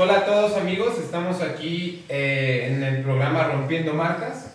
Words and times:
hola 0.00 0.18
a 0.18 0.24
todos 0.24 0.56
amigos, 0.56 0.96
estamos 0.98 1.42
aquí 1.42 2.04
eh, 2.08 2.68
en 2.70 2.84
el 2.84 3.02
programa 3.02 3.48
Rompiendo 3.48 3.94
Marcas. 3.94 4.54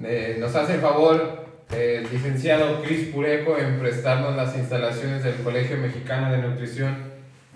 Eh, 0.00 0.36
nos 0.38 0.54
hace 0.54 0.74
el 0.74 0.80
favor 0.80 1.46
eh, 1.72 2.02
el 2.04 2.12
licenciado 2.12 2.80
Cris 2.80 3.08
Pureco 3.08 3.58
en 3.58 3.80
prestarnos 3.80 4.36
las 4.36 4.56
instalaciones 4.56 5.24
del 5.24 5.34
Colegio 5.36 5.78
Mexicano 5.78 6.30
de 6.30 6.38
Nutrición 6.38 6.96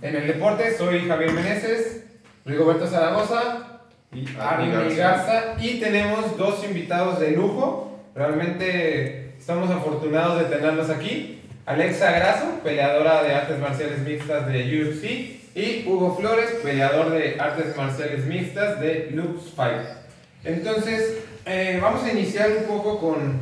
en 0.03 0.17
el 0.17 0.27
Deporte. 0.27 0.77
Soy 0.77 1.07
Javier 1.07 1.33
Meneses, 1.33 2.07
Rigoberto 2.45 2.89
Zaragoza 2.89 3.83
y 4.13 4.27
Armin 4.41 4.97
Garza. 4.97 5.55
Y 5.61 5.79
tenemos 5.79 6.37
dos 6.37 6.65
invitados 6.65 7.21
de 7.21 7.33
lujo. 7.33 8.01
Realmente 8.17 9.35
estamos 9.39 9.71
afortunados 9.71 10.41
de 10.41 10.57
tenerlos 10.57 10.91
aquí. 10.91 11.41
Alexa 11.67 12.11
Grasso, 12.11 12.61
peleadora 12.65 13.23
de 13.23 13.35
artes 13.35 13.61
marciales 13.61 14.01
mixtas 14.01 14.49
de 14.49 14.83
UFC 14.83 15.38
y 15.59 15.85
Hugo 15.89 16.17
Flores, 16.17 16.51
peleador 16.63 17.11
de 17.11 17.37
artes 17.41 17.77
marciales 17.77 18.25
mixtas 18.27 18.79
de 18.81 19.11
Lux 19.13 19.53
Fight. 19.57 19.89
Entonces, 20.45 21.19
eh, 21.45 21.81
vamos 21.83 22.05
a 22.05 22.13
iniciar 22.13 22.49
un 22.59 22.65
poco 22.65 23.01
con 23.01 23.41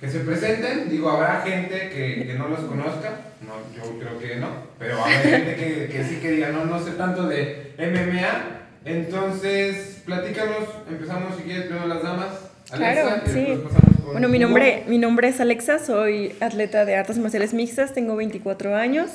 que 0.00 0.10
se 0.10 0.20
presenten. 0.20 0.90
Digo, 0.90 1.08
habrá 1.08 1.42
gente 1.42 1.88
que, 1.90 2.26
que 2.26 2.34
no 2.34 2.48
los 2.48 2.60
conozca, 2.60 3.20
no, 3.42 3.54
yo 3.76 3.96
creo 3.96 4.18
que 4.18 4.36
no, 4.36 4.48
pero 4.76 5.00
habrá 5.00 5.20
gente 5.20 5.54
que, 5.54 5.88
que, 5.88 6.04
sí 6.04 6.16
que 6.16 6.32
diga, 6.32 6.48
no, 6.48 6.64
no 6.64 6.84
sé 6.84 6.92
tanto 6.92 7.28
de 7.28 7.74
MMA. 7.78 8.56
Entonces, 8.84 10.02
platícanos, 10.04 10.64
empezamos 10.90 11.36
si 11.36 11.42
quieres 11.44 11.66
primero 11.66 11.86
las 11.86 12.02
damas. 12.02 12.28
Alexa, 12.72 13.02
claro, 13.02 13.22
sí. 13.26 13.62
Bueno, 14.10 14.28
mi 14.28 14.40
nombre, 14.40 14.82
mi 14.88 14.98
nombre 14.98 15.28
es 15.28 15.40
Alexa, 15.40 15.78
soy 15.78 16.34
atleta 16.40 16.84
de 16.84 16.96
artes 16.96 17.18
marciales 17.18 17.54
mixtas, 17.54 17.94
tengo 17.94 18.16
24 18.16 18.74
años. 18.74 19.10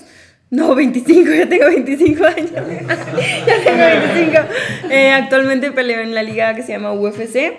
No, 0.52 0.76
25, 0.76 1.30
ya 1.32 1.48
tengo 1.48 1.66
25 1.68 2.26
años. 2.26 2.52
ya 2.52 3.64
tengo 3.64 4.14
25. 4.14 4.92
Eh, 4.92 5.12
actualmente 5.12 5.72
peleo 5.72 6.02
en 6.02 6.14
la 6.14 6.24
liga 6.24 6.54
que 6.56 6.62
se 6.62 6.74
llama 6.74 6.92
UFC. 6.92 7.54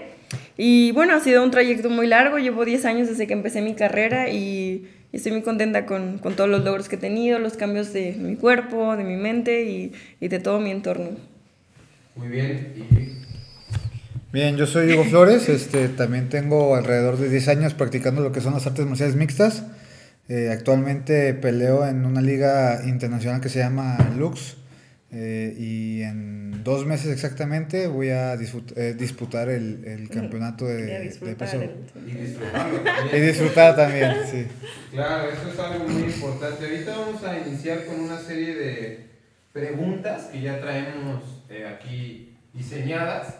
Y 0.59 0.93
bueno, 0.93 1.15
ha 1.15 1.20
sido 1.20 1.43
un 1.43 1.51
trayecto 1.51 1.88
muy 1.88 2.07
largo. 2.07 2.38
Llevo 2.38 2.66
10 2.66 2.85
años 2.85 3.09
desde 3.09 3.26
que 3.26 3.32
empecé 3.32 3.63
mi 3.63 3.74
carrera 3.74 4.29
y, 4.29 4.87
estoy 5.10 5.32
muy 5.32 5.40
contenta 5.40 5.87
con, 5.87 6.18
con, 6.18 6.37
todos 6.37 6.51
los 6.51 6.65
logros 6.65 6.90
que 6.90 6.96
he 6.96 6.98
tenido, 6.98 7.38
los 7.38 7.54
cambios 7.54 7.95
de 7.95 8.13
mi 8.13 8.37
cuerpo, 8.37 8.95
de 8.95 9.04
mi 9.04 9.16
mente 9.16 9.65
y, 9.65 9.93
y 10.20 10.29
de 10.29 10.38
todo 10.38 10.60
mi 10.60 10.70
entorno. 10.70 11.10
Muy 12.15 12.29
bien. 12.29 12.74
Bien, 14.32 14.57
yo 14.59 14.66
soy 14.66 14.93
Hugo 14.93 15.04
Flores. 15.04 15.48
Este, 15.48 15.88
también 15.88 16.29
tengo 16.29 16.76
alrededor 16.76 17.16
de 17.16 17.30
10 17.30 17.48
años 17.48 17.73
practicando 17.73 18.23
lo 18.23 18.32
que 18.32 18.43
son 18.43 18.52
las 18.52 18.66
artes 18.66 18.85
marciales 18.85 19.16
mixtas. 19.16 19.65
Eh, 20.28 20.51
actualmente 20.51 21.34
peleo 21.34 21.87
en 21.87 22.06
una 22.06 22.20
liga 22.20 22.82
internacional 22.87 23.40
que 23.40 23.48
se 23.48 23.59
llama 23.59 23.98
Lux 24.16 24.56
eh, 25.10 25.54
y 25.59 26.02
en 26.02 26.62
dos 26.62 26.87
meses 26.87 27.12
exactamente 27.12 27.88
voy 27.88 28.10
a 28.10 28.34
eh, 28.34 28.95
disputar 28.96 29.48
el, 29.48 29.84
el, 29.84 30.09
campeonato 30.09 30.64
de, 30.64 31.12
peso. 31.37 31.60
Y 33.12 33.20
disfrutar 33.20 33.74
también, 33.74 34.14
sí. 34.30 34.46
Claro, 34.92 35.29
eso 35.29 35.52
es 35.52 35.59
algo 35.59 35.88
muy 35.88 36.04
importante. 36.04 36.66
Ahorita 36.66 36.96
vamos 36.96 37.24
a 37.24 37.38
iniciar 37.46 37.84
con 37.84 38.01
una 38.01 38.18
serie 38.18 38.54
de 38.54 39.07
preguntas 39.52 40.26
que 40.26 40.40
ya 40.40 40.60
traemos 40.60 41.23
aquí 41.76 42.36
diseñadas. 42.54 43.34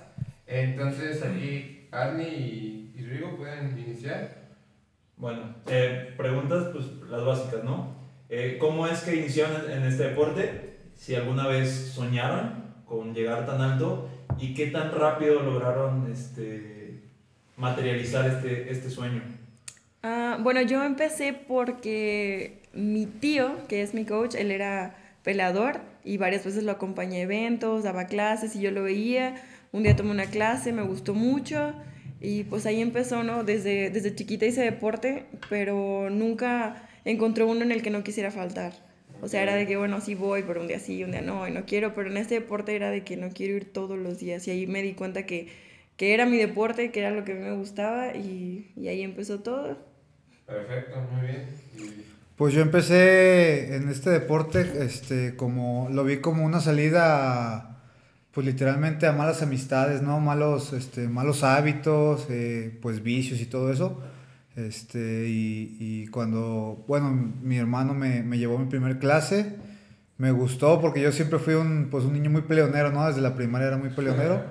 Entonces 0.49 1.23
aquí 1.23 1.87
Arnie 1.93 2.29
y, 2.29 2.95
y 2.99 3.03
Rigo 3.05 3.37
pueden 3.37 3.79
iniciar. 3.79 4.42
Bueno, 5.23 5.55
eh, 5.69 6.15
preguntas, 6.17 6.67
pues 6.73 6.85
las 7.09 7.25
básicas, 7.25 7.63
¿no? 7.63 7.95
Eh, 8.29 8.57
¿Cómo 8.59 8.89
es 8.89 9.03
que 9.03 9.15
iniciaron 9.15 9.71
en 9.71 9.85
este 9.85 10.09
deporte? 10.09 10.81
Si 10.97 11.15
alguna 11.15 11.47
vez 11.47 11.93
soñaron 11.95 12.75
con 12.85 13.15
llegar 13.15 13.47
tan 13.47 13.61
alto 13.61 14.09
y 14.37 14.53
qué 14.53 14.67
tan 14.67 14.91
rápido 14.91 15.41
lograron 15.45 16.11
este, 16.11 17.05
materializar 17.57 18.29
este, 18.29 18.73
este 18.73 18.91
sueño. 18.91 19.23
Ah, 20.03 20.39
bueno, 20.41 20.61
yo 20.63 20.83
empecé 20.83 21.33
porque 21.33 22.61
mi 22.73 23.07
tío, 23.07 23.59
que 23.69 23.83
es 23.83 23.95
mi 23.95 24.05
coach, 24.05 24.35
él 24.35 24.51
era 24.51 24.97
pelador 25.23 25.83
y 26.03 26.17
varias 26.17 26.45
veces 26.45 26.65
lo 26.65 26.73
acompañé 26.73 27.19
a 27.19 27.23
eventos, 27.23 27.85
daba 27.85 28.07
clases 28.07 28.57
y 28.57 28.61
yo 28.61 28.73
lo 28.73 28.83
veía. 28.83 29.37
Un 29.71 29.85
día 29.85 29.95
tomé 29.95 30.11
una 30.11 30.27
clase, 30.27 30.73
me 30.73 30.83
gustó 30.83 31.15
mucho 31.15 31.75
y 32.23 32.45
pues 32.45 32.67
ahí 32.67 32.81
empezó, 32.81 33.25
¿no? 33.25 33.43
Desde, 33.43 33.91
desde 33.91 34.15
chiquita 34.15 34.47
hice 34.47 34.63
deporte, 34.63 35.27
pero 35.51 36.09
nunca 36.09 36.89
encontré 37.05 37.43
uno 37.43 37.63
en 37.63 37.73
el 37.73 37.83
que 37.83 37.91
no 37.91 38.05
quisiera 38.05 38.31
faltar. 38.31 38.73
O 39.21 39.29
sea, 39.29 39.43
era 39.43 39.55
de 39.57 39.67
que, 39.67 39.77
bueno, 39.77 40.01
sí 40.01 40.15
voy, 40.15 40.45
pero 40.47 40.61
un 40.61 40.69
día 40.69 40.79
sí, 40.79 41.03
un 41.03 41.11
día 41.11 41.21
no, 41.21 41.47
y 41.49 41.51
no 41.51 41.65
quiero, 41.67 41.95
pero 41.95 42.11
en 42.11 42.17
este 42.17 42.37
deporte 42.37 42.77
era 42.77 42.91
de 42.91 43.03
que 43.03 43.17
no 43.17 43.31
quiero 43.31 43.57
ir 43.57 43.73
todos 43.73 43.99
los 43.99 44.19
días. 44.19 44.47
Y 44.47 44.53
ahí 44.53 44.67
me 44.69 44.83
di 44.83 44.95
cuenta 44.95 45.27
que, 45.27 45.49
que 45.97 46.15
era 46.15 46.25
mi 46.25 46.37
deporte, 46.37 46.93
que 46.93 47.01
era 47.01 47.11
lo 47.11 47.25
que 47.25 47.35
me 47.35 47.53
gustaba, 47.57 48.15
y, 48.15 48.73
y 48.77 48.89
ahí 48.89 49.03
empezó 49.03 49.41
todo. 49.41 49.79
Perfecto, 50.47 51.01
muy 51.13 51.27
bien. 51.27 51.47
Pues 52.37 52.55
yo 52.55 52.63
empecé 52.63 53.77
en 53.77 53.89
este 53.89 54.11
deporte, 54.11 54.65
este, 54.81 55.35
como, 55.37 55.89
lo 55.91 56.05
vi 56.05 56.19
como 56.19 56.45
una 56.45 56.61
salida 56.61 57.72
pues 58.33 58.47
literalmente 58.47 59.07
a 59.07 59.13
malas 59.13 59.43
amistades, 59.43 60.03
¿no? 60.03 60.19
Malos, 60.19 60.73
este, 60.73 61.07
malos 61.07 61.45
hábitos, 61.45 62.27
eh, 62.31 62.79
pues 62.81 63.03
vicios 63.03 63.41
y 63.41 63.47
todo 63.47 63.71
eso. 63.71 64.01
Este, 64.57 65.29
y, 65.29 65.77
y 65.79 66.07
cuando, 66.09 66.85
bueno, 66.89 67.11
mi 67.11 67.59
hermano 67.59 67.95
me, 67.95 68.23
me, 68.23 68.39
llevó 68.39 68.57
a 68.57 68.61
mi 68.61 68.67
primer 68.67 68.99
clase, 68.99 69.57
me 70.19 70.31
gustó 70.31 70.81
porque 70.81 71.01
yo 71.01 71.13
siempre 71.13 71.39
fui 71.39 71.55
un, 71.55 71.89
pues 71.91 72.05
un 72.05 72.15
niño 72.15 72.31
muy 72.31 72.43
peleonero, 72.43 72.91
¿no? 72.91 73.07
Desde 73.07 73.21
la 73.21 73.35
primaria 73.35 73.69
era 73.69 73.77
muy 73.77 73.91
peleonero. 73.91 74.43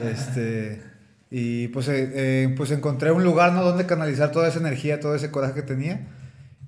Este, 0.00 0.82
y 1.30 1.68
pues, 1.68 1.88
eh, 1.88 2.10
eh, 2.14 2.54
pues 2.56 2.70
encontré 2.70 3.12
un 3.12 3.24
lugar, 3.24 3.52
¿no? 3.52 3.62
Donde 3.62 3.84
canalizar 3.84 4.32
toda 4.32 4.48
esa 4.48 4.58
energía, 4.58 5.00
todo 5.00 5.14
ese 5.14 5.30
coraje 5.30 5.54
que 5.54 5.62
tenía. 5.62 6.08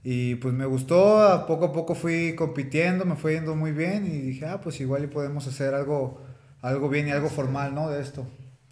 Y 0.03 0.37
pues 0.37 0.55
me 0.55 0.67
gustó, 0.67 1.23
a 1.23 1.47
poco 1.47 1.67
a 1.67 1.73
poco 1.73 1.95
fui 1.95 2.35
compitiendo, 2.35 3.05
me 3.05 3.17
fue 3.17 3.35
yendo 3.35 3.55
muy 3.55 3.73
bien 3.73 4.07
y 4.07 4.21
dije, 4.21 4.47
ah, 4.47 4.61
pues 4.61 4.81
igual 4.81 5.05
y 5.05 5.07
podemos 5.09 5.47
hacer 5.47 5.75
algo 5.75 6.23
algo 6.63 6.89
bien 6.89 7.09
y 7.09 7.11
algo 7.11 7.29
formal, 7.29 7.75
¿no? 7.75 7.91
De 7.91 8.01
esto. 8.01 8.27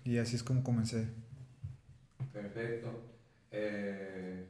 Y 0.04 0.19
así 0.19 0.37
es 0.37 0.43
como 0.43 0.62
comencé. 0.62 1.09
Perfecto. 2.32 2.88
Eh, 3.50 4.47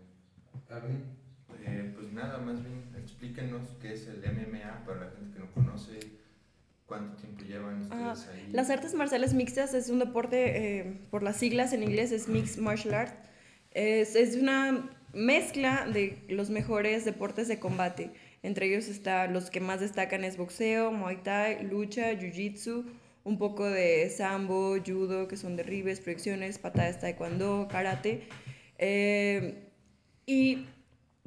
eh, 0.71 1.93
pues 1.95 2.13
nada, 2.13 2.39
más 2.39 2.63
bien 2.63 2.85
explíquenos 2.97 3.63
qué 3.81 3.95
es 3.95 4.07
el 4.07 4.19
MMA 4.19 4.85
para 4.85 5.01
la 5.01 5.11
gente 5.11 5.35
que 5.35 5.39
no 5.41 5.51
conoce, 5.53 5.99
cuánto 6.87 7.17
tiempo 7.17 7.45
llevan 7.45 7.83
ustedes 7.83 8.29
ahí. 8.29 8.49
Las 8.53 8.71
artes 8.71 8.95
marciales 8.95 9.35
mixtas 9.35 9.75
es 9.75 9.89
un 9.89 9.99
deporte, 9.99 10.79
eh, 10.79 11.01
por 11.11 11.23
las 11.23 11.37
siglas 11.37 11.73
en 11.73 11.83
inglés 11.83 12.13
es 12.13 12.29
Mixed 12.29 12.61
Martial 12.61 12.95
Art. 12.95 13.15
Es, 13.73 14.17
es 14.17 14.37
una 14.37 14.91
mezcla 15.13 15.87
de 15.87 16.23
los 16.29 16.51
mejores 16.51 17.05
deportes 17.05 17.49
de 17.49 17.59
combate. 17.59 18.13
Entre 18.43 18.67
ellos 18.67 18.89
está, 18.89 19.27
los 19.27 19.51
que 19.51 19.61
más 19.61 19.81
destacan 19.81 20.25
es 20.25 20.37
boxeo, 20.37 20.93
muay 20.93 21.17
thai, 21.23 21.65
lucha, 21.65 22.13
jiu-jitsu, 22.13 22.85
un 23.29 23.39
poco 23.39 23.65
de 23.65 24.09
sambo, 24.11 24.77
judo, 24.85 25.29
que 25.29 25.37
son 25.37 25.55
derribes, 25.57 26.01
proyecciones, 26.01 26.59
patadas, 26.59 26.99
taekwondo, 27.01 27.69
karate. 27.71 28.23
Eh, 28.79 29.69
y 30.27 30.67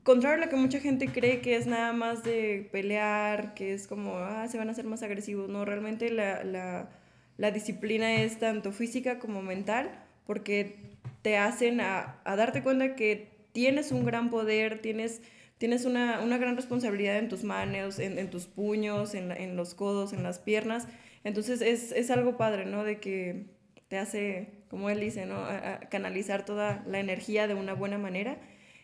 contrario 0.04 0.42
a 0.42 0.46
lo 0.46 0.50
que 0.50 0.56
mucha 0.56 0.80
gente 0.80 1.08
cree 1.08 1.42
que 1.42 1.56
es 1.56 1.68
nada 1.68 1.94
más 1.94 2.24
de 2.24 2.68
pelear, 2.72 3.54
que 3.54 3.74
es 3.74 3.88
como, 3.88 4.18
ah, 4.18 4.48
se 4.48 4.58
van 4.58 4.68
a 4.70 4.72
hacer 4.72 4.86
más 4.86 5.04
agresivos. 5.04 5.48
No, 5.48 5.64
realmente 5.64 6.10
la, 6.10 6.44
la, 6.44 6.90
la 7.38 7.52
disciplina 7.52 8.22
es 8.22 8.40
tanto 8.40 8.72
física 8.72 9.20
como 9.20 9.42
mental, 9.42 9.92
porque 10.26 10.76
te 11.22 11.38
hacen 11.38 11.82
a, 11.82 12.20
a, 12.24 12.36
darte 12.36 12.64
cuenta 12.64 12.96
que 12.96 13.30
tienes 13.52 13.92
un 13.92 14.06
gran 14.06 14.32
poder, 14.32 14.82
tienes, 14.82 15.22
tienes 15.60 15.86
una, 15.86 16.22
una 16.22 16.40
gran 16.40 16.56
responsabilidad 16.56 17.18
en 17.18 17.30
tus 17.30 17.44
manos, 17.44 18.00
en, 18.00 18.18
en 18.18 18.30
tus 18.32 18.48
puños, 18.48 19.14
en, 19.14 19.32
en, 19.32 19.56
los 19.56 19.76
codos, 19.76 20.14
en 20.14 20.24
las 20.24 20.40
piernas, 20.40 20.88
entonces 21.24 21.62
es, 21.62 21.92
es 21.92 22.12
algo 22.12 22.38
padre, 22.38 22.66
¿no? 22.66 22.84
De 22.84 23.00
que 23.00 23.46
te 23.88 23.98
hace, 23.98 24.50
como 24.70 24.90
él 24.90 25.00
dice, 25.00 25.26
¿no? 25.26 25.46
canalizar 25.90 26.46
toda 26.46 26.84
la 26.88 27.00
energía 27.00 27.48
de 27.48 27.56
una 27.56 27.74
buena 27.74 27.98
manera 27.98 28.40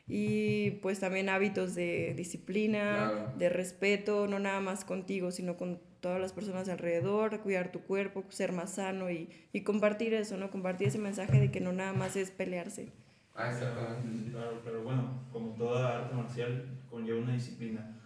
y 0.08 0.72
pues 0.82 1.00
también 1.00 1.30
hábitos 1.30 1.76
de 1.76 2.14
disciplina, 2.16 3.14
de 3.36 3.50
respeto, 3.50 4.28
no 4.28 4.40
nada 4.40 4.60
más 4.62 4.86
contigo, 4.86 5.32
sino 5.32 5.58
con 5.58 5.80
todas 6.00 6.20
las 6.22 6.34
personas 6.34 6.70
alrededor, 6.70 7.42
cuidar 7.42 7.72
tu 7.72 7.82
cuerpo, 7.82 8.24
ser 8.30 8.52
más 8.54 8.76
sano 8.76 9.10
y, 9.12 9.30
y 9.54 9.62
compartir 9.62 10.14
eso, 10.14 10.38
¿no? 10.38 10.50
Compartir 10.52 10.88
ese 10.88 10.98
mensaje 11.00 11.40
de 11.40 11.52
que 11.52 11.60
no 11.60 11.74
nada 11.74 11.94
más 11.94 12.16
es 12.16 12.32
pelearse. 12.32 12.92
Ah, 13.36 13.52
Claro, 14.32 14.62
pero 14.64 14.84
bueno, 14.84 15.28
como 15.32 15.52
toda 15.56 15.98
arte 16.04 16.16
marcial 16.16 16.80
conlleva 16.90 17.20
una 17.20 17.34
disciplina. 17.34 18.00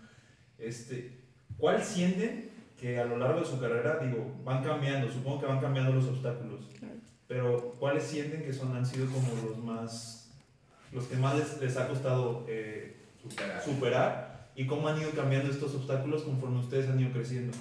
Este, 0.57 1.19
¿Cuál 1.57 1.83
siente 1.83 2.49
que 2.81 2.99
a 2.99 3.05
lo 3.05 3.17
largo 3.17 3.41
de 3.41 3.45
su 3.45 3.59
carrera, 3.59 3.99
digo, 4.03 4.35
van 4.43 4.63
cambiando, 4.63 5.07
supongo 5.07 5.41
que 5.41 5.45
van 5.45 5.61
cambiando 5.61 5.93
los 5.93 6.05
obstáculos, 6.05 6.61
pero 7.27 7.75
¿cuáles 7.79 8.03
sienten 8.03 8.43
que 8.43 8.51
son, 8.51 8.75
han 8.75 8.85
sido 8.87 9.05
como 9.05 9.27
los 9.47 9.57
más, 9.63 10.31
los 10.91 11.05
que 11.05 11.15
más 11.15 11.35
les, 11.61 11.77
ha 11.77 11.87
costado 11.87 12.43
eh, 12.49 12.97
superar. 13.63 14.49
y 14.55 14.65
cómo 14.65 14.87
han 14.87 14.99
ido 14.99 15.11
cambiando 15.11 15.51
estos 15.51 15.75
obstáculos 15.75 16.23
conforme 16.23 16.59
ustedes 16.59 16.89
han 16.89 16.99
ido 16.99 17.11
creciendo? 17.11 17.55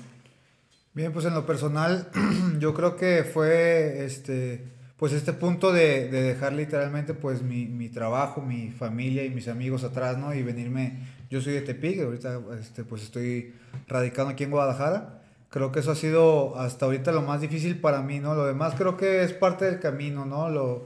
Bien, 0.95 1.13
pues 1.13 1.27
en 1.27 1.35
lo 1.35 1.45
personal, 1.45 2.11
yo 2.59 2.73
creo 2.73 2.97
que 2.97 3.23
fue 3.23 4.07
este, 4.07 4.65
pues 4.97 5.13
este 5.13 5.35
punto 5.35 5.71
de, 5.71 6.09
de 6.09 6.23
dejar 6.23 6.55
literalmente 6.55 7.13
pues 7.13 7.43
mi, 7.43 7.67
mi, 7.67 7.91
trabajo, 7.91 8.41
mi 8.41 8.71
familia 8.71 9.23
y 9.25 9.31
mis 9.31 9.49
amigos 9.49 9.85
atrás, 9.85 10.17
¿no? 10.17 10.35
Y 10.35 10.43
venirme, 10.43 10.99
yo 11.31 11.41
soy 11.41 11.55
de 11.55 11.63
Tepic, 11.63 12.03
ahorita 12.03 12.41
este, 12.61 12.85
pues 12.85 13.03
estoy 13.03 13.55
radicando 13.89 14.33
aquí 14.33 14.45
en 14.45 14.51
Guadalajara. 14.51 15.21
Creo 15.49 15.73
que 15.73 15.81
eso 15.81 15.93
ha 15.93 15.97
sido 15.97 16.59
hasta 16.59 16.87
ahorita 16.87 17.13
lo 17.13 17.23
más 17.23 17.41
difícil 17.41 17.81
para 17.81 18.03
mí, 18.03 18.21
¿no? 18.21 18.35
Lo 18.35 18.47
demás 18.47 18.75
creo 18.77 18.97
que 18.97 19.23
es 19.23 19.33
parte 19.33 19.65
del 19.65 19.81
camino, 19.81 20.25
¿no? 20.27 20.49
Lo, 20.49 20.85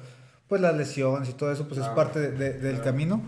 pues 0.49 0.61
las 0.61 0.77
lesiones 0.77 1.29
y 1.29 1.33
todo 1.33 1.51
eso, 1.51 1.67
pues 1.67 1.81
es 1.81 1.89
parte 1.89 2.31
de, 2.31 2.53
del 2.53 2.81
camino. 2.83 3.23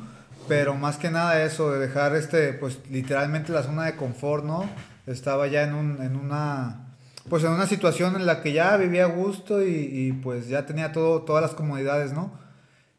Pero 0.48 0.74
más 0.74 0.96
que 0.96 1.10
nada 1.10 1.42
eso, 1.42 1.72
de 1.72 1.80
dejar 1.80 2.14
este, 2.14 2.52
pues 2.52 2.78
literalmente 2.90 3.52
la 3.52 3.64
zona 3.64 3.84
de 3.84 3.96
confort, 3.96 4.44
¿no? 4.44 4.68
estaba 5.06 5.46
ya 5.46 5.62
en, 5.62 5.74
un, 5.74 6.02
en 6.02 6.16
una 6.16 6.82
pues 7.28 7.42
en 7.42 7.50
una 7.50 7.66
situación 7.66 8.14
en 8.16 8.26
la 8.26 8.40
que 8.40 8.52
ya 8.52 8.76
vivía 8.76 9.04
a 9.04 9.08
gusto 9.08 9.64
y, 9.64 9.70
y, 9.70 10.12
pues 10.12 10.48
ya 10.48 10.64
tenía 10.64 10.92
todo, 10.92 11.22
todas 11.22 11.42
las 11.42 11.54
comodidades, 11.54 12.12
¿no? 12.12 12.32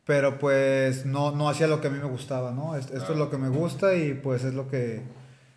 Pero 0.08 0.40
pues 0.40 1.06
no, 1.06 1.32
no 1.32 1.50
hacía 1.50 1.68
lo 1.68 1.82
que 1.82 1.88
a 1.88 1.92
mí 1.92 2.00
me 2.00 2.10
gustaba, 2.10 2.52
¿no? 2.52 2.76
Esto, 2.76 2.96
es 2.96 3.10
lo 3.10 3.30
que 3.30 3.38
me 3.38 3.50
gusta 3.50 3.96
y 3.96 4.14
pues 4.14 4.44
es 4.46 4.54
lo 4.54 4.70
que, 4.70 5.02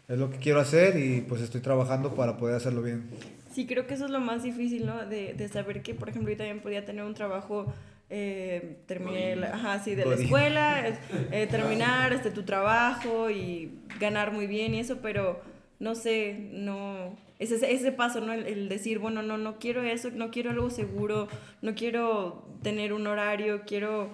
es 0.09 0.19
lo 0.19 0.29
que 0.29 0.39
quiero 0.39 0.61
hacer 0.61 0.97
y 0.99 1.21
pues 1.23 1.41
estoy 1.41 1.61
trabajando 1.61 2.15
para 2.15 2.37
poder 2.37 2.57
hacerlo 2.57 2.83
bien. 2.83 3.09
Sí, 3.53 3.67
creo 3.67 3.87
que 3.87 3.95
eso 3.95 4.07
es 4.07 4.11
lo 4.11 4.21
más 4.21 4.43
difícil, 4.43 4.87
¿no? 4.87 5.07
De, 5.07 5.35
de 5.35 5.49
saber 5.49 5.83
que, 5.83 5.95
por 5.95 6.09
ejemplo, 6.09 6.31
yo 6.31 6.37
también 6.37 6.61
podía 6.61 6.85
tener 6.85 7.05
un 7.05 7.15
trabajo 7.15 7.73
eh, 8.13 8.79
terminé 8.87 9.37
la, 9.37 9.55
ajá, 9.55 9.79
sí, 9.79 9.95
de 9.95 10.05
la 10.05 10.17
escuela, 10.17 10.99
eh, 11.31 11.47
terminar 11.49 12.13
este, 12.13 12.33
tu 12.33 12.43
trabajo 12.43 13.31
y 13.31 13.71
ganar 14.01 14.33
muy 14.33 14.49
bien 14.49 14.75
y 14.75 14.81
eso, 14.81 14.99
pero 15.01 15.41
no 15.79 15.95
sé, 15.95 16.49
no, 16.51 17.17
ese, 17.39 17.73
ese 17.73 17.93
paso, 17.93 18.21
¿no? 18.21 18.33
El, 18.33 18.69
decir, 18.69 18.99
bueno, 18.99 19.23
no, 19.23 19.39
no 19.39 19.61
quiero 19.61 19.85
eso, 19.85 20.11
no 20.11 20.33
quiero 20.33 20.51
algo 20.51 20.71
seguro, 20.71 21.29
no 21.63 21.77
quiero 21.77 22.45
tener 22.65 22.93
un 22.93 23.07
horario, 23.07 23.63
quiero 23.65 24.11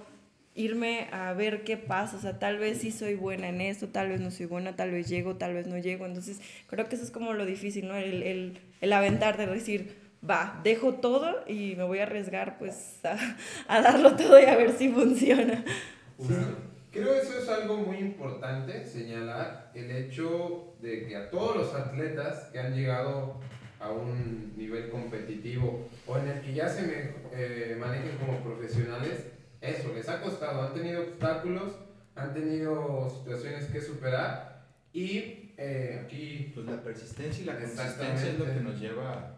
irme 0.57 1.09
a 1.13 1.33
ver 1.35 1.63
qué 1.65 1.77
pasa, 1.77 2.17
o 2.17 2.21
sea, 2.21 2.39
tal 2.39 2.59
vez 2.59 2.79
sí 2.79 2.91
soy 2.91 3.15
buena 3.15 3.49
en 3.49 3.61
esto, 3.61 3.89
tal 3.89 4.09
vez 4.09 4.21
no 4.21 4.31
soy 4.31 4.47
buena, 4.47 4.75
tal 4.75 4.91
vez 4.91 5.09
llego, 5.09 5.37
tal 5.37 5.55
vez 5.55 5.67
no 5.67 5.79
llego, 5.79 6.07
entonces 6.07 6.41
creo 6.67 6.89
que 6.89 6.97
eso 6.97 7.05
es 7.05 7.11
como 7.11 7.35
lo 7.35 7.45
difícil, 7.47 7.87
¿no? 7.87 7.95
El, 7.95 8.23
el, 8.23 8.59
el 8.81 8.93
aventar 8.93 9.37
de 9.37 9.47
decir, 9.47 9.97
va, 10.29 10.61
dejo 10.65 10.95
todo 10.95 11.45
y 11.47 11.75
me 11.77 11.85
voy 11.85 11.99
a 12.01 12.05
arriesgar 12.05 12.59
pues 12.59 13.05
a, 13.05 13.17
a 13.69 13.81
darlo 13.83 14.17
todo 14.17 14.41
y 14.41 14.45
a 14.47 14.57
ver 14.57 14.73
si 14.73 14.89
funciona. 14.89 15.65
Creo 16.93 17.13
que 17.13 17.19
eso 17.21 17.39
es 17.39 17.49
algo 17.51 17.77
muy 17.77 17.99
importante 17.99 18.85
señalar, 18.87 19.71
el 19.75 19.91
hecho 19.91 20.75
de 20.81 21.07
que 21.07 21.15
a 21.17 21.31
todos 21.31 21.57
los 21.57 21.75
atletas 21.75 22.49
que 22.51 22.59
han 22.59 22.75
llegado 22.75 23.39
a 23.79 23.91
un 23.91 24.55
nivel 24.57 24.89
competitivo 24.89 25.89
o 26.07 26.17
en 26.17 26.29
el 26.29 26.41
que 26.41 26.55
ya 26.55 26.67
se 26.67 26.83
me, 26.87 26.95
eh, 27.33 27.77
manejen 27.79 28.17
como 28.17 28.39
profesionales, 28.43 29.27
eso 29.61 29.93
les 29.95 30.09
ha 30.09 30.21
costado, 30.21 30.63
han 30.63 30.75
tenido 30.75 31.03
obstáculos, 31.03 31.73
han 32.15 32.33
tenido 32.35 33.09
situaciones 33.11 33.67
que 33.67 33.81
superar 33.81 34.65
y 34.93 35.53
eh, 35.57 36.03
aquí... 36.05 36.53
Pues 36.55 36.67
la 36.67 36.83
persistencia 36.83 37.43
y 37.43 37.47
la 37.47 37.59
consistencia 37.59 38.31
es 38.31 38.39
lo 38.39 38.45
que 38.47 38.61
nos 38.61 38.81
lleva 38.81 39.37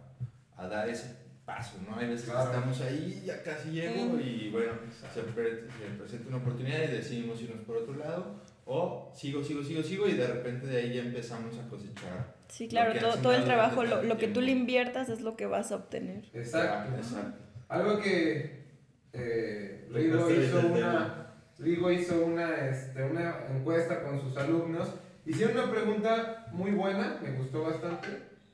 a 0.57 0.69
dar 0.69 0.89
ese 0.89 1.17
paso, 1.45 1.79
¿no? 1.89 1.97
Hay 1.97 2.09
veces 2.09 2.29
que 2.29 2.37
estamos 2.37 2.81
ahí, 2.83 3.23
ya 3.25 3.43
casi 3.43 3.71
llego 3.71 4.21
y 4.21 4.51
bueno, 4.51 4.73
se, 5.15 5.23
presenta 5.23 6.29
una 6.29 6.37
oportunidad 6.37 6.83
y 6.83 6.93
decidimos 6.93 7.41
irnos 7.41 7.65
por 7.65 7.79
otro 7.79 7.95
lado 7.95 8.43
o 8.67 9.11
sigo, 9.15 9.43
sigo, 9.43 9.63
sigo, 9.63 9.83
sigo 9.83 10.07
y 10.07 10.13
de 10.13 10.27
repente 10.27 10.67
de 10.67 10.77
ahí 10.77 10.95
ya 10.95 11.01
empezamos 11.01 11.59
a 11.59 11.67
cosechar. 11.69 12.37
Sí, 12.49 12.69
claro, 12.69 12.99
todo, 13.01 13.17
todo 13.17 13.33
el 13.33 13.45
trabajo, 13.45 13.83
lo, 13.83 14.03
lo, 14.03 14.19
que 14.19 14.29
tú 14.29 14.43
le 14.43 14.53
inviertas 14.53 15.09
es 15.09 15.23
lo 15.23 15.37
que 15.37 15.47
vas 15.47 15.73
a 15.73 15.77
obtener. 15.77 16.27
Exacto. 16.35 16.97
Exacto. 16.97 17.39
Algo 17.69 17.99
que 18.01 18.68
eh, 19.13 19.89
Rigo, 19.91 20.31
hizo 20.31 20.61
una, 20.61 21.35
Rigo 21.59 21.93
hizo 21.93 22.25
una, 22.25 22.69
este, 22.69 23.03
una 23.05 23.47
encuesta 23.51 24.03
con 24.03 24.21
sus 24.21 24.37
alumnos. 24.37 24.95
Hicieron 25.25 25.59
una 25.59 25.71
pregunta 25.71 26.47
muy 26.53 26.71
buena, 26.71 27.19
me 27.23 27.33
gustó 27.33 27.65
bastante, 27.65 28.09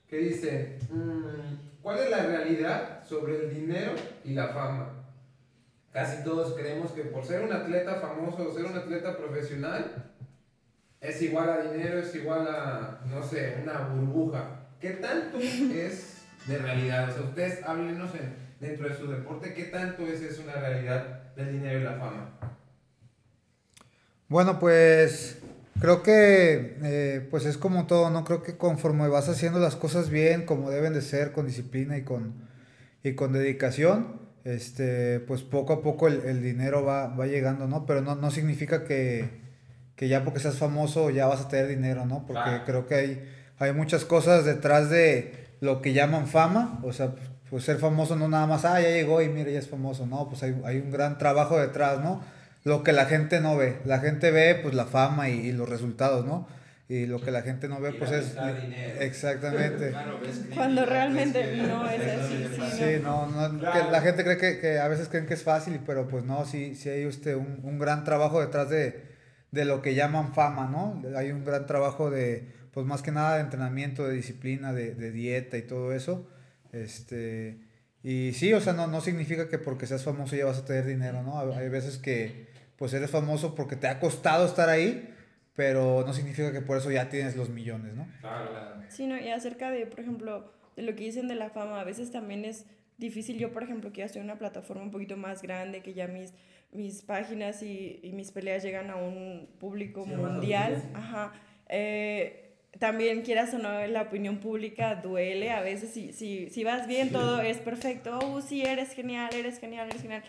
que 0.08 0.18
dice, 0.18 0.78
mmm, 0.90 1.24
¿Cuál 1.84 1.98
es 1.98 2.10
la 2.10 2.24
realidad 2.24 3.04
sobre 3.04 3.44
el 3.44 3.54
dinero 3.54 3.92
y 4.24 4.32
la 4.32 4.48
fama? 4.48 5.04
Casi 5.92 6.24
todos 6.24 6.54
creemos 6.54 6.92
que 6.92 7.02
por 7.02 7.26
ser 7.26 7.42
un 7.42 7.52
atleta 7.52 7.96
famoso 7.96 8.48
o 8.48 8.54
ser 8.54 8.64
un 8.64 8.74
atleta 8.74 9.14
profesional 9.18 10.10
es 11.02 11.20
igual 11.20 11.50
a 11.50 11.70
dinero, 11.70 11.98
es 11.98 12.14
igual 12.14 12.48
a, 12.48 13.00
no 13.04 13.22
sé, 13.22 13.58
una 13.62 13.80
burbuja. 13.88 14.66
¿Qué 14.80 14.92
tanto 14.92 15.36
es 15.74 16.22
de 16.46 16.56
realidad? 16.56 17.10
O 17.10 17.12
sea, 17.12 17.22
ustedes 17.24 17.62
háblenos 17.62 18.12
dentro 18.60 18.88
de 18.88 18.96
su 18.96 19.06
deporte, 19.10 19.54
¿qué 19.54 19.64
tanto 19.64 20.06
es, 20.06 20.20
es 20.20 20.38
una 20.38 20.54
realidad 20.54 21.34
del 21.34 21.52
dinero 21.52 21.80
y 21.80 21.82
la 21.84 21.92
fama? 21.94 22.30
Bueno, 24.28 24.58
pues 24.58 25.42
Creo 25.80 26.02
que 26.02 26.78
eh, 26.82 27.26
pues 27.30 27.46
es 27.46 27.58
como 27.58 27.86
todo, 27.86 28.08
¿no? 28.10 28.24
Creo 28.24 28.42
que 28.42 28.56
conforme 28.56 29.08
vas 29.08 29.28
haciendo 29.28 29.58
las 29.58 29.74
cosas 29.74 30.08
bien, 30.08 30.46
como 30.46 30.70
deben 30.70 30.94
de 30.94 31.02
ser, 31.02 31.32
con 31.32 31.46
disciplina 31.46 31.96
y 31.98 32.02
con, 32.02 32.32
y 33.02 33.14
con 33.14 33.32
dedicación, 33.32 34.20
este, 34.44 35.20
pues 35.20 35.42
poco 35.42 35.72
a 35.72 35.82
poco 35.82 36.06
el, 36.06 36.22
el 36.26 36.42
dinero 36.42 36.84
va, 36.84 37.08
va, 37.08 37.26
llegando, 37.26 37.66
¿no? 37.66 37.86
Pero 37.86 38.02
no, 38.02 38.14
no 38.14 38.30
significa 38.30 38.84
que, 38.84 39.28
que, 39.96 40.08
ya 40.08 40.22
porque 40.22 40.38
seas 40.38 40.58
famoso 40.58 41.10
ya 41.10 41.26
vas 41.26 41.40
a 41.40 41.48
tener 41.48 41.66
dinero, 41.66 42.06
¿no? 42.06 42.24
Porque 42.26 42.62
creo 42.64 42.86
que 42.86 42.94
hay, 42.94 43.28
hay 43.58 43.72
muchas 43.72 44.04
cosas 44.04 44.44
detrás 44.44 44.90
de 44.90 45.32
lo 45.60 45.82
que 45.82 45.92
llaman 45.92 46.28
fama, 46.28 46.80
o 46.84 46.92
sea, 46.92 47.14
pues 47.54 47.62
ser 47.62 47.76
famoso 47.78 48.16
no 48.16 48.26
nada 48.26 48.48
más, 48.48 48.64
ah, 48.64 48.80
ya 48.80 48.88
llegó 48.88 49.22
y 49.22 49.28
mira, 49.28 49.48
ya 49.48 49.60
es 49.60 49.68
famoso, 49.68 50.06
no, 50.06 50.28
pues 50.28 50.42
hay, 50.42 50.60
hay 50.64 50.78
un 50.78 50.90
gran 50.90 51.18
trabajo 51.18 51.56
detrás, 51.56 52.00
¿no? 52.00 52.20
lo 52.64 52.82
que 52.82 52.92
la 52.92 53.04
gente 53.04 53.40
no 53.40 53.56
ve. 53.56 53.78
La 53.84 54.00
gente 54.00 54.30
ve 54.30 54.58
pues 54.60 54.74
la 54.74 54.86
fama 54.86 55.28
y, 55.28 55.52
los 55.52 55.68
resultados, 55.68 56.26
¿no? 56.26 56.48
Y 56.88 57.06
lo 57.06 57.20
que 57.20 57.30
la 57.30 57.42
gente 57.42 57.68
no 57.68 57.80
ve 57.80 57.92
pues 57.92 58.10
es... 58.10 58.36
Exactamente. 59.00 59.94
Cuando 60.54 60.84
realmente 60.84 61.56
no 61.58 61.88
es 61.88 62.02
así. 62.02 62.76
Sí, 62.76 63.00
no, 63.02 63.26
no, 63.26 63.48
la 63.60 64.00
gente 64.00 64.24
cree 64.24 64.38
que, 64.38 64.58
que, 64.58 64.78
a 64.78 64.88
veces 64.88 65.08
creen 65.08 65.26
que 65.26 65.34
es 65.34 65.42
fácil, 65.42 65.80
pero 65.86 66.08
pues 66.08 66.24
no, 66.24 66.44
sí, 66.46 66.74
sí 66.74 66.88
hay 66.88 67.06
usted 67.06 67.36
un, 67.36 67.60
un 67.62 67.78
gran 67.78 68.04
trabajo 68.04 68.40
detrás 68.40 68.68
de, 68.68 69.02
de 69.50 69.64
lo 69.64 69.80
que 69.80 69.94
llaman 69.94 70.34
fama, 70.34 70.66
¿no? 70.66 71.02
Hay 71.16 71.30
un 71.30 71.44
gran 71.44 71.66
trabajo 71.66 72.10
de, 72.10 72.50
pues 72.72 72.86
más 72.86 73.02
que 73.02 73.12
nada 73.12 73.36
de 73.36 73.42
entrenamiento, 73.42 74.06
de 74.06 74.14
disciplina, 74.14 74.72
de, 74.72 74.94
de 74.94 75.10
dieta 75.10 75.56
y 75.56 75.62
todo 75.62 75.92
eso. 75.92 76.26
Este, 76.74 77.58
y 78.02 78.32
sí, 78.32 78.52
o 78.52 78.60
sea, 78.60 78.72
no, 78.72 78.86
no 78.86 79.00
significa 79.00 79.48
que 79.48 79.58
porque 79.58 79.86
seas 79.86 80.02
famoso 80.02 80.36
ya 80.36 80.44
vas 80.44 80.58
a 80.58 80.64
tener 80.64 80.84
dinero, 80.84 81.22
¿no? 81.22 81.38
Hay 81.38 81.68
veces 81.68 81.98
que 81.98 82.48
pues 82.76 82.92
eres 82.92 83.10
famoso 83.10 83.54
porque 83.54 83.76
te 83.76 83.86
ha 83.86 84.00
costado 84.00 84.44
estar 84.44 84.68
ahí, 84.68 85.14
pero 85.54 86.04
no 86.04 86.12
significa 86.12 86.52
que 86.52 86.60
por 86.60 86.76
eso 86.76 86.90
ya 86.90 87.08
tienes 87.08 87.36
los 87.36 87.48
millones, 87.48 87.94
¿no? 87.94 88.06
Claro, 88.20 88.82
Sí, 88.88 89.06
no, 89.06 89.16
y 89.18 89.28
acerca 89.28 89.70
de, 89.70 89.86
por 89.86 90.00
ejemplo, 90.00 90.52
de 90.76 90.82
lo 90.82 90.94
que 90.94 91.04
dicen 91.04 91.28
de 91.28 91.36
la 91.36 91.50
fama, 91.50 91.80
a 91.80 91.84
veces 91.84 92.10
también 92.10 92.44
es 92.44 92.66
difícil. 92.98 93.38
Yo, 93.38 93.52
por 93.52 93.62
ejemplo, 93.62 93.92
que 93.92 94.00
ya 94.00 94.06
estoy 94.06 94.20
en 94.20 94.26
una 94.26 94.38
plataforma 94.38 94.82
un 94.82 94.90
poquito 94.90 95.16
más 95.16 95.42
grande, 95.42 95.80
que 95.80 95.94
ya 95.94 96.08
mis, 96.08 96.34
mis 96.72 97.02
páginas 97.02 97.62
y, 97.62 98.00
y 98.02 98.12
mis 98.12 98.32
peleas 98.32 98.62
llegan 98.62 98.90
a 98.90 98.96
un 98.96 99.48
público 99.58 100.04
mundial. 100.04 100.82
Ajá. 100.94 101.32
Eh, 101.68 102.43
también 102.78 103.22
quieras 103.22 103.54
o 103.54 103.58
no, 103.58 103.86
la 103.86 104.02
opinión 104.02 104.38
pública 104.38 104.96
duele. 104.96 105.50
A 105.50 105.60
veces, 105.60 105.90
si, 105.90 106.12
si, 106.12 106.50
si 106.50 106.64
vas 106.64 106.86
bien, 106.86 107.10
todo 107.10 107.40
es 107.40 107.58
perfecto. 107.58 108.18
Oh, 108.22 108.40
sí, 108.40 108.62
eres 108.62 108.92
genial, 108.92 109.30
eres 109.34 109.58
genial, 109.58 109.88
eres 109.88 110.02
genial 110.02 110.22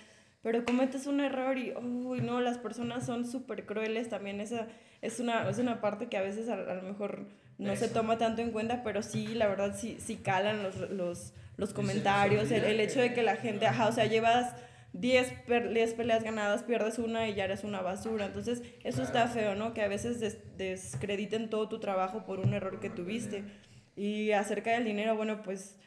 pero 0.46 0.64
cometes 0.64 1.08
un 1.08 1.22
error 1.22 1.58
y, 1.58 1.74
uy, 1.74 2.22
no, 2.22 2.40
las 2.40 2.60
personas 2.60 3.04
son 3.04 3.26
súper 3.26 3.66
crueles, 3.66 4.10
también 4.10 4.40
esa 4.40 4.68
es 5.02 5.20
una, 5.20 5.50
es 5.50 5.58
una 5.58 5.82
parte 5.82 6.06
que 6.06 6.18
a 6.18 6.22
veces 6.22 6.50
a, 6.50 6.56
lo 6.56 6.84
mejor 6.84 7.26
no 7.58 7.76
se 7.76 7.88
toma 7.88 8.20
tanto 8.20 8.44
en 8.44 8.52
cuenta, 8.52 8.84
pero 8.84 9.02
sí, 9.02 9.34
la 9.34 9.48
verdad, 9.48 9.76
sí, 9.76 9.98
sí 10.00 10.18
calan 10.18 10.62
los, 10.62 10.92
los, 10.92 11.34
los 11.58 11.74
comentarios, 11.74 12.52
el, 12.52 12.64
el, 12.64 12.80
hecho 12.80 13.02
de 13.02 13.12
que 13.12 13.24
la 13.24 13.38
gente, 13.38 13.66
ajá, 13.66 13.88
o 13.88 13.92
sea, 13.92 14.06
llevas 14.06 14.54
10 14.96 15.34
peleas 15.46 16.24
ganadas, 16.24 16.64
pierdes 16.64 17.00
una 17.00 17.28
y 17.28 17.36
ya 17.36 17.44
eres 17.44 17.66
una 17.66 17.82
basura, 17.82 18.28
entonces 18.28 18.64
eso 18.84 19.04
está 19.04 19.28
feo, 19.28 19.54
¿no? 19.54 19.74
Que 19.74 19.82
a 19.82 19.90
veces 19.90 20.20
descrediten 20.58 21.50
todo 21.50 21.68
tu 21.68 21.80
trabajo 21.80 22.26
por 22.26 22.40
un 22.40 22.54
error 22.54 22.80
que 22.80 22.90
tuviste. 22.90 23.44
Y 23.98 24.32
acerca 24.32 24.72
del 24.72 24.86
dinero, 24.86 25.16
bueno, 25.16 25.42
pues 25.44 25.78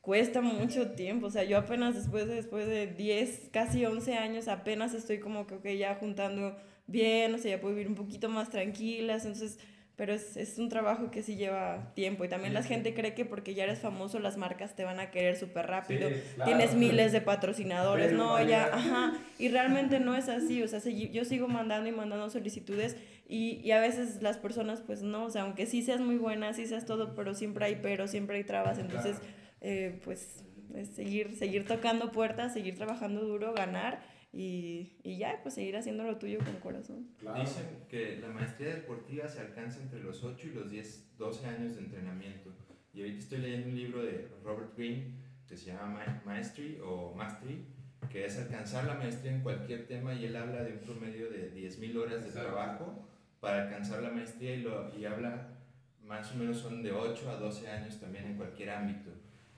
cuesta 0.00 0.40
mucho 0.40 0.92
tiempo, 0.92 1.26
o 1.26 1.30
sea, 1.30 1.44
yo 1.44 1.58
apenas 1.58 1.94
después 1.94 2.26
de, 2.26 2.34
después 2.34 2.66
de 2.66 2.86
10, 2.86 3.50
casi 3.52 3.84
11 3.84 4.14
años, 4.14 4.48
apenas 4.48 4.94
estoy 4.94 5.18
como 5.18 5.46
que, 5.46 5.78
ya 5.78 5.94
juntando 5.96 6.56
bien, 6.86 7.34
o 7.34 7.38
sea, 7.38 7.52
ya 7.52 7.60
puedo 7.60 7.74
vivir 7.74 7.88
un 7.88 7.96
poquito 7.96 8.28
más 8.28 8.50
tranquilas, 8.50 9.24
entonces, 9.24 9.58
pero 9.96 10.12
es, 10.12 10.36
es 10.36 10.58
un 10.58 10.68
trabajo 10.68 11.10
que 11.10 11.22
sí 11.22 11.36
lleva 11.36 11.92
tiempo 11.94 12.24
y 12.24 12.28
también 12.28 12.52
la 12.52 12.62
gente 12.62 12.92
cree 12.92 13.14
que 13.14 13.24
porque 13.24 13.54
ya 13.54 13.64
eres 13.64 13.78
famoso 13.78 14.18
las 14.18 14.36
marcas 14.36 14.76
te 14.76 14.84
van 14.84 15.00
a 15.00 15.10
querer 15.10 15.36
súper 15.36 15.66
rápido, 15.66 16.10
tienes 16.44 16.74
miles 16.74 17.12
de 17.12 17.22
patrocinadores, 17.22 18.12
no, 18.12 18.42
ya, 18.42 18.66
ajá, 18.66 19.14
y 19.38 19.48
realmente 19.48 19.98
no 19.98 20.14
es 20.14 20.28
así, 20.28 20.62
o 20.62 20.68
sea, 20.68 20.80
yo 20.80 21.24
sigo 21.24 21.48
mandando 21.48 21.88
y 21.88 21.92
mandando 21.92 22.28
solicitudes 22.28 22.96
y, 23.28 23.60
y, 23.64 23.72
a 23.72 23.80
veces 23.80 24.22
las 24.22 24.36
personas 24.36 24.82
pues 24.82 25.02
no, 25.02 25.24
o 25.24 25.30
sea, 25.30 25.42
aunque 25.42 25.66
sí 25.66 25.82
seas 25.82 26.00
muy 26.00 26.16
buena, 26.16 26.52
sí 26.52 26.66
seas 26.66 26.84
todo, 26.84 27.14
pero 27.14 27.34
siempre 27.34 27.64
hay 27.64 27.76
pero, 27.82 28.06
siempre 28.06 28.36
hay 28.36 28.44
trabas, 28.44 28.78
entonces 28.78 29.16
eh, 29.62 29.98
pues 30.04 30.44
seguir, 30.92 31.34
seguir 31.36 31.66
tocando 31.66 32.12
puertas, 32.12 32.52
seguir 32.52 32.76
trabajando 32.76 33.22
duro, 33.22 33.54
ganar 33.54 34.00
y, 34.36 34.98
y, 35.02 35.16
ya, 35.16 35.40
pues 35.42 35.54
seguir 35.54 35.76
haciendo 35.76 36.04
lo 36.04 36.18
tuyo 36.18 36.38
con 36.38 36.54
corazón. 36.56 37.08
Dicen 37.20 37.64
que 37.88 38.18
la 38.18 38.28
maestría 38.28 38.74
deportiva 38.74 39.26
se 39.26 39.40
alcanza 39.40 39.80
entre 39.80 40.02
los 40.02 40.22
8 40.22 40.48
y 40.48 40.50
los 40.50 40.70
10, 40.70 41.16
12 41.16 41.46
años 41.46 41.76
de 41.76 41.80
entrenamiento. 41.80 42.50
Y 42.92 43.00
ahorita 43.00 43.18
estoy 43.18 43.38
leyendo 43.38 43.68
un 43.68 43.76
libro 43.76 44.04
de 44.04 44.28
Robert 44.44 44.76
Greene 44.76 45.14
que 45.48 45.56
se 45.56 45.66
llama 45.66 46.22
Mastery 46.26 46.78
o 46.84 47.14
Mastery, 47.14 47.64
que 48.10 48.26
es 48.26 48.38
alcanzar 48.38 48.84
la 48.84 48.94
maestría 48.94 49.32
en 49.32 49.42
cualquier 49.42 49.86
tema 49.86 50.12
y 50.14 50.26
él 50.26 50.36
habla 50.36 50.62
de 50.62 50.72
un 50.72 50.78
promedio 50.80 51.30
de 51.30 51.54
10.000 51.54 51.96
horas 51.96 52.24
de 52.24 52.30
trabajo 52.30 53.08
para 53.40 53.64
alcanzar 53.64 54.02
la 54.02 54.10
maestría 54.10 54.54
y, 54.54 54.62
lo, 54.62 54.94
y 54.98 55.04
habla 55.06 55.56
más 56.02 56.32
o 56.32 56.36
menos 56.36 56.58
son 56.58 56.82
de 56.82 56.92
8 56.92 57.30
a 57.30 57.36
12 57.36 57.68
años 57.68 57.98
también 57.98 58.26
en 58.26 58.36
cualquier 58.36 58.70
ámbito. 58.70 59.10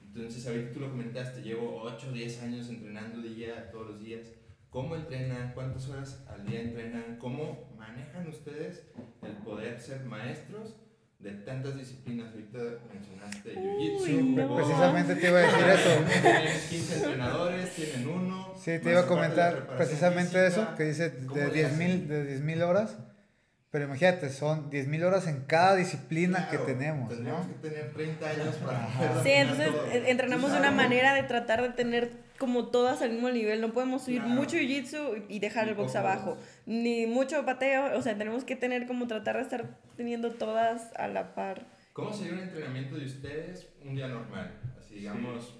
Entonces, 0.02 0.46
ahorita 0.46 0.72
tú 0.72 0.80
lo 0.80 0.90
comentaste, 0.90 1.42
llevo 1.42 1.82
8 1.82 2.06
o 2.08 2.12
10 2.12 2.42
años 2.42 2.68
entrenando 2.68 3.20
día, 3.20 3.70
todos 3.70 3.88
los 3.88 4.00
días. 4.00 4.32
¿Cómo 4.70 4.96
entrenan? 4.96 5.52
¿Cuántas 5.54 5.88
horas 5.88 6.22
al 6.28 6.46
día 6.46 6.60
entrenan? 6.60 7.16
¿Cómo 7.18 7.70
manejan 7.78 8.28
ustedes 8.28 8.84
el 9.22 9.32
poder 9.38 9.80
ser 9.80 10.04
maestros 10.04 10.76
de 11.18 11.32
tantas 11.32 11.76
disciplinas? 11.76 12.30
Ahorita 12.32 12.58
mencionaste 12.92 13.54
Jiu-Jitsu. 13.56 14.56
Precisamente 14.56 15.16
te 15.16 15.28
iba 15.28 15.38
a 15.38 15.42
decir 15.42 15.68
eso. 15.68 16.20
Tienen 16.20 16.60
15 16.68 16.96
entrenadores, 16.96 17.74
tienen 17.74 18.08
uno. 18.08 18.54
Sí, 18.58 18.78
te 18.78 18.90
iba 18.90 19.00
a 19.00 19.06
comentar 19.06 19.68
precisamente 19.78 20.46
eso, 20.46 20.74
que 20.76 20.84
dice 20.84 21.10
de 21.10 21.50
10.000 21.50 22.06
de 22.06 22.38
10, 22.38 22.62
horas. 22.62 22.98
Pero 23.70 23.84
imagínate, 23.84 24.30
son 24.30 24.70
10.000 24.70 25.04
horas 25.04 25.26
en 25.26 25.44
cada 25.44 25.76
disciplina 25.76 26.48
que 26.50 26.58
tenemos. 26.58 27.08
Tendríamos 27.08 27.46
que 27.46 27.68
tener 27.68 27.92
30 27.92 28.28
años 28.28 28.54
para... 28.56 29.22
Sí, 29.22 29.30
entonces 29.30 29.68
entrenamos 30.06 30.52
de 30.52 30.58
una 30.58 30.70
manera 30.70 31.14
de 31.14 31.22
tratar 31.22 31.62
de 31.62 31.70
tener 31.70 32.27
como 32.38 32.68
todas 32.68 33.02
al 33.02 33.10
mismo 33.10 33.30
nivel. 33.30 33.60
No 33.60 33.72
podemos 33.72 34.04
subir 34.04 34.22
mucho 34.22 34.56
jiu-jitsu 34.56 35.24
y 35.28 35.40
dejar 35.40 35.68
el 35.68 35.74
box 35.74 35.96
abajo. 35.96 36.38
Ni 36.66 37.06
mucho 37.06 37.44
pateo. 37.44 37.98
O 37.98 38.02
sea, 38.02 38.16
tenemos 38.16 38.44
que 38.44 38.56
tener 38.56 38.86
como 38.86 39.06
tratar 39.06 39.36
de 39.36 39.42
estar 39.42 39.78
teniendo 39.96 40.32
todas 40.32 40.90
a 40.96 41.08
la 41.08 41.34
par. 41.34 41.66
¿Cómo 41.92 42.12
sería 42.12 42.34
un 42.34 42.40
entrenamiento 42.40 42.96
de 42.96 43.06
ustedes 43.06 43.68
un 43.84 43.96
día 43.96 44.08
normal? 44.08 44.52
Así 44.78 44.94
digamos, 44.94 45.58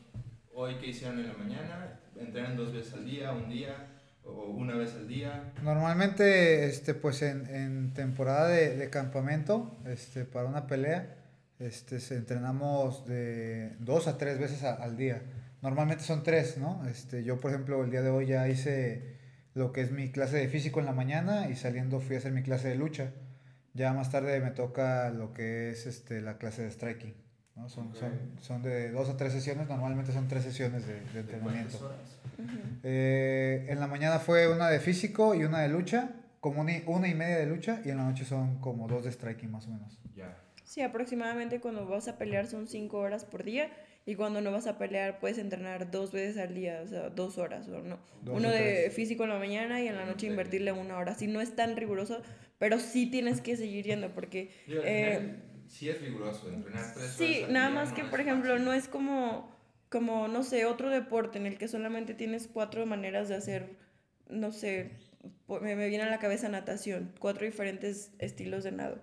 hoy 0.52 0.76
que 0.76 0.88
hicieron 0.88 1.18
en 1.18 1.28
la 1.28 1.34
mañana, 1.34 2.00
entrenan 2.16 2.56
dos 2.56 2.72
veces 2.72 2.94
al 2.94 3.04
día, 3.04 3.32
un 3.32 3.48
día 3.48 3.88
o 4.24 4.50
una 4.50 4.74
vez 4.74 4.94
al 4.94 5.08
día? 5.08 5.52
Normalmente, 5.62 6.66
este, 6.66 6.94
pues 6.94 7.22
en, 7.22 7.46
en 7.46 7.94
temporada 7.94 8.48
de, 8.48 8.76
de, 8.76 8.90
campamento, 8.90 9.78
este, 9.86 10.24
para 10.24 10.46
una 10.48 10.66
pelea, 10.66 11.16
este, 11.58 11.98
se 11.98 12.16
entrenamos 12.16 13.06
de 13.06 13.74
dos 13.80 14.06
a 14.06 14.18
tres 14.18 14.38
veces 14.38 14.62
al 14.62 14.96
día. 14.96 15.22
Normalmente 15.62 16.04
son 16.04 16.22
tres, 16.22 16.56
¿no? 16.56 16.86
Este, 16.88 17.24
yo, 17.24 17.40
por 17.40 17.50
ejemplo, 17.50 17.82
el 17.82 17.90
día 17.90 18.02
de 18.02 18.10
hoy 18.10 18.26
ya 18.26 18.48
hice 18.48 19.16
lo 19.54 19.72
que 19.72 19.80
es 19.80 19.90
mi 19.90 20.10
clase 20.10 20.36
de 20.36 20.48
físico 20.48 20.78
en 20.80 20.86
la 20.86 20.92
mañana 20.92 21.48
y 21.48 21.56
saliendo 21.56 22.00
fui 22.00 22.14
a 22.14 22.18
hacer 22.18 22.32
mi 22.32 22.42
clase 22.42 22.68
de 22.68 22.76
lucha. 22.76 23.12
Ya 23.74 23.92
más 23.92 24.10
tarde 24.10 24.40
me 24.40 24.52
toca 24.52 25.10
lo 25.10 25.32
que 25.32 25.70
es 25.70 25.86
este, 25.86 26.20
la 26.20 26.38
clase 26.38 26.62
de 26.62 26.70
striking. 26.70 27.14
¿no? 27.56 27.68
Son, 27.68 27.92
son, 27.94 28.12
son, 28.40 28.62
de 28.62 28.92
dos 28.92 29.08
a 29.08 29.16
tres 29.16 29.32
sesiones, 29.32 29.68
normalmente 29.68 30.12
son 30.12 30.28
tres 30.28 30.44
sesiones 30.44 30.86
de, 30.86 31.00
de 31.12 31.20
entrenamiento. 31.20 31.84
horas? 31.84 31.98
Eh, 32.84 33.66
en 33.68 33.80
la 33.80 33.88
mañana 33.88 34.20
fue 34.20 34.52
una 34.52 34.68
de 34.68 34.78
físico 34.78 35.34
y 35.34 35.44
una 35.44 35.60
de 35.60 35.68
lucha, 35.68 36.10
como 36.38 36.60
una, 36.60 36.72
una, 36.86 37.08
y 37.08 37.14
media 37.14 37.36
de 37.36 37.46
lucha, 37.46 37.80
y 37.84 37.90
en 37.90 37.96
la 37.96 38.04
noche 38.04 38.24
son 38.24 38.60
como 38.60 38.86
dos 38.86 39.04
de 39.04 39.10
striking 39.10 39.50
más 39.50 39.66
o 39.66 39.70
menos. 39.70 39.98
Ya. 40.14 40.36
Sí, 40.62 40.82
aproximadamente 40.82 41.60
cuando 41.60 41.84
vas 41.86 42.06
a 42.06 42.16
pelear 42.16 42.46
son 42.46 42.68
cinco 42.68 42.98
horas 42.98 43.24
por 43.24 43.42
día 43.42 43.70
y 44.08 44.14
cuando 44.14 44.40
no 44.40 44.50
vas 44.50 44.66
a 44.66 44.78
pelear 44.78 45.20
puedes 45.20 45.36
entrenar 45.36 45.90
dos 45.90 46.12
veces 46.12 46.38
al 46.38 46.54
día, 46.54 46.80
o 46.82 46.88
sea, 46.88 47.10
dos 47.10 47.36
horas 47.36 47.68
o 47.68 47.82
no. 47.82 47.98
Uno 48.26 48.48
de 48.48 48.90
físico 48.90 49.24
en 49.24 49.28
la 49.28 49.38
mañana 49.38 49.82
y 49.82 49.86
en 49.86 49.96
la 49.96 50.06
noche 50.06 50.26
invertirle 50.26 50.72
una 50.72 50.96
hora. 50.96 51.14
Sí, 51.14 51.26
no 51.26 51.42
es 51.42 51.54
tan 51.54 51.76
riguroso, 51.76 52.22
pero 52.56 52.78
sí 52.78 53.10
tienes 53.10 53.42
que 53.42 53.54
seguir 53.58 53.84
yendo 53.84 54.14
porque... 54.14 54.50
Eh, 54.66 55.36
sí 55.66 55.90
es 55.90 56.00
riguroso 56.00 56.48
entrenar 56.48 56.94
tres 56.94 57.10
Sí, 57.18 57.44
nada 57.50 57.68
más 57.68 57.92
que, 57.92 58.02
por 58.04 58.20
ejemplo, 58.20 58.58
no 58.58 58.72
es 58.72 58.88
como 58.88 59.54
como, 59.90 60.26
no 60.26 60.42
sé, 60.42 60.64
otro 60.64 60.88
deporte 60.88 61.36
en 61.36 61.44
el 61.44 61.58
que 61.58 61.68
solamente 61.68 62.14
tienes 62.14 62.48
cuatro 62.50 62.86
maneras 62.86 63.28
de 63.28 63.34
hacer, 63.34 63.76
no 64.30 64.52
sé, 64.52 64.92
me, 65.60 65.74
viene 65.74 66.04
a 66.04 66.10
la 66.10 66.18
cabeza 66.18 66.48
natación, 66.48 67.12
cuatro 67.18 67.44
diferentes 67.44 68.10
estilos 68.18 68.64
de 68.64 68.72
nado. 68.72 69.02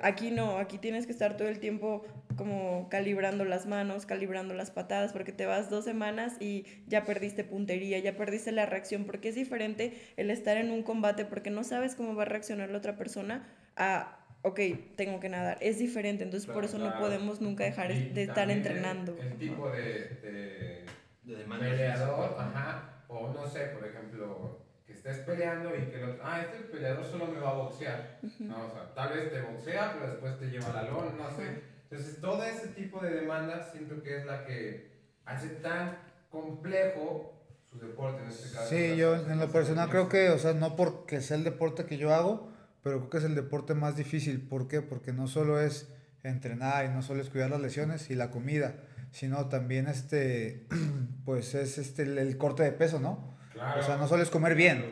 Aquí 0.00 0.30
no, 0.30 0.58
aquí 0.58 0.78
tienes 0.78 1.06
que 1.06 1.12
estar 1.12 1.36
todo 1.36 1.48
el 1.48 1.58
tiempo 1.58 2.04
como 2.36 2.88
calibrando 2.90 3.44
las 3.44 3.66
manos, 3.66 4.04
calibrando 4.04 4.54
las 4.54 4.70
patadas, 4.70 5.12
porque 5.12 5.32
te 5.32 5.46
vas 5.46 5.70
dos 5.70 5.84
semanas 5.84 6.36
y 6.38 6.66
ya 6.86 7.04
perdiste 7.04 7.44
puntería, 7.44 7.98
ya 7.98 8.16
perdiste 8.16 8.52
la 8.52 8.66
reacción, 8.66 9.04
porque 9.04 9.30
es 9.30 9.34
diferente 9.34 9.94
el 10.16 10.30
estar 10.30 10.58
en 10.58 10.70
un 10.70 10.82
combate 10.82 11.24
porque 11.24 11.50
no 11.50 11.64
sabes 11.64 11.94
cómo 11.94 12.14
va 12.14 12.22
a 12.22 12.26
reaccionar 12.26 12.70
la 12.70 12.78
otra 12.78 12.96
persona 12.96 13.46
a 13.76 14.18
ok, 14.46 14.60
tengo 14.96 15.18
que 15.18 15.28
nadar. 15.28 15.58
Es 15.60 15.78
diferente, 15.78 16.22
entonces 16.22 16.48
por 16.48 16.64
eso 16.64 16.78
no 16.78 16.94
podemos 16.96 17.40
nunca 17.40 17.64
dejar 17.64 17.92
de 18.10 18.22
estar 18.22 18.50
entrenando. 18.50 19.18
El, 19.32 19.40
tipo 19.40 19.68
de, 19.70 20.20
de, 20.22 21.46
peleador, 21.64 22.36
ajá, 22.38 23.04
o 23.08 23.28
no 23.32 23.44
sé, 23.46 23.66
por 23.72 23.84
ejemplo, 23.84 24.65
estés 25.10 25.24
peleando 25.24 25.70
y 25.74 25.86
que 25.86 26.02
el 26.02 26.10
otro, 26.10 26.22
ah, 26.24 26.40
este 26.40 26.64
peleador 26.64 27.04
solo 27.04 27.26
me 27.26 27.38
va 27.38 27.50
a 27.50 27.54
boxear. 27.54 28.18
no, 28.40 28.66
o 28.66 28.70
sea, 28.70 28.94
tal 28.94 29.12
vez 29.12 29.30
te 29.30 29.40
boxea, 29.40 29.94
pero 29.94 30.10
después 30.12 30.38
te 30.38 30.46
lleva 30.46 30.72
la 30.72 30.82
lona, 30.82 31.12
no 31.16 31.36
sé. 31.36 31.62
Entonces, 31.88 32.20
todo 32.20 32.42
ese 32.42 32.68
tipo 32.68 33.00
de 33.00 33.10
demandas 33.10 33.70
siento 33.70 34.02
que 34.02 34.18
es 34.18 34.26
la 34.26 34.44
que 34.44 34.90
hace 35.24 35.48
tan 35.48 35.98
complejo 36.30 37.32
su 37.70 37.78
deporte 37.78 38.22
en 38.22 38.28
este 38.28 38.50
caso. 38.50 38.68
Sí, 38.68 38.96
yo 38.96 39.14
en 39.14 39.38
lo 39.38 39.48
personal 39.50 39.88
creo 39.88 40.08
que, 40.08 40.30
o 40.30 40.38
sea, 40.38 40.52
no 40.52 40.74
porque 40.74 41.20
sea 41.20 41.36
el 41.36 41.44
deporte 41.44 41.84
que 41.84 41.98
yo 41.98 42.12
hago, 42.12 42.50
pero 42.82 42.98
creo 42.98 43.10
que 43.10 43.18
es 43.18 43.24
el 43.24 43.34
deporte 43.34 43.74
más 43.74 43.96
difícil. 43.96 44.40
¿Por 44.40 44.66
qué? 44.66 44.82
Porque 44.82 45.12
no 45.12 45.28
solo 45.28 45.60
es 45.60 45.92
entrenar 46.24 46.86
y 46.86 46.88
no 46.88 47.02
solo 47.02 47.22
es 47.22 47.30
cuidar 47.30 47.50
las 47.50 47.60
lesiones 47.60 48.10
y 48.10 48.16
la 48.16 48.30
comida, 48.30 48.74
sino 49.12 49.48
también 49.48 49.86
este, 49.86 50.66
pues 51.24 51.54
es 51.54 51.78
este, 51.78 52.02
el, 52.02 52.36
corte 52.36 52.64
de 52.64 52.72
peso, 52.72 52.98
¿no? 52.98 53.35
O 53.78 53.82
sea, 53.82 53.96
no 53.96 54.06
solo 54.06 54.22
es 54.22 54.30
comer 54.30 54.54
bien, 54.54 54.84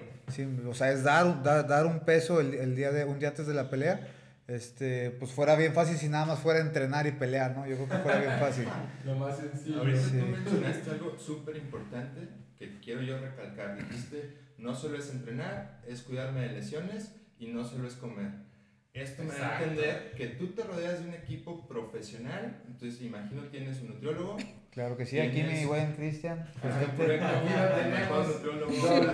o 0.67 0.75
sea, 0.75 0.91
es 0.91 1.03
dar, 1.05 1.43
dar, 1.43 1.67
dar 1.67 1.87
un 1.87 2.01
peso 2.01 2.41
el, 2.41 2.55
el, 2.55 2.75
día 2.75 2.91
de, 2.91 3.05
un 3.05 3.19
día 3.19 3.29
antes 3.29 3.47
de 3.47 3.55
la 3.55 3.71
pelea. 3.71 4.09
Este, 4.47 5.11
pues 5.11 5.33
fuera 5.33 5.57
bien 5.57 5.73
fácil 5.73 5.97
si 5.97 6.09
nada 6.09 6.27
más 6.27 6.39
fuera 6.39 6.61
entrenar 6.61 7.07
y 7.07 7.13
pelear, 7.13 7.57
¿no? 7.57 7.67
Yo 7.67 7.77
creo 7.77 7.89
que 7.89 7.99
fuera 7.99 8.21
bien 8.21 8.39
fácil. 8.39 8.69
Lo 9.07 9.15
más 9.15 9.39
sencillo. 9.39 9.79
Ahorita 9.79 10.03
tú 10.03 10.15
mencionaste 10.17 10.91
algo 10.91 11.19
súper 11.19 11.57
importante 11.57 12.29
que 12.59 12.79
quiero 12.81 13.01
yo 13.01 13.19
recalcar. 13.19 13.77
Dijiste, 13.79 14.37
no 14.59 14.75
solo 14.75 14.99
es 14.99 15.11
entrenar, 15.11 15.81
es 15.87 16.03
cuidarme 16.03 16.43
de 16.43 16.49
lesiones 16.49 17.15
y 17.39 17.49
no 17.49 17.65
solo 17.65 17.89
es 17.89 17.95
comer. 17.95 18.33
Esto 18.95 19.25
me 19.25 19.35
da 19.35 19.59
a 19.59 19.65
entender 19.65 20.13
que 20.17 20.29
tú 20.29 20.55
te 20.55 20.63
rodeas 20.63 21.01
de 21.01 21.09
un 21.09 21.15
equipo 21.15 21.67
profesional, 21.67 22.63
entonces 22.69 23.03
imagino 23.03 23.43
tienes 23.51 23.81
un 23.81 23.89
nutriólogo. 23.89 24.37
Claro 24.71 24.97
que 24.97 25.05
sí, 25.05 25.19
aquí 25.19 25.43
mi 25.43 25.65
buen 25.65 25.95
Cristian. 25.95 26.49
Pues 26.63 26.73
aquí 26.75 27.03
mejor 27.03 28.29
nutriólogo 28.29 28.73
al 28.87 29.13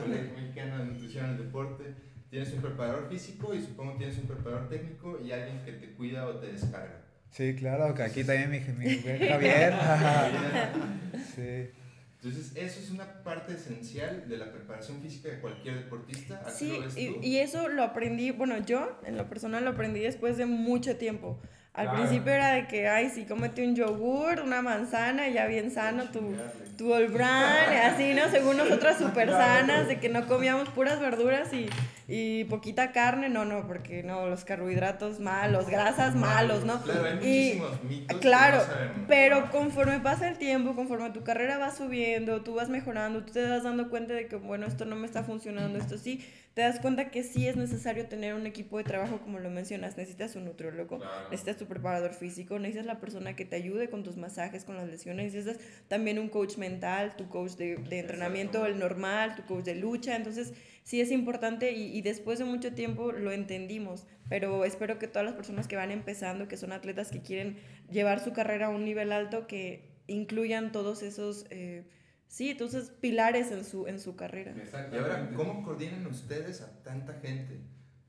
Colegio 0.00 0.36
Mexicano 0.36 0.78
de 0.78 0.84
Nutrición 0.84 1.26
al 1.26 1.38
Deporte. 1.38 1.94
Tienes 2.30 2.52
un 2.54 2.62
preparador 2.62 3.08
físico 3.08 3.54
y 3.54 3.60
supongo 3.60 3.96
tienes 3.98 4.16
un 4.18 4.28
preparador 4.28 4.68
técnico 4.68 5.18
y 5.20 5.32
alguien 5.32 5.64
que 5.64 5.72
te 5.72 5.92
cuida 5.92 6.24
o 6.28 6.36
te 6.36 6.46
descarga. 6.46 7.02
Sí, 7.30 7.56
claro, 7.56 7.92
que 7.92 8.04
aquí 8.04 8.22
también 8.22 8.50
mi, 8.52 8.60
mi 8.60 8.98
Javier. 9.28 9.74
sí. 11.34 11.81
Entonces, 12.22 12.52
eso 12.54 12.78
es 12.78 12.90
una 12.92 13.24
parte 13.24 13.54
esencial 13.54 14.28
de 14.28 14.36
la 14.36 14.52
preparación 14.52 15.00
física 15.00 15.28
de 15.28 15.40
cualquier 15.40 15.76
deportista. 15.76 16.48
sí, 16.48 16.78
Y, 16.96 17.18
y, 17.26 17.38
eso 17.38 17.68
lo 17.68 17.82
aprendí, 17.82 18.30
bueno, 18.30 18.58
yo 18.64 19.00
en 19.04 19.16
lo 19.16 19.28
personal 19.28 19.64
lo 19.64 19.70
aprendí 19.70 20.00
después 20.00 20.36
de 20.36 20.46
mucho 20.46 20.96
tiempo. 20.96 21.40
Al 21.74 21.90
principio 21.90 22.32
era 22.32 22.52
de 22.52 22.66
que, 22.66 22.86
ay, 22.86 23.08
sí, 23.08 23.24
cómete 23.24 23.66
un 23.66 23.74
yogur, 23.74 24.40
una 24.40 24.60
manzana, 24.60 25.28
ya 25.30 25.46
bien 25.46 25.70
sano, 25.70 26.10
tu, 26.10 26.34
tu 26.76 26.92
Olbran, 26.92 27.72
así, 27.72 28.12
¿no? 28.12 28.28
Según 28.30 28.58
nosotras 28.58 28.98
súper 28.98 29.30
sanas, 29.30 29.88
de 29.88 29.98
que 29.98 30.10
no 30.10 30.26
comíamos 30.26 30.68
puras 30.68 31.00
verduras 31.00 31.50
y, 31.54 31.70
y 32.08 32.44
poquita 32.44 32.92
carne, 32.92 33.30
no, 33.30 33.46
no, 33.46 33.66
porque 33.66 34.02
no, 34.02 34.26
los 34.26 34.44
carbohidratos 34.44 35.18
malos, 35.18 35.66
grasas 35.66 36.14
malos, 36.14 36.66
¿no? 36.66 36.82
Claro, 36.82 37.04
hay 37.06 37.14
muchísimos 37.14 37.82
mitos 37.84 38.18
Claro, 38.20 38.62
pero 39.08 39.50
conforme 39.50 39.98
pasa 40.00 40.28
el 40.28 40.36
tiempo, 40.36 40.74
conforme 40.74 41.08
tu 41.08 41.22
carrera 41.24 41.56
va 41.56 41.70
subiendo, 41.70 42.42
tú 42.42 42.54
vas 42.54 42.68
mejorando, 42.68 43.24
tú 43.24 43.32
te 43.32 43.48
vas 43.48 43.62
dando 43.62 43.88
cuenta 43.88 44.12
de 44.12 44.26
que, 44.26 44.36
bueno, 44.36 44.66
esto 44.66 44.84
no 44.84 44.94
me 44.96 45.06
está 45.06 45.22
funcionando, 45.22 45.78
esto 45.78 45.96
sí, 45.96 46.22
te 46.54 46.60
das 46.60 46.80
cuenta 46.80 47.10
que 47.10 47.22
sí 47.22 47.48
es 47.48 47.56
necesario 47.56 48.06
tener 48.06 48.34
un 48.34 48.46
equipo 48.46 48.76
de 48.76 48.84
trabajo, 48.84 49.20
como 49.20 49.38
lo 49.38 49.48
mencionas. 49.48 49.96
Necesitas 49.96 50.36
un 50.36 50.44
nutriólogo, 50.44 51.00
necesitas 51.30 51.56
tu 51.56 51.66
preparador 51.66 52.12
físico, 52.12 52.58
necesitas 52.58 52.84
la 52.84 53.00
persona 53.00 53.34
que 53.34 53.46
te 53.46 53.56
ayude 53.56 53.88
con 53.88 54.02
tus 54.02 54.18
masajes, 54.18 54.64
con 54.64 54.76
las 54.76 54.86
lesiones, 54.86 55.32
necesitas 55.32 55.64
también 55.88 56.18
un 56.18 56.28
coach 56.28 56.58
mental, 56.58 57.16
tu 57.16 57.28
coach 57.28 57.52
de, 57.52 57.76
de 57.76 57.98
entrenamiento, 58.00 58.66
el 58.66 58.78
normal, 58.78 59.34
tu 59.34 59.44
coach 59.46 59.64
de 59.64 59.76
lucha. 59.76 60.14
Entonces, 60.14 60.52
sí 60.82 61.00
es 61.00 61.10
importante 61.10 61.72
y, 61.72 61.96
y, 61.96 62.02
después 62.02 62.38
de 62.38 62.44
mucho 62.44 62.74
tiempo 62.74 63.12
lo 63.12 63.32
entendimos, 63.32 64.06
pero 64.28 64.66
espero 64.66 64.98
que 64.98 65.08
todas 65.08 65.24
las 65.24 65.34
personas 65.34 65.68
que 65.68 65.76
van 65.76 65.90
empezando, 65.90 66.48
que 66.48 66.58
son 66.58 66.72
atletas 66.72 67.10
que 67.10 67.22
quieren 67.22 67.56
llevar 67.90 68.20
su 68.20 68.34
carrera 68.34 68.66
a 68.66 68.70
un 68.70 68.84
nivel 68.84 69.12
alto, 69.12 69.46
que 69.46 69.88
incluyan 70.06 70.70
todos 70.70 71.02
esos... 71.02 71.46
Eh, 71.48 71.84
Sí, 72.32 72.48
entonces 72.48 72.90
pilares 72.98 73.52
en 73.52 73.62
su, 73.62 73.86
en 73.86 74.00
su 74.00 74.16
carrera. 74.16 74.54
Y 74.90 74.96
ahora, 74.96 75.30
¿cómo 75.36 75.62
coordinan 75.62 76.06
ustedes 76.06 76.62
a 76.62 76.82
tanta 76.82 77.12
gente? 77.20 77.60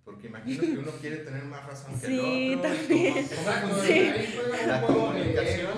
Porque 0.05 0.27
imagino 0.27 0.61
que 0.61 0.77
uno 0.77 0.91
quiere 1.01 1.17
tener 1.17 1.43
más 1.43 1.65
razón 1.65 1.99
que 1.99 2.53
el 2.53 2.57
otro. 2.57 2.71
También. 2.71 3.25
sí, 3.85 4.11
La 4.65 4.81
comunicación 4.81 5.73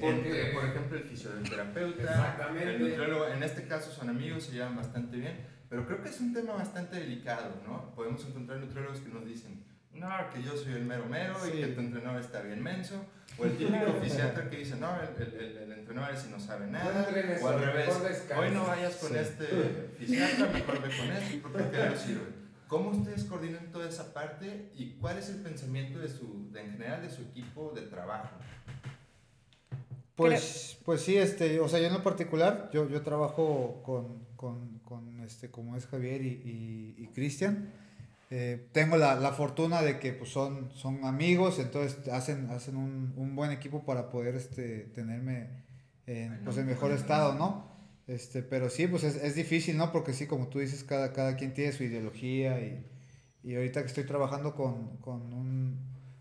entre, 0.00 0.46
por 0.46 0.64
ejemplo, 0.64 0.98
el 0.98 1.04
fisioterapeuta, 1.04 2.36
el 2.60 2.80
nutriólogo, 2.80 3.28
en 3.28 3.44
este 3.44 3.68
caso 3.68 3.92
son 3.92 4.10
amigos, 4.10 4.42
se 4.42 4.54
llevan 4.54 4.74
bastante 4.74 5.18
bien, 5.18 5.46
pero 5.68 5.86
creo 5.86 6.02
que 6.02 6.08
es 6.08 6.20
un 6.20 6.34
tema 6.34 6.54
bastante 6.54 6.96
delicado, 6.96 7.62
¿no? 7.64 7.94
Podemos 7.94 8.26
encontrar 8.26 8.58
nutriólogos 8.58 8.98
que 8.98 9.10
nos 9.10 9.24
dicen, 9.24 9.62
no, 9.98 10.08
que 10.32 10.42
yo 10.42 10.56
soy 10.56 10.74
el 10.74 10.84
mero 10.84 11.06
mero 11.06 11.34
y 11.46 11.60
que 11.60 11.66
tu 11.68 11.80
entrenador 11.80 12.20
está 12.20 12.40
bien 12.42 12.62
menso, 12.62 13.04
o 13.38 13.44
el 13.44 13.56
típico 13.56 13.92
fisiatra 14.02 14.48
que 14.48 14.58
dice, 14.58 14.76
no, 14.76 14.90
el, 15.00 15.22
el, 15.22 15.56
el 15.56 15.72
entrenador 15.72 16.14
ese 16.14 16.30
no 16.30 16.40
sabe 16.40 16.66
nada. 16.66 17.06
O 17.42 17.48
al 17.48 17.60
revés, 17.60 17.92
hoy 18.36 18.50
no 18.50 18.66
vayas 18.66 18.96
con 18.96 19.16
este 19.16 19.46
fisiatra, 19.98 20.46
mejor 20.52 20.82
ve 20.82 20.96
con 20.96 21.10
este 21.12 21.38
porque 21.38 21.62
te 21.64 21.90
no 21.90 21.96
sirve. 21.96 22.46
¿Cómo 22.66 22.90
ustedes 22.90 23.24
coordinan 23.24 23.70
toda 23.70 23.88
esa 23.88 24.12
parte 24.12 24.72
y 24.74 24.92
cuál 25.00 25.18
es 25.18 25.28
el 25.28 25.36
pensamiento 25.36 26.00
de 26.00 26.08
su, 26.08 26.50
de, 26.50 26.62
en 26.62 26.72
general 26.72 27.00
de 27.00 27.10
su 27.10 27.22
equipo 27.22 27.72
de 27.74 27.82
trabajo? 27.82 28.30
Pues, 30.16 30.78
pues 30.84 31.02
sí, 31.02 31.16
este, 31.16 31.60
o 31.60 31.68
sea, 31.68 31.78
yo 31.78 31.86
en 31.86 31.92
lo 31.92 32.02
particular, 32.02 32.70
yo, 32.72 32.88
yo 32.88 33.02
trabajo 33.02 33.82
con, 33.84 34.24
con, 34.34 34.78
con 34.80 35.20
este, 35.20 35.50
como 35.50 35.76
es 35.76 35.86
Javier 35.86 36.22
y, 36.22 36.28
y, 36.28 37.04
y 37.04 37.06
Cristian. 37.08 37.70
Eh, 38.28 38.68
tengo 38.72 38.96
la, 38.96 39.14
la, 39.14 39.32
fortuna 39.32 39.82
de 39.82 40.00
que 40.00 40.12
pues, 40.12 40.30
son, 40.30 40.72
son 40.74 41.04
amigos, 41.04 41.60
entonces 41.60 42.08
hacen, 42.08 42.50
hacen 42.50 42.76
un, 42.76 43.14
un 43.16 43.36
buen 43.36 43.52
equipo 43.52 43.84
para 43.84 44.10
poder 44.10 44.34
este, 44.34 44.80
tenerme 44.94 45.64
en 46.06 46.40
pues, 46.42 46.56
el 46.56 46.64
mejor 46.64 46.90
estado, 46.90 47.34
¿no? 47.34 47.70
Este, 48.08 48.42
pero 48.42 48.68
sí, 48.68 48.88
pues 48.88 49.04
es, 49.04 49.16
es, 49.16 49.36
difícil, 49.36 49.76
¿no? 49.76 49.92
Porque 49.92 50.12
sí, 50.12 50.26
como 50.26 50.48
tú 50.48 50.58
dices, 50.58 50.82
cada, 50.82 51.12
cada 51.12 51.36
quien 51.36 51.54
tiene 51.54 51.72
su 51.72 51.84
ideología 51.84 52.60
y, 52.60 52.84
y 53.44 53.54
ahorita 53.54 53.82
que 53.82 53.88
estoy 53.88 54.04
trabajando 54.04 54.56
con, 54.56 54.96
con 54.98 55.32
un, 55.32 55.78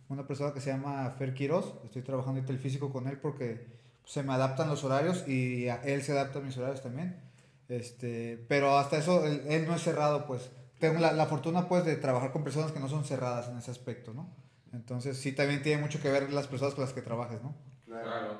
una 0.08 0.28
persona 0.28 0.54
que 0.54 0.62
se 0.62 0.72
llama 0.72 1.10
Fer 1.18 1.34
Quiroz, 1.34 1.76
estoy 1.86 2.04
trabajando 2.04 2.40
ahorita 2.40 2.54
el 2.54 2.60
físico 2.60 2.92
con 2.92 3.08
él 3.08 3.18
porque 3.18 3.66
se 4.06 4.22
me 4.22 4.34
adaptan 4.34 4.70
los 4.70 4.84
horarios 4.84 5.28
y 5.28 5.68
él 5.84 6.04
se 6.04 6.12
adapta 6.12 6.38
a 6.38 6.42
mis 6.44 6.56
horarios 6.58 6.84
también. 6.84 7.20
Este, 7.68 8.46
pero 8.48 8.78
hasta 8.78 8.98
eso, 8.98 9.26
él, 9.26 9.42
él 9.48 9.66
no 9.66 9.76
es 9.76 9.82
cerrado, 9.82 10.28
pues 10.28 10.52
tengo 10.79 11.00
la, 11.00 11.13
la, 11.13 11.25
fortuna 11.25 11.67
pues 11.67 11.86
de 11.86 11.96
trabajar 11.96 12.32
con 12.32 12.44
personas 12.44 12.72
que 12.72 12.79
no 12.79 12.89
son 12.89 13.05
cerradas 13.05 13.50
en 13.50 13.58
ese 13.58 13.72
aspecto, 13.72 14.13
¿no? 14.13 14.29
Entonces 14.74 15.17
sí 15.17 15.32
también 15.32 15.62
tiene 15.62 15.82
mucho 15.82 16.01
que 16.01 16.10
ver 16.10 16.32
las 16.34 16.48
personas 16.48 16.75
con 16.75 16.84
las 16.84 16.94
que 16.94 17.01
trabajes, 17.01 17.41
¿no? 17.41 17.55
Claro. 17.86 18.39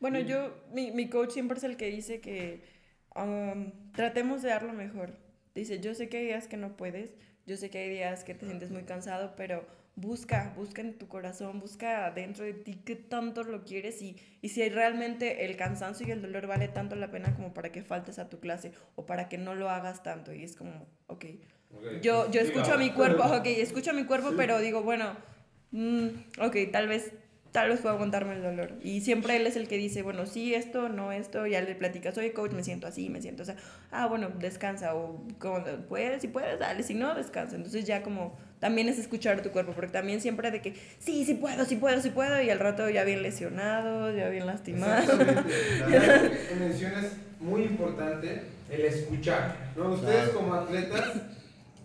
Bueno, 0.00 0.18
yo, 0.18 0.54
mi, 0.72 0.90
mi 0.90 1.08
coach 1.08 1.32
siempre 1.32 1.58
es 1.58 1.64
el 1.64 1.76
que 1.76 1.90
dice 1.90 2.20
que 2.20 2.64
um, 3.14 3.70
tratemos 3.92 4.42
de 4.42 4.48
dar 4.48 4.62
lo 4.62 4.72
mejor. 4.72 5.12
Dice, 5.54 5.80
yo 5.80 5.94
sé 5.94 6.08
que 6.08 6.18
hay 6.18 6.26
días 6.26 6.48
que 6.48 6.56
no 6.56 6.76
puedes, 6.76 7.14
yo 7.46 7.56
sé 7.56 7.70
que 7.70 7.78
hay 7.78 7.90
días 7.90 8.24
que 8.24 8.34
te 8.34 8.46
sientes 8.46 8.70
muy 8.70 8.84
cansado, 8.84 9.34
pero 9.36 9.66
busca, 9.96 10.54
busca 10.56 10.80
en 10.80 10.96
tu 10.96 11.06
corazón, 11.08 11.60
busca 11.60 12.10
dentro 12.12 12.44
de 12.44 12.54
ti 12.54 12.80
qué 12.84 12.96
tanto 12.96 13.44
lo 13.44 13.64
quieres 13.64 14.00
y, 14.00 14.16
y 14.40 14.48
si 14.48 14.66
realmente 14.68 15.44
el 15.44 15.56
cansancio 15.56 16.06
y 16.06 16.12
el 16.12 16.22
dolor 16.22 16.46
vale 16.46 16.68
tanto 16.68 16.96
la 16.96 17.10
pena 17.10 17.34
como 17.34 17.52
para 17.52 17.70
que 17.70 17.82
faltes 17.82 18.18
a 18.18 18.28
tu 18.28 18.40
clase 18.40 18.72
o 18.94 19.04
para 19.04 19.28
que 19.28 19.36
no 19.36 19.54
lo 19.54 19.68
hagas 19.68 20.02
tanto. 20.02 20.32
Y 20.32 20.44
es 20.44 20.56
como, 20.56 20.86
ok, 21.08 21.26
Okay. 21.76 22.00
Yo, 22.02 22.30
yo 22.30 22.40
escucho 22.40 22.74
a 22.74 22.76
mi 22.76 22.90
cuerpo, 22.90 23.22
ok, 23.22 23.46
escucho 23.46 23.90
a 23.90 23.94
mi 23.94 24.04
cuerpo, 24.04 24.32
pero 24.36 24.58
digo, 24.58 24.82
bueno, 24.82 25.16
mm, 25.70 26.06
ok, 26.40 26.56
tal 26.72 26.88
vez, 26.88 27.12
tal 27.52 27.68
vez 27.68 27.80
puedo 27.80 27.94
aguantarme 27.94 28.34
el 28.34 28.42
dolor. 28.42 28.74
Y 28.82 29.02
siempre 29.02 29.36
él 29.36 29.46
es 29.46 29.56
el 29.56 29.68
que 29.68 29.76
dice, 29.76 30.02
bueno, 30.02 30.26
sí, 30.26 30.52
esto, 30.54 30.88
no 30.88 31.12
esto, 31.12 31.46
ya 31.46 31.60
le 31.60 31.74
platicas, 31.76 32.18
oye, 32.18 32.32
coach, 32.32 32.52
me 32.52 32.64
siento 32.64 32.86
así, 32.88 33.08
me 33.08 33.22
siento, 33.22 33.44
o 33.44 33.46
sea, 33.46 33.56
ah, 33.92 34.06
bueno, 34.06 34.30
descansa, 34.38 34.94
o 34.94 35.24
como, 35.38 35.64
puedes, 35.88 36.20
si 36.20 36.28
puedes, 36.28 36.58
dale, 36.58 36.82
si 36.82 36.94
no, 36.94 37.14
descansa. 37.14 37.54
Entonces 37.54 37.84
ya 37.84 38.02
como, 38.02 38.36
también 38.58 38.88
es 38.88 38.98
escuchar 38.98 39.40
tu 39.42 39.50
cuerpo, 39.50 39.72
porque 39.72 39.92
también 39.92 40.20
siempre 40.20 40.50
de 40.50 40.60
que, 40.60 40.74
sí, 40.98 41.24
sí 41.24 41.34
puedo, 41.34 41.64
sí 41.64 41.76
puedo, 41.76 42.00
sí 42.00 42.10
puedo, 42.10 42.42
y 42.42 42.50
al 42.50 42.58
rato 42.58 42.90
ya 42.90 43.04
bien 43.04 43.22
lesionado, 43.22 44.14
ya 44.14 44.28
bien 44.28 44.46
lastimado. 44.46 45.18
mencionas 46.58 47.12
muy 47.38 47.62
importante 47.62 48.42
el 48.68 48.84
escuchar, 48.84 49.56
¿no? 49.76 49.92
Ustedes 49.92 50.30
como 50.30 50.54
atletas 50.54 51.39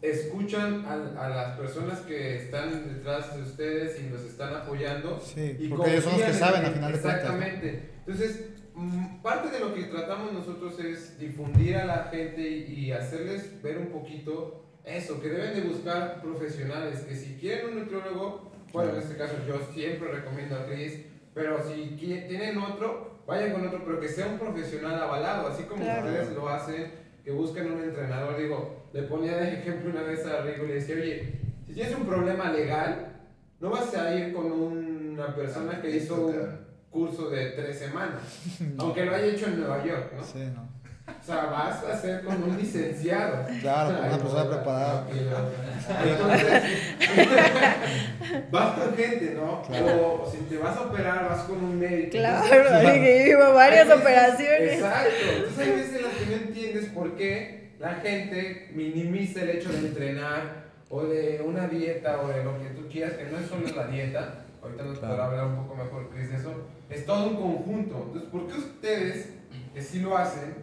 escuchan 0.10 0.86
a, 0.86 1.26
a, 1.26 1.30
las 1.30 1.58
personas 1.58 2.00
que 2.02 2.38
están 2.38 2.94
detrás 2.94 3.36
de 3.36 3.44
ustedes 3.44 4.00
y 4.00 4.10
los 4.10 4.22
están 4.22 4.54
apoyando. 4.54 5.20
Sí, 5.20 5.58
y 5.60 5.68
porque 5.68 5.92
ellos 5.92 6.04
son 6.04 6.14
los 6.14 6.24
que 6.24 6.34
saben 6.34 6.66
al 6.66 6.74
final 6.74 6.92
de 6.94 7.00
cuentas. 7.00 7.24
Exactamente. 7.24 7.90
Entonces, 8.06 8.50
mm, 8.74 9.22
parte 9.22 9.50
de 9.50 9.60
lo 9.60 9.74
que 9.74 9.84
tratamos 9.84 10.34
nosotros 10.34 10.80
es 10.80 11.20
difundir 11.20 11.78
a 11.78 11.86
la 11.86 12.10
gente 12.12 12.42
y, 12.42 12.74
y, 12.74 12.92
hacerles 12.92 13.62
ver 13.62 13.78
un 13.78 13.88
poquito 13.88 14.66
eso, 14.84 15.22
que 15.22 15.30
deben 15.30 15.56
de 15.56 15.62
buscar 15.62 16.22
profesionales, 16.22 17.00
que 17.02 17.16
si 17.16 17.36
quieren 17.36 17.70
un 17.70 17.80
nutriólogo, 17.80 18.52
bueno, 18.72 18.92
en 18.92 19.00
este 19.00 19.16
caso 19.16 19.34
yo 19.48 19.60
siempre 19.74 20.12
recomiendo 20.12 20.56
a 20.56 20.66
Chris, 20.66 21.02
pero 21.34 21.64
si 21.64 21.96
tienen 21.98 22.58
otro, 22.58 23.22
vayan 23.26 23.54
con 23.54 23.68
otro, 23.68 23.84
pero 23.86 24.00
que 24.00 24.08
sea 24.08 24.28
un 24.28 24.38
profesional 24.38 25.02
avalado, 25.02 25.48
así 25.48 25.64
como 25.64 25.84
claro. 25.84 26.08
ustedes 26.08 26.34
lo 26.34 26.50
hacen 26.50 27.05
que 27.26 27.32
busquen 27.32 27.74
un 27.74 27.84
entrenador. 27.84 28.38
Digo, 28.38 28.86
le 28.94 29.02
ponía 29.02 29.36
de 29.38 29.60
ejemplo 29.60 29.90
una 29.90 30.04
vez 30.04 30.24
a 30.28 30.42
Rico 30.42 30.64
y 30.64 30.68
le 30.68 30.74
decía, 30.76 30.96
oye, 30.96 31.34
si 31.66 31.74
tienes 31.74 31.96
un 31.96 32.06
problema 32.06 32.52
legal, 32.52 33.14
no 33.60 33.72
vas 33.72 33.94
a 33.96 34.14
ir 34.14 34.32
con 34.32 34.52
una 34.52 35.36
persona 35.36 35.82
que 35.82 35.98
hizo 35.98 36.28
un 36.28 36.66
curso 36.92 37.30
de 37.30 37.48
tres 37.52 37.80
semanas, 37.80 38.22
aunque 38.78 39.06
lo 39.06 39.16
haya 39.16 39.26
hecho 39.26 39.48
en 39.48 39.60
Nueva 39.60 39.84
York, 39.84 40.14
¿no? 40.16 40.24
Sí, 40.24 40.40
no. 40.56 40.76
O 41.08 41.24
sea, 41.24 41.46
vas 41.46 41.84
a 41.84 41.98
ser 42.00 42.24
con 42.24 42.44
un 42.44 42.58
licenciado. 42.58 43.46
Claro, 43.62 43.96
con 43.96 44.08
una 44.08 44.18
persona 44.18 44.50
preparada. 44.50 45.08
Entonces, 46.04 46.64
vas 48.52 48.80
con 48.80 48.96
gente, 48.96 49.34
¿no? 49.36 49.62
Claro. 49.64 50.24
O 50.24 50.32
si 50.32 50.38
te 50.38 50.58
vas 50.58 50.78
a 50.78 50.82
operar, 50.82 51.30
vas 51.30 51.44
con 51.44 51.64
un 51.64 51.80
médico. 51.80 52.12
Claro, 52.12 52.82
que 52.82 53.24
lleva 53.26 53.50
varias 53.50 53.88
operaciones. 53.90 54.74
Exacto. 54.74 55.10
Entonces 55.36 55.60
hay 55.60 55.72
veces 55.76 55.96
en 55.96 56.04
las 56.04 56.14
que 56.14 56.26
no 56.26 56.36
entiendes 56.36 56.85
por 56.96 57.16
qué 57.16 57.74
la 57.80 57.96
gente 57.96 58.72
minimiza 58.74 59.42
el 59.44 59.50
hecho 59.50 59.72
de 59.72 59.80
entrenar 59.80 60.66
o 60.90 61.04
de 61.04 61.44
una 61.46 61.68
dieta 61.68 62.22
o 62.22 62.30
de 62.30 62.44
lo 62.44 62.58
que 62.58 62.70
tú 62.70 62.88
quieras, 62.90 63.14
que 63.14 63.26
no 63.26 63.38
es 63.38 63.48
solo 63.48 63.68
la 63.76 63.88
dieta. 63.88 64.46
Ahorita 64.62 64.84
nos 64.84 64.98
claro. 64.98 65.14
podrá 65.14 65.26
hablar 65.28 65.48
un 65.48 65.56
poco 65.58 65.76
mejor 65.76 66.10
Chris 66.10 66.30
de 66.30 66.38
eso. 66.38 66.68
Es 66.90 67.06
todo 67.06 67.30
un 67.30 67.36
conjunto. 67.36 68.06
Entonces, 68.08 68.30
¿por 68.32 68.48
qué 68.48 68.54
ustedes, 68.54 69.34
que 69.74 69.82
sí 69.82 70.00
lo 70.00 70.18
hacen, 70.18 70.56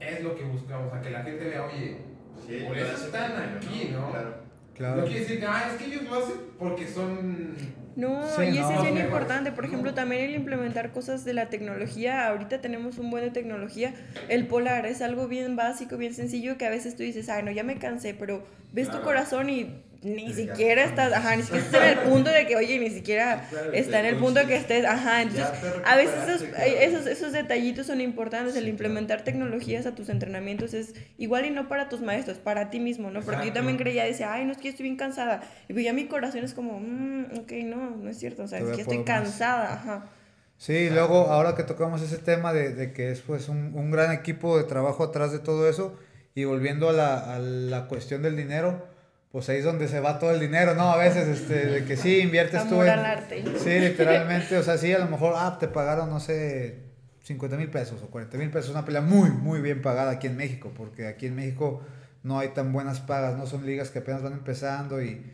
es 0.00 0.22
lo 0.22 0.34
que 0.34 0.44
buscamos, 0.44 0.92
a 0.92 1.00
que 1.00 1.10
la 1.10 1.22
gente 1.22 1.44
vea, 1.44 1.64
oye, 1.64 1.98
sí, 2.46 2.64
por 2.66 2.76
eso 2.76 3.06
están 3.06 3.56
aquí, 3.56 3.90
¿no? 3.92 4.10
Claro. 4.10 4.39
Claro. 4.80 5.02
No 5.02 5.06
quiere 5.06 5.20
decir 5.20 5.40
que, 5.40 5.46
ah, 5.46 5.70
es 5.70 5.78
que 5.78 5.84
ellos 5.84 6.02
lo 6.04 6.14
hacen 6.14 6.34
porque 6.58 6.88
son... 6.88 7.56
No, 7.96 8.26
sí, 8.26 8.44
y 8.44 8.58
eso 8.58 8.72
no, 8.72 8.82
es 8.82 8.92
bien 8.92 9.04
importante. 9.04 9.52
Por 9.52 9.66
ejemplo, 9.66 9.92
también 9.92 10.22
el 10.22 10.34
implementar 10.34 10.92
cosas 10.92 11.24
de 11.24 11.34
la 11.34 11.50
tecnología. 11.50 12.26
Ahorita 12.28 12.60
tenemos 12.62 12.96
un 12.98 13.10
buen 13.10 13.24
de 13.24 13.30
tecnología. 13.30 13.92
El 14.28 14.46
polar 14.46 14.86
es 14.86 15.02
algo 15.02 15.28
bien 15.28 15.54
básico, 15.54 15.98
bien 15.98 16.14
sencillo, 16.14 16.56
que 16.56 16.64
a 16.64 16.70
veces 16.70 16.96
tú 16.96 17.02
dices, 17.02 17.28
ay, 17.28 17.42
no, 17.42 17.50
ya 17.50 17.62
me 17.62 17.78
cansé, 17.78 18.14
pero 18.14 18.46
ves 18.72 18.88
claro. 18.88 19.00
tu 19.00 19.04
corazón 19.04 19.50
y 19.50 19.82
ni 20.02 20.32
siquiera 20.32 20.84
estás, 20.84 21.12
ajá, 21.12 21.36
ni 21.36 21.42
siquiera 21.42 21.64
estás 21.64 21.82
en 21.82 21.88
el 21.98 21.98
punto 21.98 22.30
de 22.30 22.46
que, 22.46 22.56
oye, 22.56 22.78
ni 22.78 22.90
siquiera 22.90 23.46
claro, 23.50 23.72
está 23.72 24.00
en 24.00 24.06
el 24.06 24.16
punto 24.16 24.40
de 24.40 24.46
que 24.46 24.56
estés, 24.56 24.84
ajá, 24.84 25.22
entonces 25.22 25.46
a 25.84 25.96
veces 25.96 26.16
esos, 26.26 26.48
esos, 26.56 27.06
esos, 27.06 27.32
detallitos 27.32 27.86
son 27.86 28.00
importantes, 28.00 28.56
el 28.56 28.68
implementar 28.68 29.22
tecnologías 29.22 29.86
a 29.86 29.94
tus 29.94 30.08
entrenamientos 30.08 30.72
es 30.72 30.94
igual 31.18 31.44
y 31.44 31.50
no 31.50 31.68
para 31.68 31.88
tus 31.88 32.00
maestros, 32.00 32.38
para 32.38 32.70
ti 32.70 32.80
mismo, 32.80 33.10
¿no? 33.10 33.20
Porque 33.20 33.32
Exacto. 33.32 33.46
yo 33.48 33.52
también 33.52 33.76
creía, 33.76 34.04
decía, 34.04 34.32
ay, 34.32 34.46
no 34.46 34.52
es 34.52 34.58
que 34.58 34.68
estoy 34.68 34.84
bien 34.84 34.96
cansada, 34.96 35.42
y 35.68 35.72
pues 35.74 35.84
ya 35.84 35.92
mi 35.92 36.06
corazón 36.06 36.44
es 36.44 36.54
como, 36.54 36.80
mmm, 36.80 37.24
ok, 37.40 37.52
no, 37.64 37.96
no 37.96 38.10
es 38.10 38.18
cierto, 38.18 38.44
o 38.44 38.48
sea, 38.48 38.60
es 38.60 38.70
que 38.70 38.82
estoy 38.82 39.04
cansada, 39.04 39.74
ajá. 39.74 40.10
Sí, 40.56 40.74
y 40.74 40.90
luego 40.90 41.28
ahora 41.28 41.54
que 41.54 41.62
tocamos 41.62 42.02
ese 42.02 42.18
tema 42.18 42.52
de, 42.52 42.74
de 42.74 42.92
que 42.92 43.10
es 43.10 43.20
pues 43.22 43.48
un, 43.48 43.72
un, 43.74 43.90
gran 43.90 44.12
equipo 44.12 44.58
de 44.58 44.64
trabajo 44.64 45.04
atrás 45.04 45.32
de 45.32 45.38
todo 45.38 45.68
eso, 45.68 45.96
y 46.34 46.44
volviendo 46.44 46.88
a 46.88 46.92
la, 46.92 47.34
a 47.34 47.38
la 47.38 47.88
cuestión 47.88 48.22
del 48.22 48.36
dinero, 48.36 48.86
pues 49.32 49.48
ahí 49.48 49.58
es 49.58 49.64
donde 49.64 49.86
se 49.86 50.00
va 50.00 50.18
todo 50.18 50.32
el 50.32 50.40
dinero, 50.40 50.74
¿no? 50.74 50.90
A 50.90 50.96
veces, 50.96 51.28
este, 51.28 51.66
de 51.66 51.84
que 51.84 51.96
sí, 51.96 52.18
inviertes 52.18 52.68
tú 52.68 52.82
en... 52.82 52.88
Arte. 52.88 53.44
Sí, 53.58 53.78
literalmente, 53.78 54.56
o 54.58 54.62
sea, 54.62 54.76
sí, 54.76 54.92
a 54.92 54.98
lo 54.98 55.06
mejor, 55.06 55.34
ah, 55.36 55.56
te 55.60 55.68
pagaron, 55.68 56.10
no 56.10 56.18
sé, 56.18 56.78
50 57.22 57.56
mil 57.56 57.70
pesos 57.70 58.02
o 58.02 58.08
40 58.08 58.38
mil 58.38 58.50
pesos, 58.50 58.70
una 58.70 58.84
pelea 58.84 59.02
muy, 59.02 59.30
muy 59.30 59.60
bien 59.60 59.82
pagada 59.82 60.12
aquí 60.12 60.26
en 60.26 60.36
México, 60.36 60.72
porque 60.76 61.06
aquí 61.06 61.26
en 61.26 61.36
México 61.36 61.80
no 62.24 62.40
hay 62.40 62.48
tan 62.48 62.72
buenas 62.72 63.00
pagas, 63.00 63.36
no 63.36 63.46
son 63.46 63.64
ligas 63.64 63.90
que 63.90 64.00
apenas 64.00 64.22
van 64.22 64.32
empezando 64.32 65.00
y, 65.00 65.24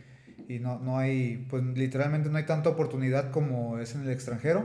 y 0.47 0.59
no, 0.59 0.77
no 0.77 0.99
hay, 0.99 1.47
pues 1.49 1.63
literalmente 1.63 2.29
no 2.29 2.37
hay 2.37 2.45
tanta 2.45 2.69
oportunidad 2.69 3.31
como 3.31 3.79
es 3.79 3.95
en 3.95 4.03
el 4.03 4.11
extranjero. 4.11 4.63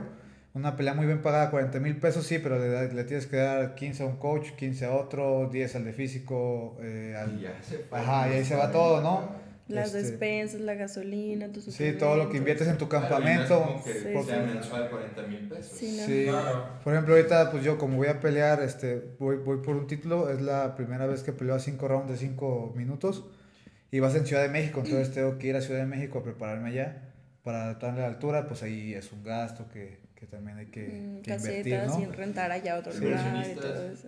Una 0.53 0.75
pelea 0.75 0.93
muy 0.93 1.07
bien 1.07 1.21
pagada, 1.23 1.49
40 1.49 1.79
mil 1.79 1.97
pesos, 1.97 2.27
sí, 2.27 2.37
pero 2.37 2.59
le, 2.59 2.93
le, 2.93 3.03
tienes 3.05 3.25
que 3.25 3.37
dar 3.37 3.73
15 3.73 4.03
a 4.03 4.05
un 4.05 4.17
coach, 4.17 4.51
15 4.51 4.85
a 4.85 4.93
otro, 4.93 5.49
10 5.51 5.75
al 5.75 5.85
de 5.85 5.93
físico. 5.93 6.77
Eh, 6.79 7.15
al, 7.17 7.39
y 7.39 7.41
ya 7.41 7.59
se 7.63 7.85
ajá, 7.89 8.29
y 8.29 8.33
ahí 8.33 8.45
se 8.45 8.55
va 8.55 8.71
todo, 8.71 9.01
¿no? 9.01 9.43
Las 9.67 9.95
este, 9.95 10.11
despensas, 10.11 10.61
la 10.61 10.75
gasolina, 10.75 11.51
tus 11.51 11.63
Sí, 11.63 11.93
todo 11.93 12.17
lo 12.17 12.29
que 12.29 12.37
inviertes 12.37 12.67
en 12.67 12.77
tu 12.77 12.87
campamento. 12.87 13.81
que 13.83 13.93
sí, 13.93 14.23
sea 14.25 14.43
mensual 14.43 14.89
40 14.89 15.21
mil 15.23 15.49
pesos. 15.49 15.77
Sí, 15.77 15.97
¿no? 15.99 16.05
Sí. 16.05 16.25
Claro. 16.25 16.65
Por 16.83 16.93
ejemplo, 16.93 17.15
ahorita, 17.15 17.49
pues 17.49 17.63
yo 17.63 17.79
como 17.79 17.97
voy 17.97 18.07
a 18.07 18.19
pelear, 18.19 18.61
este, 18.61 19.15
voy, 19.19 19.37
voy 19.37 19.57
por 19.57 19.75
un 19.75 19.87
título, 19.87 20.29
es 20.29 20.41
la 20.41 20.75
primera 20.75 21.07
vez 21.07 21.23
que 21.23 21.33
peleo 21.33 21.55
a 21.55 21.59
5 21.59 21.87
rounds 21.87 22.11
de 22.11 22.17
5 22.17 22.73
minutos. 22.75 23.25
Y 23.89 23.99
vas 23.99 24.13
en 24.15 24.25
Ciudad 24.25 24.43
de 24.43 24.49
México, 24.49 24.81
entonces 24.83 25.13
tengo 25.13 25.37
que 25.37 25.47
ir 25.47 25.55
a 25.55 25.61
Ciudad 25.61 25.79
de 25.79 25.85
México 25.85 26.19
a 26.19 26.23
prepararme 26.23 26.69
allá 26.69 27.13
para 27.43 27.63
adaptarme 27.63 27.99
a 27.99 28.03
la 28.03 28.07
altura, 28.07 28.47
pues 28.47 28.63
ahí 28.63 28.93
es 28.93 29.11
un 29.11 29.23
gasto 29.23 29.67
que, 29.67 29.99
que 30.23 30.27
también 30.37 30.57
hay 30.57 30.65
que, 30.67 30.87
Mm, 30.87 31.21
que 31.21 31.31
casetas 31.31 31.65
invertir, 31.65 32.07
¿no? 32.07 32.13
y 32.13 32.15
rentar 32.15 32.51
allá 32.51 32.77
otro 32.77 32.93
Sí. 32.93 32.99
lugar 33.01 33.45
y 33.51 33.55
todo 33.59 33.89
eso. 33.89 34.07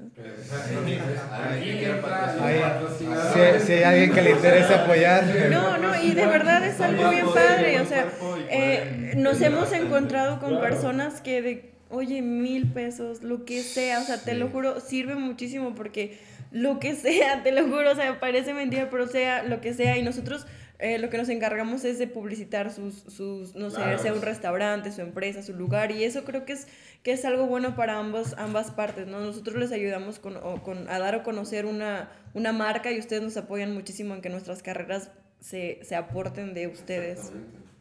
Si 3.65 3.73
hay 3.73 3.84
alguien 3.84 4.12
que 4.13 4.21
le 4.21 4.32
interese 4.32 4.73
apoyar. 4.73 5.25
No, 5.51 5.78
no, 5.78 6.01
y 6.01 6.12
de 6.13 6.25
verdad 6.25 6.65
es 6.65 6.80
algo 6.80 7.10
bien 7.10 7.25
padre, 7.34 7.80
o 7.82 7.86
sea, 7.86 8.08
eh, 8.49 9.13
nos 9.17 9.41
hemos 9.41 9.71
encontrado 9.73 10.39
con 10.39 10.60
personas 10.62 11.19
que 11.21 11.41
de, 11.41 11.71
oye, 11.89 12.21
mil 12.21 12.71
pesos, 12.71 13.21
lo 13.23 13.43
que 13.45 13.62
sea, 13.62 13.99
o 13.99 14.04
sea, 14.04 14.17
te 14.21 14.34
lo 14.36 14.47
juro, 14.49 14.80
sirve 14.80 15.15
muchísimo 15.15 15.75
porque 15.75 16.17
lo 16.51 16.80
que 16.80 16.95
sea, 16.95 17.43
te 17.43 17.51
lo 17.51 17.63
juro, 17.67 17.91
o 17.91 17.95
sea, 17.95 18.19
parece 18.21 18.54
mentira, 18.54 18.88
pero 18.89 19.08
sea 19.08 19.43
lo 19.43 19.60
que 19.60 19.73
sea, 19.73 19.97
y 19.97 20.04
nosotros 20.04 20.45
eh, 20.79 20.97
lo 20.99 21.09
que 21.09 21.17
nos 21.17 21.29
encargamos 21.29 21.85
es 21.85 21.99
de 21.99 22.07
publicitar 22.07 22.71
sus, 22.71 22.95
sus 23.07 23.55
no 23.55 23.69
sé, 23.69 23.77
Claro. 23.77 23.99
sea 23.99 24.13
un 24.13 24.21
restaurante, 24.21 24.91
su 24.91 25.01
empresa, 25.01 25.41
su 25.41 25.53
lugar, 25.53 25.91
y 25.91 26.03
eso 26.03 26.23
creo 26.23 26.45
que 26.45 26.53
es, 26.53 26.67
que 27.03 27.11
es 27.13 27.23
algo 27.25 27.47
bueno 27.47 27.75
para 27.75 27.97
ambos, 27.99 28.33
ambas 28.38 28.71
partes, 28.71 29.07
¿no? 29.07 29.19
Nosotros 29.21 29.55
les 29.57 29.71
ayudamos 29.71 30.19
con, 30.19 30.38
o 30.38 30.61
con, 30.63 30.89
a 30.89 30.99
dar 30.99 31.15
o 31.15 31.23
conocer 31.23 31.65
una, 31.65 32.09
una 32.33 32.51
marca 32.51 32.91
y 32.91 32.99
ustedes 32.99 33.21
nos 33.21 33.38
apoyan 33.38 33.73
muchísimo 33.73 34.13
en 34.15 34.21
que 34.21 34.29
nuestras 34.29 34.61
carreras 34.63 35.11
se, 35.39 35.79
se 35.83 35.95
aporten 35.95 36.53
de 36.53 36.67
ustedes. 36.67 37.31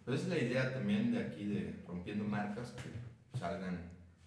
Pues 0.05 0.23
es 0.23 0.29
la 0.29 0.39
idea 0.39 0.73
también 0.73 1.13
de 1.13 1.19
aquí 1.21 1.45
de 1.47 1.75
rompiendo 1.87 2.25
marcas, 2.25 2.73
que 2.73 3.39
salgan, 3.39 3.81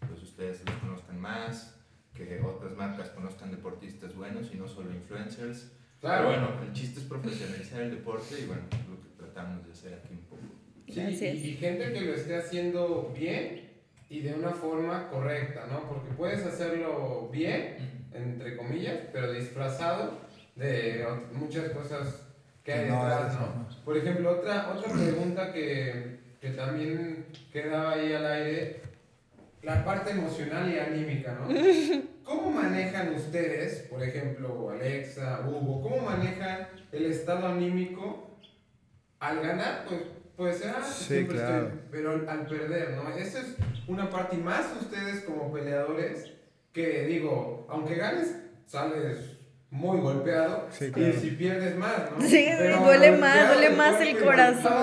pues 0.08 0.22
ustedes 0.24 0.64
los 0.66 0.76
conozcan 0.78 1.20
más, 1.20 1.76
que 2.16 2.42
otras 2.42 2.74
marcas 2.76 3.10
conozcan 3.12 3.52
deportistas 3.52 4.16
buenos 4.16 4.52
y 4.52 4.58
no 4.58 4.68
solo 4.68 4.92
influencers. 4.92 5.72
Claro. 6.00 6.28
Pero 6.30 6.42
bueno, 6.42 6.62
el 6.64 6.74
chiste 6.74 7.00
es 7.00 7.06
profesionalizar 7.06 7.82
el 7.82 7.92
deporte 7.92 8.36
y 8.42 8.46
bueno, 8.46 8.64
es 8.72 8.88
lo 8.88 9.02
que 9.02 9.10
tratamos 9.18 9.66
de 9.66 9.72
hacer 9.72 9.94
aquí 9.96 10.14
un 10.14 10.26
poco. 10.26 10.44
Sí, 10.88 11.02
y, 11.02 11.50
y 11.50 11.54
gente 11.56 11.92
que 11.92 12.02
lo 12.02 12.14
esté 12.14 12.36
haciendo 12.38 13.14
bien 13.18 13.68
y 14.10 14.22
de 14.22 14.34
una 14.34 14.52
forma 14.52 15.10
correcta, 15.10 15.66
¿no? 15.70 15.88
Porque 15.90 16.12
puedes 16.16 16.46
hacerlo 16.46 17.30
bien, 17.32 17.78
entre 18.14 18.56
comillas, 18.56 19.00
pero 19.12 19.32
disfrazado 19.34 20.20
de 20.56 21.06
muchas 21.34 21.70
cosas 21.72 22.24
que 22.64 22.74
hay 22.74 22.90
No, 22.90 23.04
detrás, 23.04 23.34
¿no? 23.40 23.68
Por 23.84 23.98
ejemplo, 23.98 24.32
otra, 24.40 24.74
otra 24.76 24.94
pregunta 24.94 25.52
que, 25.54 26.20
que 26.40 26.50
también 26.52 27.26
quedaba 27.52 27.94
ahí 27.94 28.14
al 28.14 28.26
aire, 28.26 28.82
la 29.64 29.84
parte 29.84 30.12
emocional 30.12 30.72
y 30.72 30.80
anímica, 30.80 31.34
¿no? 31.34 31.48
¿Cómo 32.28 32.52
manejan 32.52 33.14
ustedes, 33.16 33.88
por 33.90 34.04
ejemplo, 34.04 34.70
Alexa, 34.70 35.46
Hugo, 35.48 35.82
cómo 35.82 35.98
manejan 36.10 36.68
el 36.92 37.06
estado 37.06 37.48
anímico 37.48 38.38
al 39.22 39.40
ganar? 39.40 39.86
Pues 39.88 40.02
puede 40.36 40.54
ser, 40.54 40.74
ah, 40.78 40.84
Sí, 40.84 41.06
siempre 41.06 41.38
claro. 41.38 41.68
estoy, 41.68 41.80
pero 41.90 42.12
al- 42.12 42.28
al 42.30 42.46
perder, 42.46 42.98
¿no? 42.98 43.10
Esa 43.16 43.40
es 43.40 43.56
una 43.88 44.10
parte 44.10 44.36
y 44.36 44.40
más 44.40 44.66
ustedes 44.82 45.22
como 45.22 45.54
peleadores 45.54 46.34
que 46.74 47.06
digo, 47.06 47.66
aunque 47.70 47.96
ganes, 47.96 48.36
sales 48.66 49.38
muy 49.72 49.98
golpeado 50.00 50.68
Sí, 50.70 50.92
y 50.96 51.14
si 51.14 51.32
pierdes 51.32 51.78
más, 51.78 52.12
¿no? 52.12 52.22
Sí, 52.28 52.46
duele 52.84 53.12
más, 53.18 53.48
duele 53.54 53.68
el 53.68 53.76
más 53.78 54.02
el 54.02 54.18
corazón. 54.22 54.74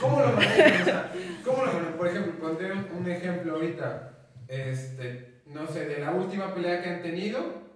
¿Cómo 0.00 0.20
lo 0.22 0.32
manejan? 0.32 0.82
O 0.82 0.84
sea, 0.84 1.12
¿cómo 1.44 1.64
lo 1.66 1.72
manejan? 1.72 1.94
Por 1.98 2.06
ejemplo, 2.06 2.32
pondré 2.40 2.72
un 2.72 3.10
ejemplo 3.10 3.54
ahorita, 3.56 4.12
este, 4.46 5.27
no 5.52 5.66
sé, 5.66 5.86
de 5.86 5.98
la 5.98 6.12
última 6.12 6.54
pelea 6.54 6.82
que 6.82 6.88
han 6.90 7.02
tenido, 7.02 7.68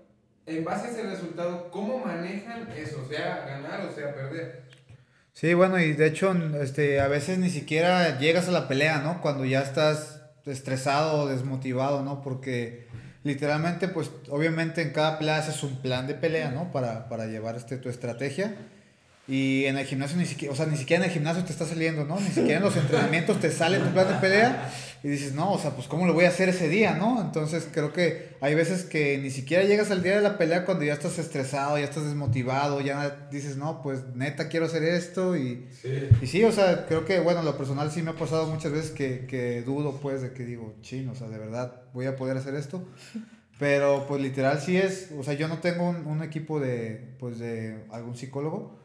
en 0.46 0.64
base 0.64 0.88
a 0.88 0.90
ese 0.90 1.02
resultado, 1.02 1.70
¿cómo 1.70 1.98
manejan 1.98 2.70
eso? 2.76 3.06
Sea 3.08 3.44
ganar 3.46 3.86
o 3.86 3.92
sea 3.92 4.14
perder. 4.14 4.62
Sí, 5.32 5.54
bueno, 5.54 5.78
y 5.80 5.94
de 5.94 6.06
hecho, 6.06 6.34
este, 6.60 7.00
a 7.00 7.08
veces 7.08 7.38
ni 7.38 7.48
siquiera 7.48 8.18
llegas 8.18 8.48
a 8.48 8.52
la 8.52 8.68
pelea, 8.68 8.98
¿no? 8.98 9.22
Cuando 9.22 9.44
ya 9.44 9.62
estás 9.62 10.20
estresado 10.44 11.22
o 11.22 11.28
desmotivado, 11.28 12.02
¿no? 12.02 12.20
Porque 12.22 12.86
literalmente, 13.24 13.88
pues, 13.88 14.10
obviamente 14.28 14.82
en 14.82 14.90
cada 14.90 15.18
pelea 15.18 15.38
haces 15.38 15.62
un 15.62 15.80
plan 15.80 16.06
de 16.06 16.14
pelea, 16.14 16.50
¿no? 16.50 16.70
Para, 16.70 17.08
para 17.08 17.26
llevar 17.26 17.56
este, 17.56 17.78
tu 17.78 17.88
estrategia. 17.88 18.56
Y 19.28 19.66
en 19.66 19.78
el 19.78 19.86
gimnasio 19.86 20.16
ni 20.16 20.26
siquiera, 20.26 20.52
o 20.52 20.56
sea, 20.56 20.66
ni 20.66 20.76
siquiera 20.76 21.04
en 21.04 21.08
el 21.08 21.14
gimnasio 21.14 21.44
te 21.44 21.52
está 21.52 21.64
saliendo, 21.64 22.04
¿no? 22.04 22.18
Ni 22.18 22.26
siquiera 22.26 22.56
en 22.56 22.62
los 22.64 22.76
entrenamientos 22.84 23.38
te 23.40 23.52
sale 23.52 23.78
tu 23.78 23.88
plan 23.92 24.08
de 24.08 24.14
pelea 24.14 24.72
y 25.04 25.08
dices, 25.08 25.32
no, 25.32 25.52
o 25.52 25.58
sea, 25.60 25.70
pues 25.72 25.86
¿cómo 25.86 26.06
lo 26.06 26.12
voy 26.12 26.24
a 26.24 26.28
hacer 26.28 26.48
ese 26.48 26.68
día, 26.68 26.94
no? 26.96 27.20
Entonces 27.20 27.68
creo 27.72 27.92
que 27.92 28.30
hay 28.40 28.56
veces 28.56 28.82
que 28.82 29.18
ni 29.18 29.30
siquiera 29.30 29.62
llegas 29.62 29.92
al 29.92 30.02
día 30.02 30.16
de 30.16 30.22
la 30.22 30.38
pelea 30.38 30.64
cuando 30.64 30.84
ya 30.84 30.92
estás 30.94 31.20
estresado, 31.20 31.78
ya 31.78 31.84
estás 31.84 32.04
desmotivado, 32.04 32.80
ya 32.80 33.28
dices, 33.30 33.56
no, 33.56 33.80
pues 33.80 34.00
neta 34.16 34.48
quiero 34.48 34.66
hacer 34.66 34.82
esto 34.82 35.36
y, 35.36 35.68
Sí. 35.80 36.08
y 36.20 36.26
sí, 36.26 36.42
o 36.42 36.50
sea, 36.50 36.86
creo 36.86 37.04
que, 37.04 37.20
bueno, 37.20 37.44
lo 37.44 37.56
personal 37.56 37.92
sí 37.92 38.02
me 38.02 38.10
ha 38.10 38.16
pasado 38.16 38.46
muchas 38.48 38.72
veces 38.72 38.90
que, 38.90 39.26
que 39.26 39.62
dudo, 39.62 39.98
pues, 40.02 40.20
de 40.22 40.32
que 40.32 40.44
digo, 40.44 40.74
chino, 40.82 41.12
o 41.12 41.14
sea, 41.14 41.28
de 41.28 41.38
verdad 41.38 41.82
voy 41.94 42.06
a 42.06 42.16
poder 42.16 42.36
hacer 42.36 42.56
esto. 42.56 42.84
Pero, 43.60 44.06
pues, 44.08 44.20
literal 44.20 44.60
sí 44.60 44.76
es, 44.76 45.10
o 45.16 45.22
sea, 45.22 45.34
yo 45.34 45.46
no 45.46 45.58
tengo 45.58 45.88
un, 45.88 46.06
un 46.06 46.22
equipo 46.24 46.58
de, 46.58 47.14
pues, 47.20 47.38
de 47.38 47.84
algún 47.92 48.16
psicólogo. 48.16 48.81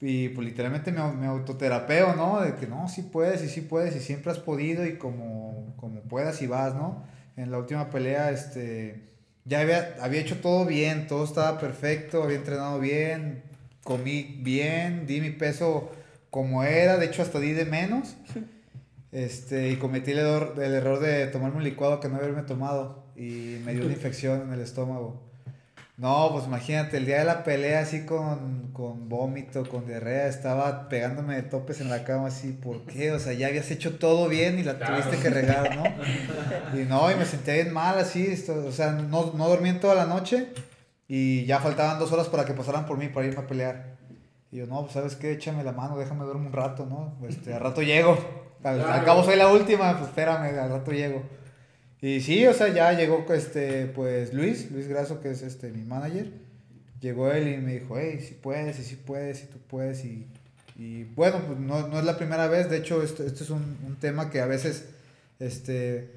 Y, 0.00 0.28
pues, 0.30 0.46
literalmente 0.46 0.92
me, 0.92 1.02
me 1.12 1.26
autoterapeo, 1.26 2.14
¿no? 2.14 2.40
De 2.40 2.54
que 2.54 2.66
no, 2.66 2.88
sí 2.88 3.02
puedes 3.02 3.42
y 3.42 3.48
sí 3.48 3.62
puedes 3.62 3.96
y 3.96 4.00
siempre 4.00 4.32
has 4.32 4.38
podido 4.38 4.84
y 4.86 4.96
como, 4.96 5.74
como 5.76 6.00
puedas 6.02 6.42
y 6.42 6.46
vas, 6.46 6.74
¿no? 6.74 7.04
En 7.36 7.50
la 7.50 7.58
última 7.58 7.90
pelea, 7.90 8.30
este, 8.30 9.10
ya 9.44 9.60
había, 9.60 9.96
había 10.00 10.20
hecho 10.20 10.40
todo 10.40 10.66
bien, 10.66 11.06
todo 11.06 11.24
estaba 11.24 11.58
perfecto, 11.58 12.22
había 12.22 12.36
entrenado 12.36 12.78
bien, 12.78 13.42
comí 13.84 14.40
bien, 14.42 15.06
di 15.06 15.20
mi 15.20 15.30
peso 15.30 15.92
como 16.30 16.64
era, 16.64 16.98
de 16.98 17.06
hecho 17.06 17.22
hasta 17.22 17.40
di 17.40 17.52
de 17.52 17.64
menos. 17.64 18.16
Este, 19.12 19.70
y 19.70 19.76
cometí 19.76 20.10
el 20.10 20.18
error, 20.18 20.62
el 20.62 20.74
error 20.74 21.00
de 21.00 21.26
tomarme 21.28 21.56
un 21.56 21.64
licuado 21.64 22.00
que 22.00 22.08
no 22.08 22.16
haberme 22.16 22.42
tomado 22.42 23.06
y 23.16 23.60
me 23.64 23.72
dio 23.72 23.86
una 23.86 23.94
infección 23.94 24.42
en 24.42 24.52
el 24.52 24.60
estómago. 24.60 25.25
No, 25.98 26.28
pues 26.32 26.44
imagínate, 26.44 26.98
el 26.98 27.06
día 27.06 27.20
de 27.20 27.24
la 27.24 27.42
pelea 27.42 27.80
así 27.80 28.04
con, 28.04 28.70
con 28.74 29.08
vómito, 29.08 29.66
con 29.66 29.86
diarrea, 29.86 30.26
estaba 30.26 30.90
pegándome 30.90 31.36
de 31.36 31.42
topes 31.42 31.80
en 31.80 31.88
la 31.88 32.04
cama 32.04 32.26
así, 32.28 32.52
¿por 32.52 32.82
qué? 32.84 33.12
O 33.12 33.18
sea, 33.18 33.32
ya 33.32 33.46
habías 33.46 33.70
hecho 33.70 33.96
todo 33.98 34.28
bien 34.28 34.58
y 34.58 34.62
la 34.62 34.76
Claro. 34.76 34.96
tuviste 35.02 35.16
que 35.22 35.30
regar, 35.30 35.74
¿no? 35.74 35.84
Y 36.78 36.84
no, 36.84 37.10
y 37.10 37.14
me 37.14 37.24
sentía 37.24 37.54
bien 37.54 37.72
mal 37.72 37.98
así, 37.98 38.26
esto- 38.26 38.66
o 38.66 38.72
sea, 38.72 38.92
no, 38.92 39.32
no 39.32 39.48
dormí 39.48 39.70
en 39.70 39.80
toda 39.80 39.94
la 39.94 40.04
noche 40.04 40.48
y 41.08 41.46
ya 41.46 41.60
faltaban 41.60 41.98
dos 41.98 42.12
horas 42.12 42.28
para 42.28 42.44
que 42.44 42.52
pasaran 42.52 42.84
por 42.84 42.98
mí 42.98 43.08
para 43.08 43.26
irme 43.26 43.40
a 43.42 43.46
pelear. 43.46 43.96
Y 44.52 44.58
yo, 44.58 44.66
no, 44.66 44.82
pues 44.82 44.92
sabes 44.92 45.16
qué, 45.16 45.32
échame 45.32 45.64
la 45.64 45.72
mano, 45.72 45.96
déjame 45.96 46.26
dormir 46.26 46.48
un 46.48 46.52
rato, 46.52 46.84
¿no? 46.84 47.16
Este, 47.26 47.54
al 47.54 47.60
rato 47.60 47.80
llego. 47.80 48.18
Claro. 48.60 48.84
cabo 49.04 49.24
soy 49.24 49.36
la 49.36 49.48
última, 49.48 49.92
pues 49.96 50.08
espérame, 50.10 50.58
al 50.58 50.70
rato 50.70 50.90
llego. 50.92 51.22
Y 52.06 52.20
sí, 52.20 52.46
o 52.46 52.54
sea, 52.54 52.68
ya 52.72 52.92
llegó 52.92 53.26
este, 53.34 53.86
pues 53.86 54.32
Luis, 54.32 54.70
Luis 54.70 54.86
Graso, 54.86 55.20
que 55.20 55.32
es 55.32 55.42
este, 55.42 55.72
mi 55.72 55.82
manager. 55.82 56.30
Llegó 57.00 57.32
él 57.32 57.48
y 57.48 57.56
me 57.56 57.72
dijo, 57.80 57.98
hey, 57.98 58.24
si 58.24 58.34
puedes, 58.34 58.78
y 58.78 58.84
si 58.84 58.94
puedes, 58.94 59.42
y 59.42 59.46
tú 59.46 59.58
puedes. 59.68 60.04
Y, 60.04 60.24
y 60.76 61.02
bueno, 61.16 61.42
pues 61.44 61.58
no, 61.58 61.88
no 61.88 61.98
es 61.98 62.04
la 62.04 62.16
primera 62.16 62.46
vez. 62.46 62.70
De 62.70 62.76
hecho, 62.76 63.02
esto, 63.02 63.24
esto 63.24 63.42
es 63.42 63.50
un, 63.50 63.76
un 63.84 63.96
tema 63.96 64.30
que 64.30 64.40
a 64.40 64.46
veces, 64.46 64.84
este, 65.40 66.08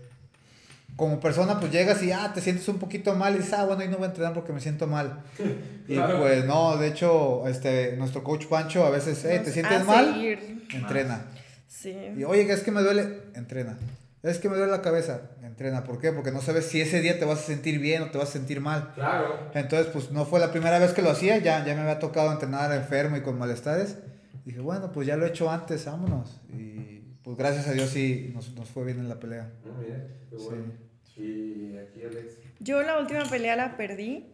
como 0.95 1.19
persona, 1.19 1.59
pues 1.59 1.71
llegas 1.71 2.03
y, 2.03 2.11
ah, 2.11 2.33
te 2.35 2.41
sientes 2.41 2.67
un 2.67 2.77
poquito 2.77 3.15
mal 3.15 3.33
y 3.33 3.39
dices, 3.39 3.53
ah, 3.53 3.65
bueno, 3.65 3.81
hoy 3.81 3.87
no 3.87 3.97
voy 3.97 4.05
a 4.05 4.09
entrenar 4.09 4.35
porque 4.35 4.53
me 4.53 4.61
siento 4.61 4.85
mal. 4.85 5.23
Y 5.87 5.95
Claro. 5.95 6.19
pues 6.19 6.45
no, 6.45 6.77
de 6.77 6.87
hecho, 6.87 7.47
este, 7.47 7.97
nuestro 7.97 8.23
coach 8.23 8.45
Pancho 8.45 8.85
a 8.85 8.91
veces, 8.91 9.25
hey, 9.27 9.41
¿te 9.43 9.51
sientes 9.51 9.83
mal? 9.85 10.23
Entrena. 10.71 11.25
Sí. 11.67 11.95
Y 12.15 12.23
oye, 12.25 12.43
es 12.53 12.61
que 12.61 12.69
me 12.69 12.83
duele, 12.83 13.21
entrena. 13.33 13.75
Es 14.21 14.37
que 14.39 14.49
me 14.49 14.57
duele 14.57 14.71
la 14.71 14.81
cabeza, 14.81 15.21
entrena. 15.43 15.83
¿Por 15.85 15.99
qué? 15.99 16.11
Porque 16.11 16.31
no 16.31 16.41
sabes 16.41 16.65
si 16.65 16.81
ese 16.81 16.99
día 17.01 17.17
te 17.19 17.25
vas 17.25 17.39
a 17.39 17.43
sentir 17.43 17.79
bien 17.79 18.01
o 18.03 18.11
te 18.11 18.17
vas 18.17 18.29
a 18.29 18.31
sentir 18.33 18.59
mal. 18.59 18.91
Claro. 18.95 19.49
Entonces, 19.53 19.87
pues 19.93 20.11
no 20.11 20.25
fue 20.25 20.39
la 20.41 20.51
primera 20.51 20.77
vez 20.79 20.91
que 20.91 21.01
lo 21.01 21.09
hacía, 21.09 21.37
ya, 21.37 21.65
ya 21.65 21.73
me 21.75 21.81
había 21.81 21.99
tocado 21.99 22.31
entrenar 22.31 22.73
enfermo 22.73 23.15
y 23.15 23.21
con 23.21 23.37
malestares. 23.39 23.97
Dije, 24.45 24.59
bueno, 24.59 24.91
pues 24.91 25.07
ya 25.07 25.15
lo 25.15 25.25
he 25.25 25.29
hecho 25.29 25.49
antes, 25.49 25.85
vámonos. 25.85 26.41
Y 26.49 27.01
pues 27.23 27.37
gracias 27.37 27.67
a 27.67 27.71
Dios 27.71 27.89
sí 27.91 28.31
nos, 28.33 28.53
nos 28.55 28.69
fue 28.69 28.83
bien 28.85 28.99
en 28.99 29.07
la 29.07 29.19
pelea. 29.19 29.51
Ah, 29.65 29.69
mira, 29.79 30.05
qué 30.29 30.37
Sí. 30.37 30.45
bueno. 30.45 30.73
Y 31.15 31.77
aquí 31.77 32.01
Alex. 32.03 32.35
Yo 32.59 32.81
la 32.83 32.99
última 32.99 33.23
pelea 33.25 33.55
la 33.55 33.75
perdí 33.77 34.25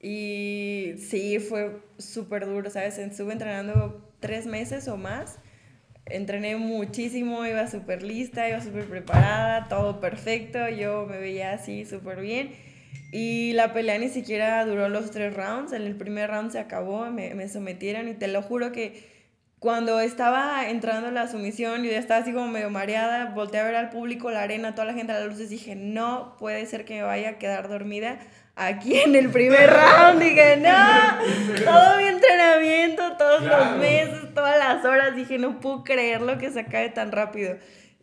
Y 0.00 0.94
sí, 0.98 1.38
fue 1.40 1.80
súper 1.98 2.44
duro, 2.46 2.68
¿sabes? 2.70 2.98
Estuve 2.98 3.32
entrenando 3.32 4.12
tres 4.20 4.46
meses 4.46 4.86
o 4.88 4.96
más. 4.96 5.38
Entrené 6.06 6.56
muchísimo, 6.56 7.46
iba 7.46 7.66
súper 7.66 8.02
lista, 8.02 8.48
iba 8.48 8.60
súper 8.60 8.84
preparada, 8.84 9.68
todo 9.68 10.00
perfecto, 10.00 10.68
yo 10.68 11.06
me 11.06 11.18
veía 11.18 11.52
así 11.52 11.86
súper 11.86 12.20
bien. 12.20 12.52
Y 13.10 13.52
la 13.52 13.72
pelea 13.72 13.98
ni 13.98 14.08
siquiera 14.08 14.64
duró 14.66 14.88
los 14.88 15.10
tres 15.10 15.34
rounds, 15.34 15.72
en 15.72 15.82
el 15.82 15.96
primer 15.96 16.30
round 16.30 16.50
se 16.50 16.58
acabó, 16.58 17.10
me, 17.10 17.34
me 17.34 17.48
sometieron 17.48 18.08
y 18.08 18.14
te 18.14 18.28
lo 18.28 18.42
juro 18.42 18.72
que 18.72 19.14
cuando 19.64 19.98
estaba 20.00 20.68
entrando 20.68 21.10
la 21.10 21.26
sumisión 21.26 21.86
y 21.86 21.88
ya 21.88 21.98
estaba 21.98 22.20
así 22.20 22.34
como 22.34 22.48
medio 22.48 22.68
mareada, 22.68 23.32
volteé 23.32 23.60
a 23.60 23.64
ver 23.64 23.76
al 23.76 23.88
público, 23.88 24.30
la 24.30 24.42
arena, 24.42 24.74
toda 24.74 24.86
la 24.88 24.92
gente 24.92 25.12
a 25.12 25.20
las 25.20 25.28
luces, 25.28 25.48
dije, 25.48 25.74
no 25.74 26.36
puede 26.38 26.66
ser 26.66 26.84
que 26.84 26.96
me 26.96 27.02
vaya 27.02 27.30
a 27.30 27.38
quedar 27.38 27.68
dormida 27.70 28.18
aquí 28.56 28.98
en 28.98 29.16
el 29.16 29.30
primer 29.30 29.70
round. 29.70 30.22
Dije, 30.22 30.56
no, 30.56 31.64
todo 31.64 31.96
mi 31.98 32.04
entrenamiento, 32.04 33.16
todos 33.16 33.42
los 33.42 33.76
meses, 33.76 34.34
todas 34.34 34.58
las 34.58 34.84
horas, 34.84 35.16
dije, 35.16 35.38
no 35.38 35.60
puedo 35.60 35.84
creer 35.84 36.20
lo 36.20 36.38
que 36.38 36.50
se 36.50 36.60
acabe 36.60 36.88
tan 36.90 37.12
rápido. 37.12 37.56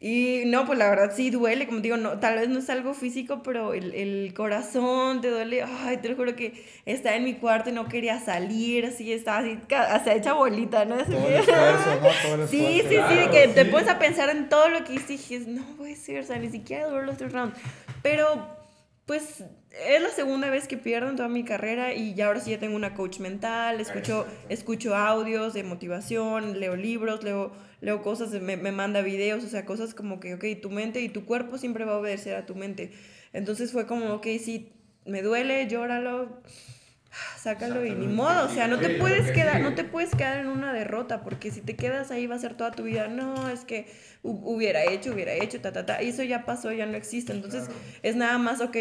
Y 0.03 0.45
no, 0.47 0.65
pues 0.65 0.79
la 0.79 0.89
verdad 0.89 1.13
sí 1.15 1.29
duele, 1.29 1.67
como 1.67 1.79
digo, 1.79 1.95
no, 1.95 2.17
tal 2.17 2.33
vez 2.39 2.49
no 2.49 2.57
es 2.57 2.71
algo 2.71 2.95
físico, 2.95 3.43
pero 3.43 3.75
el, 3.75 3.93
el 3.93 4.33
corazón 4.33 5.21
te 5.21 5.29
duele. 5.29 5.61
Ay, 5.61 5.97
te 5.97 6.09
lo 6.09 6.15
juro 6.15 6.35
que 6.35 6.65
estaba 6.87 7.15
en 7.15 7.23
mi 7.23 7.35
cuarto 7.35 7.69
y 7.69 7.73
no 7.73 7.87
quería 7.87 8.19
salir, 8.19 8.87
así 8.87 9.13
estaba 9.13 9.37
así, 9.37 9.59
hasta 9.69 10.15
hecha 10.15 10.33
bolita, 10.33 10.85
¿no? 10.85 10.97
Todo 11.05 11.27
el 11.27 11.35
esfuerzo, 11.35 12.01
¿no? 12.01 12.09
Todo 12.23 12.41
el 12.41 12.47
sí, 12.47 12.81
sí, 12.89 12.95
sí, 12.95 13.29
que 13.31 13.51
te 13.53 13.63
pones 13.65 13.87
a 13.89 13.99
pensar 13.99 14.31
en 14.31 14.49
todo 14.49 14.69
lo 14.69 14.83
que 14.83 14.95
hiciste 14.95 15.35
y 15.35 15.37
dices, 15.37 15.47
no 15.47 15.63
puede 15.77 15.95
ser, 15.95 16.21
o 16.21 16.23
sea, 16.23 16.39
ni 16.39 16.49
siquiera 16.49 16.87
duró 16.87 17.03
los 17.03 17.17
tres 17.17 17.31
rounds. 17.31 17.55
Pero, 18.01 18.47
pues, 19.05 19.43
es 19.71 20.01
la 20.01 20.09
segunda 20.09 20.49
vez 20.49 20.67
que 20.67 20.77
pierdo 20.77 21.09
en 21.09 21.15
toda 21.15 21.29
mi 21.29 21.43
carrera 21.43 21.93
y 21.93 22.13
ya 22.13 22.27
ahora 22.27 22.39
sí 22.39 22.51
ya 22.51 22.59
tengo 22.59 22.75
una 22.75 22.93
coach 22.93 23.19
mental, 23.19 23.79
escucho, 23.79 24.25
escucho 24.49 24.95
audios 24.95 25.53
de 25.53 25.63
motivación, 25.63 26.59
leo 26.59 26.75
libros, 26.75 27.23
leo 27.23 27.51
leo 27.81 28.03
cosas, 28.03 28.29
me, 28.29 28.57
me 28.57 28.71
manda 28.71 29.01
videos, 29.01 29.43
o 29.43 29.47
sea, 29.47 29.65
cosas 29.65 29.93
como 29.93 30.19
que, 30.19 30.35
ok, 30.35 30.45
tu 30.61 30.69
mente 30.69 31.01
y 31.01 31.09
tu 31.09 31.25
cuerpo 31.25 31.57
siempre 31.57 31.83
va 31.83 31.93
a 31.93 31.97
obedecer 31.97 32.35
a 32.35 32.45
tu 32.45 32.55
mente. 32.55 32.91
Entonces 33.33 33.71
fue 33.71 33.87
como, 33.87 34.13
ok, 34.13 34.27
sí, 34.39 34.71
me 35.05 35.23
duele, 35.23 35.67
llóralo, 35.67 36.41
sácalo 37.37 37.83
y 37.83 37.91
ni 37.91 38.07
modo, 38.07 38.45
o 38.45 38.49
sea, 38.49 38.67
no 38.67 38.79
te 38.79 38.91
puedes 38.91 39.31
quedar, 39.31 39.61
no 39.61 39.73
te 39.73 39.83
puedes 39.83 40.11
quedar 40.11 40.37
en 40.37 40.47
una 40.47 40.73
derrota, 40.73 41.23
porque 41.23 41.49
si 41.49 41.61
te 41.61 41.75
quedas 41.75 42.11
ahí 42.11 42.27
va 42.27 42.35
a 42.35 42.39
ser 42.39 42.53
toda 42.53 42.71
tu 42.71 42.83
vida, 42.83 43.07
no, 43.07 43.49
es 43.49 43.65
que 43.65 43.87
hubiera 44.21 44.85
hecho, 44.85 45.11
hubiera 45.11 45.33
hecho, 45.33 45.59
ta, 45.59 45.73
ta, 45.73 45.85
ta, 45.85 46.03
y 46.03 46.09
eso 46.09 46.23
ya 46.23 46.45
pasó, 46.45 46.71
ya 46.71 46.85
no 46.85 46.95
existe, 46.95 47.33
entonces 47.33 47.67
es 48.03 48.15
nada 48.15 48.37
más, 48.37 48.61
ok, 48.61 48.77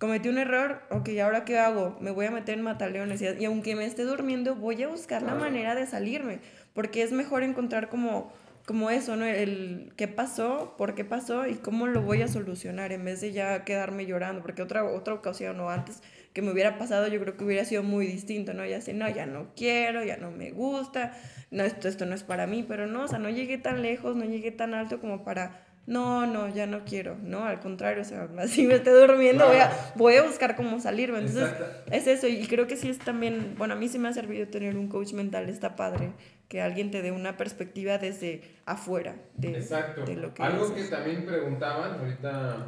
cometí 0.00 0.30
un 0.30 0.38
error, 0.38 0.80
ok, 0.90 1.10
¿ahora 1.22 1.44
qué 1.44 1.58
hago? 1.58 1.96
Me 2.00 2.10
voy 2.10 2.24
a 2.24 2.30
meter 2.30 2.56
en 2.56 2.64
mataleones 2.64 3.20
y, 3.20 3.26
y 3.38 3.44
aunque 3.44 3.76
me 3.76 3.84
esté 3.84 4.02
durmiendo, 4.04 4.56
voy 4.56 4.82
a 4.82 4.88
buscar 4.88 5.22
la 5.22 5.34
manera 5.34 5.74
de 5.74 5.86
salirme 5.86 6.40
porque 6.72 7.02
es 7.02 7.12
mejor 7.12 7.42
encontrar 7.42 7.90
como, 7.90 8.32
como 8.66 8.88
eso, 8.88 9.14
¿no? 9.14 9.26
El 9.26 9.92
qué 9.96 10.08
pasó, 10.08 10.74
por 10.78 10.94
qué 10.94 11.04
pasó 11.04 11.46
y 11.46 11.56
cómo 11.56 11.86
lo 11.86 12.00
voy 12.00 12.22
a 12.22 12.28
solucionar 12.28 12.92
en 12.92 13.04
vez 13.04 13.20
de 13.20 13.32
ya 13.32 13.64
quedarme 13.64 14.06
llorando, 14.06 14.40
porque 14.40 14.62
otra, 14.62 14.84
otra 14.84 15.12
ocasión 15.12 15.60
o 15.60 15.68
antes 15.68 16.02
que 16.32 16.40
me 16.40 16.50
hubiera 16.50 16.78
pasado 16.78 17.08
yo 17.08 17.20
creo 17.20 17.36
que 17.36 17.44
hubiera 17.44 17.66
sido 17.66 17.82
muy 17.82 18.06
distinto, 18.06 18.54
¿no? 18.54 18.64
Ya 18.64 18.78
así, 18.78 18.94
no, 18.94 19.06
ya 19.10 19.26
no 19.26 19.48
quiero, 19.54 20.02
ya 20.02 20.16
no 20.16 20.30
me 20.30 20.50
gusta, 20.50 21.12
no, 21.50 21.62
esto, 21.62 21.88
esto 21.88 22.06
no 22.06 22.14
es 22.14 22.22
para 22.22 22.46
mí, 22.46 22.64
pero 22.66 22.86
no, 22.86 23.04
o 23.04 23.08
sea, 23.08 23.18
no 23.18 23.28
llegué 23.28 23.58
tan 23.58 23.82
lejos, 23.82 24.16
no 24.16 24.24
llegué 24.24 24.50
tan 24.50 24.72
alto 24.72 25.00
como 25.00 25.24
para 25.24 25.66
no, 25.90 26.24
no, 26.24 26.48
ya 26.48 26.66
no 26.66 26.84
quiero, 26.84 27.16
no, 27.20 27.44
al 27.44 27.58
contrario, 27.58 28.02
o 28.02 28.04
sea, 28.04 28.28
así 28.38 28.64
me 28.64 28.76
estoy 28.76 28.92
durmiendo, 28.92 29.48
voy, 29.48 29.56
a, 29.56 29.92
voy 29.96 30.14
a 30.14 30.22
buscar 30.22 30.54
cómo 30.54 30.78
salirme. 30.80 31.18
Entonces, 31.18 31.52
es 31.90 32.06
eso, 32.06 32.28
y 32.28 32.46
creo 32.46 32.68
que 32.68 32.76
sí 32.76 32.88
es 32.88 33.00
también, 33.00 33.56
bueno, 33.58 33.74
a 33.74 33.76
mí 33.76 33.88
sí 33.88 33.98
me 33.98 34.08
ha 34.08 34.12
servido 34.12 34.46
tener 34.46 34.76
un 34.76 34.86
coach 34.86 35.12
mental, 35.14 35.48
está 35.48 35.74
padre, 35.74 36.12
que 36.48 36.62
alguien 36.62 36.92
te 36.92 37.02
dé 37.02 37.10
una 37.10 37.36
perspectiva 37.36 37.98
desde 37.98 38.42
afuera 38.66 39.16
de, 39.34 39.58
Exacto. 39.58 40.06
lo 40.06 40.32
que 40.32 40.44
Algo 40.44 40.72
que 40.72 40.84
también 40.84 41.26
preguntaban 41.26 41.98
ahorita 41.98 42.66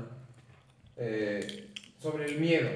eh, 0.96 1.68
sobre 2.00 2.26
el 2.26 2.40
miedo. 2.40 2.70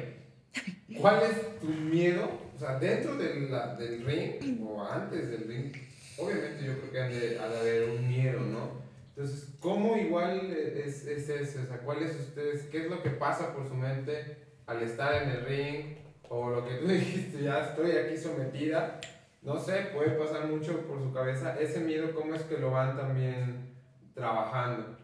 ¿Cuál 1.00 1.22
es 1.24 1.58
tu 1.58 1.66
miedo? 1.66 2.30
O 2.54 2.58
sea, 2.58 2.78
dentro 2.78 3.16
de 3.16 3.48
la, 3.50 3.74
del 3.74 4.04
ring 4.04 4.64
o 4.64 4.80
antes 4.84 5.28
del 5.28 5.48
ring, 5.48 5.72
obviamente 6.16 6.64
yo 6.64 6.78
creo 6.78 6.92
que 6.92 7.00
han 7.00 7.10
de, 7.10 7.38
ha 7.40 7.48
de 7.48 7.58
haber 7.58 7.90
un 7.90 8.08
miedo, 8.08 8.40
¿no? 8.40 8.85
Entonces, 9.16 9.48
¿cómo 9.60 9.96
igual 9.96 10.52
es, 10.52 11.06
es 11.06 11.28
eso? 11.28 11.60
O 11.62 11.66
sea, 11.66 11.78
¿cuál 11.78 12.02
es 12.02 12.14
ustedes, 12.14 12.64
qué 12.64 12.84
es 12.84 12.90
lo 12.90 13.02
que 13.02 13.10
pasa 13.10 13.54
por 13.54 13.66
su 13.66 13.74
mente 13.74 14.36
al 14.66 14.82
estar 14.82 15.22
en 15.22 15.30
el 15.30 15.46
ring? 15.46 15.96
O 16.28 16.50
lo 16.50 16.66
que 16.66 16.74
tú 16.74 16.86
dijiste, 16.88 17.42
ya 17.42 17.60
estoy 17.60 17.92
aquí 17.92 18.16
sometida 18.16 19.00
no 19.46 19.60
sé, 19.60 19.90
puede 19.94 20.10
pasar 20.10 20.48
mucho 20.48 20.80
por 20.88 21.00
su 21.00 21.12
cabeza. 21.12 21.56
Ese 21.58 21.78
miedo, 21.78 22.12
¿cómo 22.12 22.34
es 22.34 22.42
que 22.42 22.58
lo 22.58 22.72
van 22.72 22.96
también 22.96 23.76
trabajando? 24.12 24.98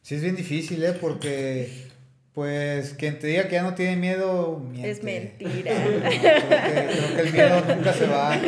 Sí, 0.00 0.14
es 0.14 0.22
bien 0.22 0.34
difícil, 0.34 0.82
¿eh? 0.82 0.96
Porque, 0.98 1.90
pues, 2.34 2.94
quien 2.94 3.18
te 3.18 3.26
diga 3.26 3.44
que 3.44 3.56
ya 3.56 3.62
no 3.62 3.74
tiene 3.74 3.96
miedo, 3.96 4.58
miente. 4.58 4.90
Es 4.90 5.04
mentira. 5.04 5.72
creo, 5.84 7.14
que, 7.14 7.20
el 7.20 7.32
miedo 7.32 7.74
nunca 7.74 7.92
se 7.92 8.06
va. 8.06 8.40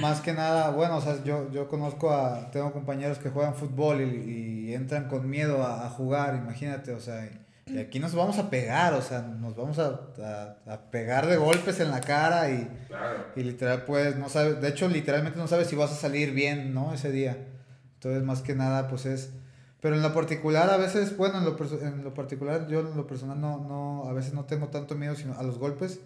Más 0.00 0.20
que 0.20 0.34
nada, 0.34 0.70
bueno, 0.70 0.98
o 0.98 1.00
sea, 1.00 1.22
yo, 1.24 1.50
yo 1.50 1.68
conozco 1.68 2.10
a, 2.10 2.50
tengo 2.50 2.72
compañeros 2.72 3.18
que 3.18 3.30
juegan 3.30 3.54
fútbol 3.54 4.02
y, 4.02 4.68
y 4.68 4.74
entran 4.74 5.08
con 5.08 5.28
miedo 5.28 5.62
a, 5.62 5.86
a, 5.86 5.90
jugar, 5.90 6.34
imagínate, 6.36 6.92
o 6.92 7.00
sea, 7.00 7.26
y 7.66 7.78
aquí 7.78 7.98
nos 7.98 8.14
vamos 8.14 8.38
a 8.38 8.50
pegar, 8.50 8.92
o 8.92 9.00
sea, 9.00 9.22
nos 9.22 9.56
vamos 9.56 9.78
a, 9.78 10.00
a, 10.66 10.90
pegar 10.90 11.26
de 11.26 11.38
golpes 11.38 11.80
en 11.80 11.90
la 11.90 12.02
cara 12.02 12.50
y, 12.50 12.68
y 13.36 13.42
literal, 13.42 13.84
pues, 13.86 14.16
no 14.16 14.28
sabes, 14.28 14.60
de 14.60 14.68
hecho, 14.68 14.86
literalmente 14.86 15.38
no 15.38 15.48
sabes 15.48 15.68
si 15.68 15.76
vas 15.76 15.90
a 15.90 15.94
salir 15.94 16.32
bien, 16.32 16.74
¿no? 16.74 16.92
Ese 16.92 17.10
día. 17.10 17.38
Entonces, 17.94 18.22
más 18.22 18.42
que 18.42 18.54
nada, 18.54 18.88
pues 18.88 19.06
es... 19.06 19.30
Pero 19.84 19.96
en 19.96 20.02
lo 20.02 20.14
particular, 20.14 20.70
a 20.70 20.78
veces, 20.78 21.14
bueno, 21.14 21.36
en 21.36 21.44
lo, 21.44 21.58
en 21.82 22.04
lo 22.04 22.14
particular, 22.14 22.66
yo 22.68 22.80
en 22.80 22.96
lo 22.96 23.06
personal 23.06 23.38
no, 23.38 23.58
no, 23.58 24.08
a 24.08 24.14
veces 24.14 24.32
no 24.32 24.46
tengo 24.46 24.68
tanto 24.68 24.94
miedo 24.94 25.14
sino 25.14 25.38
a 25.38 25.42
los 25.42 25.58
golpes, 25.58 26.00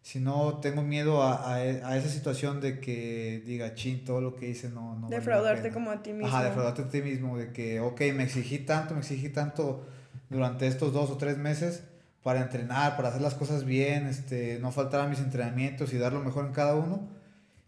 sino 0.00 0.58
tengo 0.62 0.80
miedo 0.80 1.22
a, 1.22 1.34
a, 1.34 1.56
a 1.56 1.96
esa 1.98 2.08
situación 2.08 2.62
de 2.62 2.80
que 2.80 3.42
diga, 3.44 3.74
chin, 3.74 4.06
todo 4.06 4.22
lo 4.22 4.36
que 4.36 4.48
hice 4.48 4.70
no... 4.70 4.96
no 4.96 5.10
defraudarte 5.10 5.70
como 5.70 5.90
a 5.90 6.02
ti 6.02 6.14
mismo. 6.14 6.28
Ajá, 6.28 6.44
defraudarte 6.44 6.80
a 6.80 6.88
ti 6.88 7.02
mismo, 7.02 7.36
de 7.36 7.52
que, 7.52 7.80
ok, 7.80 8.00
me 8.14 8.22
exigí 8.22 8.60
tanto, 8.60 8.94
me 8.94 9.00
exigí 9.00 9.28
tanto 9.28 9.84
durante 10.30 10.66
estos 10.66 10.94
dos 10.94 11.10
o 11.10 11.18
tres 11.18 11.36
meses 11.36 11.82
para 12.22 12.40
entrenar, 12.40 12.96
para 12.96 13.10
hacer 13.10 13.20
las 13.20 13.34
cosas 13.34 13.66
bien, 13.66 14.06
este, 14.06 14.58
no 14.60 14.72
faltar 14.72 15.02
a 15.02 15.06
mis 15.06 15.18
entrenamientos 15.18 15.92
y 15.92 15.98
dar 15.98 16.14
lo 16.14 16.20
mejor 16.20 16.46
en 16.46 16.52
cada 16.52 16.74
uno. 16.74 17.06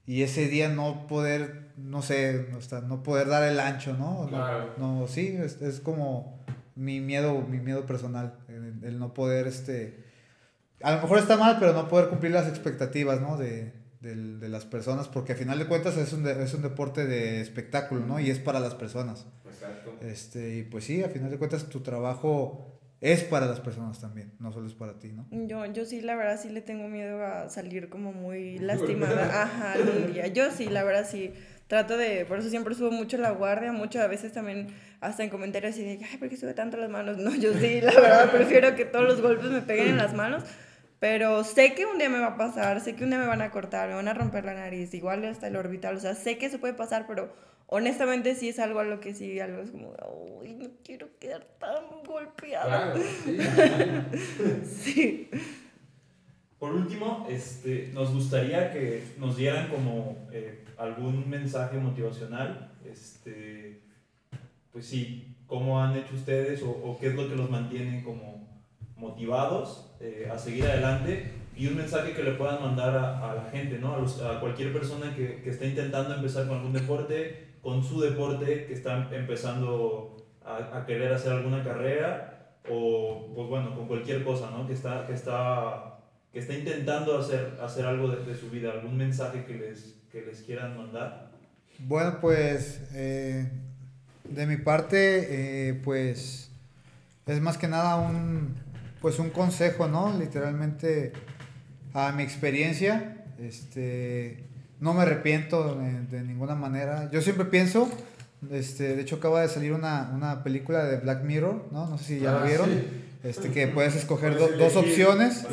Y 0.06 0.22
ese 0.22 0.48
día 0.48 0.68
no 0.68 1.06
poder, 1.06 1.70
no 1.76 2.02
sé, 2.02 2.48
no 2.86 3.02
poder 3.02 3.28
dar 3.28 3.44
el 3.44 3.60
ancho, 3.60 3.94
¿no? 3.94 4.26
Claro. 4.28 4.74
No, 4.78 5.06
sí, 5.06 5.36
es, 5.38 5.62
es, 5.62 5.80
como 5.80 6.40
mi 6.74 7.00
miedo, 7.00 7.40
mi 7.42 7.58
miedo 7.58 7.86
personal, 7.86 8.34
el, 8.48 8.98
no 8.98 9.14
poder, 9.14 9.46
este, 9.46 10.04
a 10.82 10.96
lo 10.96 11.02
mejor 11.02 11.18
está 11.18 11.36
mal, 11.36 11.56
pero 11.60 11.72
no 11.72 11.88
poder 11.88 12.08
cumplir 12.08 12.32
las 12.32 12.48
expectativas, 12.48 13.20
¿no? 13.20 13.36
De, 13.36 13.72
de, 14.00 14.16
de 14.38 14.48
las 14.48 14.64
personas, 14.64 15.06
porque 15.06 15.32
a 15.32 15.36
final 15.36 15.58
de 15.58 15.66
cuentas 15.66 15.96
es 15.96 16.12
un, 16.12 16.26
es 16.26 16.52
un 16.54 16.62
deporte 16.62 17.06
de 17.06 17.40
espectáculo, 17.40 18.04
¿no? 18.04 18.18
Y 18.18 18.30
es 18.30 18.40
para 18.40 18.58
las 18.58 18.74
personas. 18.74 19.26
Este, 20.00 20.56
y 20.56 20.62
pues 20.64 20.84
sí, 20.84 21.02
a 21.02 21.08
final 21.08 21.30
de 21.30 21.38
cuentas 21.38 21.68
tu 21.68 21.80
trabajo 21.80 22.71
es 23.02 23.24
para 23.24 23.46
las 23.46 23.58
personas 23.58 24.00
también, 24.00 24.32
no 24.38 24.52
solo 24.52 24.68
es 24.68 24.74
para 24.74 25.00
ti, 25.00 25.12
¿no? 25.12 25.26
Yo, 25.32 25.66
yo 25.66 25.84
sí, 25.84 26.00
la 26.00 26.14
verdad, 26.14 26.40
sí 26.40 26.48
le 26.48 26.60
tengo 26.60 26.86
miedo 26.86 27.22
a 27.26 27.48
salir 27.48 27.88
como 27.88 28.12
muy 28.12 28.58
lastimada. 28.60 29.42
Ajá, 29.42 29.72
algún 29.72 30.12
día. 30.12 30.28
Yo 30.28 30.52
sí, 30.52 30.68
la 30.68 30.84
verdad, 30.84 31.04
sí. 31.10 31.32
Trato 31.66 31.96
de, 31.96 32.24
por 32.26 32.38
eso 32.38 32.48
siempre 32.48 32.76
subo 32.76 32.92
mucho 32.92 33.18
la 33.18 33.32
guardia, 33.32 33.72
mucho 33.72 34.00
a 34.00 34.06
veces 34.06 34.32
también 34.32 34.68
hasta 35.00 35.24
en 35.24 35.30
comentarios 35.30 35.72
así 35.74 35.82
de, 35.82 35.98
ay, 36.08 36.16
¿por 36.18 36.28
qué 36.28 36.36
sube 36.36 36.54
tanto 36.54 36.76
las 36.76 36.90
manos? 36.90 37.18
No, 37.18 37.34
yo 37.34 37.52
sí, 37.54 37.80
la 37.80 37.92
verdad, 37.92 38.30
prefiero 38.30 38.76
que 38.76 38.84
todos 38.84 39.04
los 39.04 39.20
golpes 39.20 39.50
me 39.50 39.62
peguen 39.62 39.88
en 39.88 39.96
las 39.96 40.14
manos. 40.14 40.44
Pero 41.00 41.42
sé 41.42 41.74
que 41.74 41.84
un 41.84 41.98
día 41.98 42.08
me 42.08 42.20
va 42.20 42.28
a 42.28 42.36
pasar, 42.36 42.80
sé 42.80 42.94
que 42.94 43.02
un 43.02 43.10
día 43.10 43.18
me 43.18 43.26
van 43.26 43.42
a 43.42 43.50
cortar, 43.50 43.88
me 43.88 43.96
van 43.96 44.06
a 44.06 44.14
romper 44.14 44.44
la 44.44 44.54
nariz, 44.54 44.94
igual 44.94 45.24
hasta 45.24 45.48
el 45.48 45.56
orbital, 45.56 45.96
o 45.96 46.00
sea, 46.00 46.14
sé 46.14 46.38
que 46.38 46.46
eso 46.46 46.60
puede 46.60 46.74
pasar, 46.74 47.06
pero 47.08 47.34
honestamente 47.72 48.34
sí 48.34 48.50
es 48.50 48.58
algo 48.58 48.80
a 48.80 48.84
lo 48.84 49.00
que 49.00 49.14
sí, 49.14 49.40
algo 49.40 49.62
es 49.62 49.70
como, 49.70 49.94
uy, 50.38 50.54
no 50.54 50.68
quiero 50.84 51.08
quedar 51.18 51.42
tan 51.58 52.04
golpeada. 52.04 52.94
sí. 54.64 55.30
Por 56.58 56.74
último, 56.74 57.26
este, 57.30 57.90
nos 57.94 58.12
gustaría 58.12 58.70
que 58.70 59.02
nos 59.18 59.38
dieran 59.38 59.68
como 59.68 60.28
eh, 60.32 60.64
algún 60.76 61.28
mensaje 61.30 61.78
motivacional, 61.78 62.72
este, 62.84 63.80
pues 64.70 64.84
sí, 64.84 65.34
cómo 65.46 65.82
han 65.82 65.96
hecho 65.96 66.14
ustedes 66.14 66.62
o, 66.62 66.98
qué 67.00 67.08
es 67.08 67.14
lo 67.14 67.26
que 67.26 67.36
los 67.36 67.48
mantiene 67.48 68.04
como 68.04 68.46
motivados 68.96 69.94
eh, 69.98 70.28
a 70.30 70.38
seguir 70.38 70.66
adelante 70.66 71.32
y 71.56 71.68
un 71.68 71.76
mensaje 71.76 72.12
que 72.12 72.22
le 72.22 72.32
puedan 72.32 72.60
mandar 72.60 72.94
a, 72.94 73.34
la 73.34 73.50
gente, 73.50 73.78
¿no? 73.78 73.94
a, 73.94 74.30
a 74.30 74.40
cualquier 74.40 74.74
persona 74.74 75.16
que, 75.16 75.40
que 75.42 75.50
esté 75.50 75.68
intentando 75.68 76.14
empezar 76.14 76.46
con 76.46 76.58
algún 76.58 76.74
deporte 76.74 77.51
con 77.62 77.82
su 77.82 78.00
deporte 78.00 78.66
que 78.66 78.74
está 78.74 79.08
empezando 79.12 80.16
a, 80.44 80.78
a, 80.78 80.86
querer 80.86 81.12
hacer 81.12 81.32
alguna 81.32 81.62
carrera 81.62 82.58
o, 82.68 83.32
pues 83.34 83.48
bueno, 83.48 83.74
con 83.74 83.86
cualquier 83.86 84.24
cosa, 84.24 84.50
¿no? 84.50 84.66
Que 84.66 84.74
está, 84.74 85.06
que 85.06 85.14
está 85.14 85.92
que 86.32 86.38
está 86.38 86.54
intentando 86.54 87.18
hacer, 87.18 87.58
hacer 87.62 87.84
algo 87.84 88.08
de, 88.08 88.34
su 88.34 88.48
vida, 88.48 88.72
algún 88.72 88.96
mensaje 88.96 89.44
que 89.44 89.54
les, 89.54 89.96
que 90.10 90.22
les 90.22 90.40
quieran 90.40 90.76
mandar. 90.76 91.30
Bueno, 91.80 92.18
pues 92.20 92.80
eh, 92.94 93.50
de 94.24 94.46
mi 94.46 94.56
parte, 94.56 95.68
eh, 95.68 95.74
pues 95.84 96.50
es 97.26 97.40
más 97.40 97.58
que 97.58 97.68
nada 97.68 97.96
un, 97.96 98.54
pues 99.02 99.18
un 99.18 99.28
consejo, 99.28 99.88
¿no? 99.88 100.16
Literalmente 100.18 101.12
a 101.92 102.12
mi 102.12 102.22
experiencia, 102.22 103.26
este, 103.38 104.44
no 104.82 104.94
me 104.94 105.02
arrepiento 105.02 105.80
de, 106.10 106.22
ninguna 106.24 106.56
manera. 106.56 107.08
Yo 107.12 107.22
siempre 107.22 107.44
pienso, 107.44 107.88
este, 108.50 108.96
de 108.96 109.02
hecho 109.02 109.16
acaba 109.16 109.40
de 109.40 109.48
salir 109.48 109.72
una, 109.72 110.10
una 110.12 110.42
película 110.42 110.84
de 110.84 110.96
Black 110.96 111.22
Mirror, 111.22 111.68
¿no? 111.70 111.86
No 111.86 111.98
sé 111.98 112.04
si 112.04 112.18
ya 112.18 112.32
la 112.32 112.42
ah, 112.42 112.44
vieron. 112.44 112.68
Este, 113.22 113.52
que 113.52 113.68
puedes 113.68 113.94
escoger 113.94 114.36
dos 114.36 114.74
opciones 114.74 115.46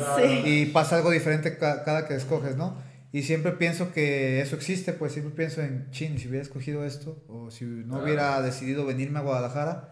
y 0.44 0.66
pasa 0.66 0.96
algo 0.96 1.12
diferente 1.12 1.56
cada 1.56 2.08
que 2.08 2.16
escoges, 2.16 2.56
¿no? 2.56 2.74
Y 3.12 3.22
siempre 3.22 3.52
pienso 3.52 3.92
que 3.92 4.40
eso 4.40 4.56
existe, 4.56 4.92
pues 4.92 5.12
siempre 5.12 5.32
pienso 5.32 5.62
en, 5.62 5.88
chin, 5.92 6.18
si 6.18 6.26
hubiera 6.26 6.42
escogido 6.42 6.84
esto, 6.84 7.22
o 7.28 7.52
si 7.52 7.64
no 7.64 8.02
hubiera 8.02 8.42
decidido 8.42 8.84
venirme 8.84 9.20
a 9.20 9.22
Guadalajara, 9.22 9.90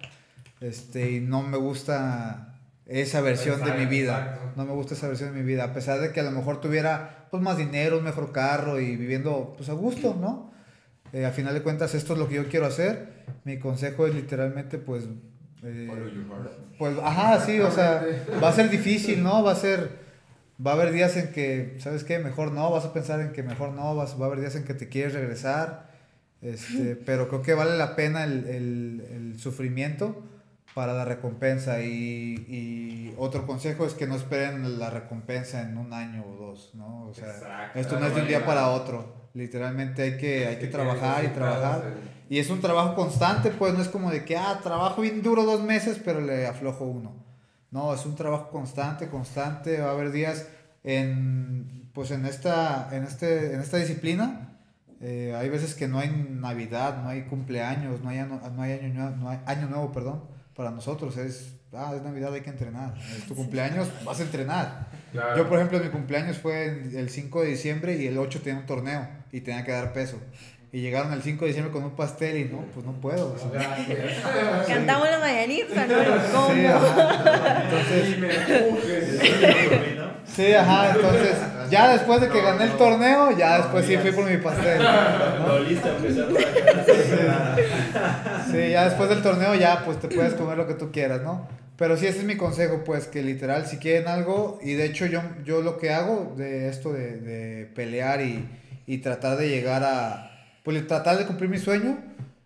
este, 0.61 1.13
y 1.13 1.21
no 1.21 1.43
me 1.43 1.57
gusta 1.57 2.48
esa 2.89 3.21
versión 3.21 3.63
de 3.63 3.73
mi 3.73 3.85
vida, 3.85 4.53
no 4.57 4.65
me 4.65 4.73
gusta 4.73 4.95
esa 4.95 5.09
versión 5.09 5.35
de 5.35 5.41
mi 5.41 5.47
vida, 5.47 5.65
a 5.65 5.75
pesar 5.75 6.01
de 6.01 6.11
que 6.11 6.21
a 6.21 6.23
lo 6.23 6.31
mejor 6.31 6.61
tuviera 6.61 7.29
pues 7.31 7.43
más 7.43 7.59
dinero, 7.59 7.99
un 7.99 8.05
mejor 8.05 8.33
carro 8.33 8.81
y 8.81 8.97
viviendo 8.97 9.55
pues 9.57 9.69
a 9.69 9.75
gusto, 9.75 10.17
¿no? 10.19 10.51
Eh, 11.13 11.27
a 11.27 11.31
final 11.31 11.53
de 11.53 11.63
cuentas 11.63 11.95
esto 11.95 12.15
es 12.15 12.19
lo 12.19 12.29
que 12.29 12.37
yo 12.37 12.49
quiero 12.49 12.67
hacer, 12.67 13.25
mi 13.45 13.59
consejo 13.59 14.07
es 14.07 14.15
literalmente 14.15 14.79
pues... 14.79 15.05
Eh, 15.63 15.91
pues, 16.79 16.97
ajá, 17.03 17.41
sí, 17.45 17.61
o 17.61 17.71
sea, 17.71 18.07
va 18.43 18.49
a 18.49 18.53
ser 18.53 18.71
difícil, 18.71 19.23
¿no? 19.23 19.43
Va 19.43 19.53
a 19.53 19.57
ser 19.57 20.09
va 20.65 20.73
a 20.73 20.75
haber 20.75 20.93
días 20.93 21.17
en 21.17 21.33
que, 21.33 21.77
¿sabes 21.79 22.05
qué? 22.05 22.19
Mejor 22.19 22.53
no, 22.53 22.71
vas 22.71 22.85
a 22.85 22.93
pensar 22.93 23.21
en 23.21 23.33
que 23.33 23.43
mejor 23.43 23.73
no, 23.73 23.95
vas, 23.95 24.19
va 24.21 24.25
a 24.25 24.27
haber 24.29 24.41
días 24.41 24.57
en 24.57 24.65
que 24.65 24.75
te 24.75 24.89
quieres 24.89 25.13
regresar, 25.13 25.91
este, 26.41 26.97
pero 26.97 27.29
creo 27.29 27.43
que 27.43 27.55
vale 27.55 27.77
la 27.77 27.97
pena 27.97 28.25
el, 28.25 28.47
el, 28.47 29.05
el 29.13 29.41
sufrimiento 29.41 30.25
para 30.79 30.93
la 30.93 31.05
recompensa 31.05 31.83
y, 31.83 32.37
y, 32.47 33.15
otro 33.19 33.45
consejo 33.49 33.85
es 33.85 33.95
que 33.95 34.07
no 34.07 34.15
esperen 34.15 34.79
la 34.79 34.91
recompensa 34.91 35.61
en 35.61 35.77
un 35.77 35.93
año 35.93 36.25
o 36.25 36.37
dos, 36.37 36.71
¿no? 36.75 37.09
O 37.09 37.13
sea, 37.13 37.73
esto 37.75 37.99
no 37.99 38.07
es 38.07 38.15
de 38.15 38.21
un 38.21 38.29
día 38.29 38.47
para 38.47 38.69
otro, 38.69 39.13
literalmente 39.35 40.03
hay 40.03 40.17
que, 40.17 40.47
hay 40.47 40.61
que 40.61 40.69
trabajar 40.69 41.25
y 41.25 41.29
trabajar. 41.31 41.83
Y 42.31 42.39
es 42.39 42.49
un 42.49 42.61
trabajo 42.61 42.95
constante, 42.95 43.51
pues 43.51 43.75
no 43.75 43.83
es 43.83 43.89
como 43.89 44.13
de 44.13 44.25
que, 44.25 44.37
ah, 44.37 44.61
trabajo 44.63 45.03
bien 45.03 45.21
duro 45.21 45.43
dos 45.43 45.63
meses, 45.63 46.01
pero 46.05 46.21
le 46.21 46.47
aflojo 46.47 46.85
uno. 46.85 47.25
No, 47.73 47.93
es 47.93 48.07
un 48.07 48.15
trabajo 48.15 48.49
constante, 48.51 49.09
constante. 49.09 49.81
Va 49.81 49.89
a 49.89 49.93
haber 49.95 50.13
días 50.13 50.47
en, 50.85 51.91
pues 51.93 52.13
en, 52.13 52.25
esta, 52.25 52.89
en, 52.93 53.03
este, 53.03 53.53
en 53.53 53.61
esta 53.61 53.79
disciplina. 53.79 54.61
Eh, 55.01 55.35
hay 55.37 55.49
veces 55.49 55.75
que 55.75 55.89
no 55.89 55.99
hay 55.99 56.09
Navidad, 56.31 57.03
no 57.03 57.09
hay 57.09 57.23
cumpleaños, 57.23 58.01
no 58.01 58.11
hay, 58.11 58.19
no 58.19 58.63
hay, 58.63 58.75
año, 58.75 59.11
no 59.17 59.29
hay 59.29 59.41
año 59.45 59.69
nuevo, 59.69 59.91
perdón. 59.91 60.38
Para 60.59 60.73
nosotros 60.73 61.17
es, 61.19 61.55
ah, 61.73 61.93
es 61.95 62.03
Navidad, 62.03 62.35
hay 62.35 62.41
que 62.41 62.51
entrenar. 62.51 62.93
Es 63.17 63.29
tu 63.29 63.37
cumpleaños, 63.37 63.87
vas 64.05 64.19
a 64.19 64.25
entrenar. 64.25 64.89
Yo, 65.37 65.49
por 65.49 65.59
ejemplo, 65.59 65.79
mi 65.79 65.89
cumpleaños 65.89 66.39
fue 66.39 66.67
el 66.67 67.11
5 67.11 67.43
de 67.43 67.49
diciembre 67.51 67.95
y 67.95 68.09
el 68.09 68.19
8 68.19 68.41
tenía 68.43 68.59
un 68.59 68.67
torneo 68.67 69.09
y 69.31 69.43
tenía 69.43 69.65
que 69.65 69.71
dar 69.71 69.93
peso 69.93 70.19
y 70.71 70.81
llegaron 70.81 71.13
el 71.13 71.23
5 71.23 71.45
de 71.45 71.47
diciembre 71.47 71.73
con 71.73 71.85
un 71.85 71.93
pastel 71.93 72.39
y 72.39 72.47
no, 72.47 72.63
pues 72.75 72.85
no 72.85 72.91
puedo. 72.93 73.37
Cantamos 74.67 75.09
la 75.09 75.21
mañanita, 75.21 75.87
¿no? 75.87 75.95
¿Cómo? 76.33 76.53
Sí, 76.53 76.67
ajá. 76.67 77.63
Entonces, 77.65 78.17
sí, 80.37 80.55
ajá, 80.55 80.91
entonces 80.91 81.37
ya 81.71 81.93
después 81.93 82.21
de 82.21 82.29
que 82.29 82.43
gané 82.43 82.65
el 82.65 82.73
torneo, 82.73 83.31
ya 83.31 83.59
después 83.59 83.87
sí 83.87 83.97
fui 83.97 84.11
por 84.11 84.29
mi 84.29 84.39
pastel. 84.39 84.83
Sí, 88.51 88.71
ya 88.71 88.85
después 88.85 89.09
del 89.09 89.23
torneo 89.23 89.55
ya 89.55 89.85
pues 89.85 90.01
te 90.01 90.09
puedes 90.09 90.35
comer 90.35 90.57
lo 90.57 90.67
que 90.67 90.75
tú 90.75 90.91
quieras, 90.91 91.23
¿no? 91.23 91.47
Pero 91.77 91.97
sí, 91.97 92.07
ese 92.07 92.19
es 92.19 92.25
mi 92.25 92.37
consejo, 92.37 92.83
pues, 92.85 93.07
que 93.07 93.23
literal, 93.23 93.67
si 93.67 93.77
quieren 93.77 94.09
algo, 94.09 94.59
y 94.61 94.73
de 94.73 94.85
hecho 94.85 95.07
yo, 95.07 95.23
yo 95.45 95.63
lo 95.63 95.79
que 95.79 95.91
hago 95.91 96.35
de 96.37 96.69
esto 96.69 96.93
de, 96.93 97.21
de 97.21 97.67
pelear 97.67 98.21
y, 98.21 98.49
y 98.87 98.99
tratar 98.99 99.37
de 99.39 99.49
llegar 99.49 99.85
a, 99.85 100.29
pues 100.65 100.85
tratar 100.89 101.19
de 101.19 101.27
cumplir 101.27 101.49
mi 101.49 101.59
sueño. 101.59 101.99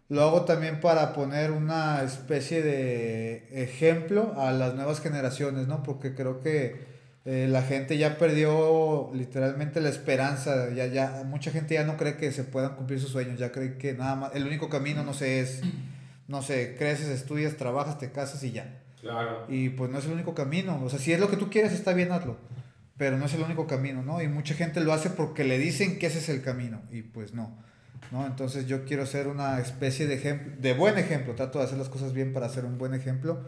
Lo 0.09 0.23
hago 0.23 0.45
también 0.45 0.81
para 0.81 1.15
poner 1.15 1.51
una 1.53 2.03
especie 2.03 2.63
de 2.63 3.49
ejemplo 3.63 4.35
a 4.37 4.53
las 4.53 4.75
nuevas 4.75 5.01
generaciones, 5.01 5.67
¿no? 5.67 5.83
Porque 5.83 6.15
creo 6.15 6.41
que 6.41 6.93
eh, 7.25 7.47
la 7.49 7.63
gente 7.63 7.97
ya 7.97 8.19
perdió 8.19 9.11
literalmente 9.15 9.81
la 9.81 9.89
esperanza, 9.89 10.69
ya, 10.75 10.87
ya, 10.87 11.23
mucha 11.25 11.51
gente 11.53 11.75
ya 11.75 11.85
no 11.85 11.97
cree 11.97 12.17
que 12.17 12.33
se 12.33 12.45
puedan 12.45 12.75
cumplir 12.75 13.01
sus 13.01 13.11
sueños, 13.11 13.39
ya 13.39 13.53
cree 13.53 13.79
que 13.79 13.95
nada 13.95 14.17
más, 14.17 14.35
el 14.35 14.45
único 14.45 14.69
camino, 14.69 15.05
no 15.05 15.15
sé, 15.15 15.41
es, 15.41 15.63
no 16.33 16.41
sé, 16.41 16.75
creces, 16.79 17.09
estudias, 17.09 17.59
trabajas, 17.59 17.99
te 17.99 18.11
casas 18.11 18.43
y 18.43 18.53
ya. 18.53 18.81
Claro. 19.03 19.45
Y 19.49 19.69
pues 19.69 19.91
no 19.91 19.99
es 19.99 20.07
el 20.07 20.13
único 20.13 20.35
camino, 20.35 20.83
o 20.83 20.89
sea, 20.89 20.99
si 20.99 21.13
es 21.13 21.21
lo 21.21 21.29
que 21.29 21.37
tú 21.37 21.51
quieres, 21.51 21.73
está 21.73 21.93
bien, 21.93 22.11
hazlo, 22.11 22.39
pero 22.97 23.19
no 23.19 23.27
es 23.27 23.35
el 23.35 23.43
único 23.43 23.67
camino, 23.67 24.03
¿no? 24.03 24.23
Y 24.23 24.29
mucha 24.29 24.55
gente 24.55 24.81
lo 24.81 24.95
hace 24.95 25.11
porque 25.11 25.45
le 25.45 25.59
dicen 25.59 25.99
que 25.99 26.07
ese 26.07 26.21
es 26.21 26.31
el 26.31 26.43
camino, 26.43 26.81
y 26.91 27.03
pues 27.03 27.35
no. 27.35 27.55
¿no? 28.11 28.27
Entonces 28.27 28.67
yo 28.67 28.87
quiero 28.87 29.05
ser 29.05 29.29
una 29.29 29.61
especie 29.61 30.07
de 30.07 30.15
ejemplo, 30.15 30.55
de 30.59 30.73
buen 30.73 30.97
ejemplo, 30.97 31.35
trato 31.35 31.59
de 31.59 31.67
hacer 31.67 31.77
las 31.77 31.91
cosas 31.91 32.15
bien 32.15 32.33
para 32.33 32.49
ser 32.49 32.65
un 32.65 32.79
buen 32.79 32.95
ejemplo 32.95 33.45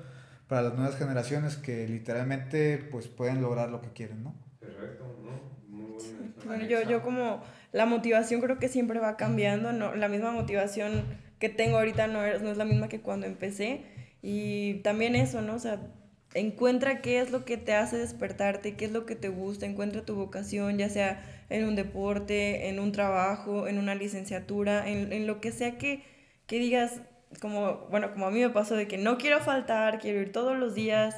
para 0.47 0.61
las 0.61 0.75
nuevas 0.75 0.97
generaciones 0.99 1.57
que 1.57 1.88
literalmente 1.88 2.77
pues 2.90 3.09
pueden 3.09 3.40
lograr 3.40 3.70
lo 3.70 3.81
que 3.81 3.88
quieren, 3.88 4.23
¿no? 4.23 4.35
Perfecto, 4.61 5.16
¿no? 5.25 5.75
Muy 5.75 5.97
Bueno, 6.44 6.66
yo, 6.66 6.83
yo 6.83 7.01
como 7.01 7.42
la 7.73 7.87
motivación 7.87 8.42
creo 8.42 8.59
que 8.59 8.68
siempre 8.68 9.01
va 9.01 9.16
cambiando, 9.16 9.73
¿no? 9.73 9.94
La 9.94 10.09
misma 10.09 10.33
motivación 10.33 11.24
que 11.44 11.50
tengo 11.50 11.76
ahorita 11.76 12.07
no 12.07 12.24
es, 12.24 12.40
no 12.40 12.50
es 12.50 12.57
la 12.57 12.64
misma 12.64 12.88
que 12.88 13.00
cuando 13.00 13.26
empecé 13.26 13.83
y 14.22 14.76
también 14.76 15.14
eso, 15.14 15.42
¿no? 15.42 15.57
O 15.57 15.59
sea, 15.59 15.78
encuentra 16.33 17.02
qué 17.02 17.20
es 17.20 17.33
lo 17.33 17.44
que 17.44 17.59
te 17.59 17.74
hace 17.74 17.98
despertarte, 17.98 18.76
qué 18.76 18.87
es 18.87 18.92
lo 18.92 19.04
que 19.04 19.14
te 19.14 19.28
gusta, 19.28 19.66
encuentra 19.66 20.07
tu 20.07 20.14
vocación, 20.14 20.78
ya 20.78 20.88
sea 20.88 21.22
en 21.50 21.66
un 21.66 21.76
deporte, 21.76 22.70
en 22.70 22.80
un 22.80 22.92
trabajo, 22.92 23.68
en 23.68 23.76
una 23.76 23.94
licenciatura, 23.94 24.88
en, 24.88 25.12
en 25.12 25.26
lo 25.26 25.42
que 25.42 25.52
sea 25.52 25.76
que, 25.76 26.02
que 26.46 26.59
digas, 26.59 27.02
como, 27.42 27.88
bueno, 27.90 28.11
como 28.14 28.28
a 28.28 28.30
mí 28.30 28.40
me 28.40 28.48
pasó 28.48 28.74
de 28.74 28.88
que 28.88 28.96
no 28.96 29.18
quiero 29.18 29.40
faltar, 29.40 29.98
quiero 29.98 30.22
ir 30.22 30.33
todos 30.33 30.57
los 30.57 30.74
días 30.74 31.16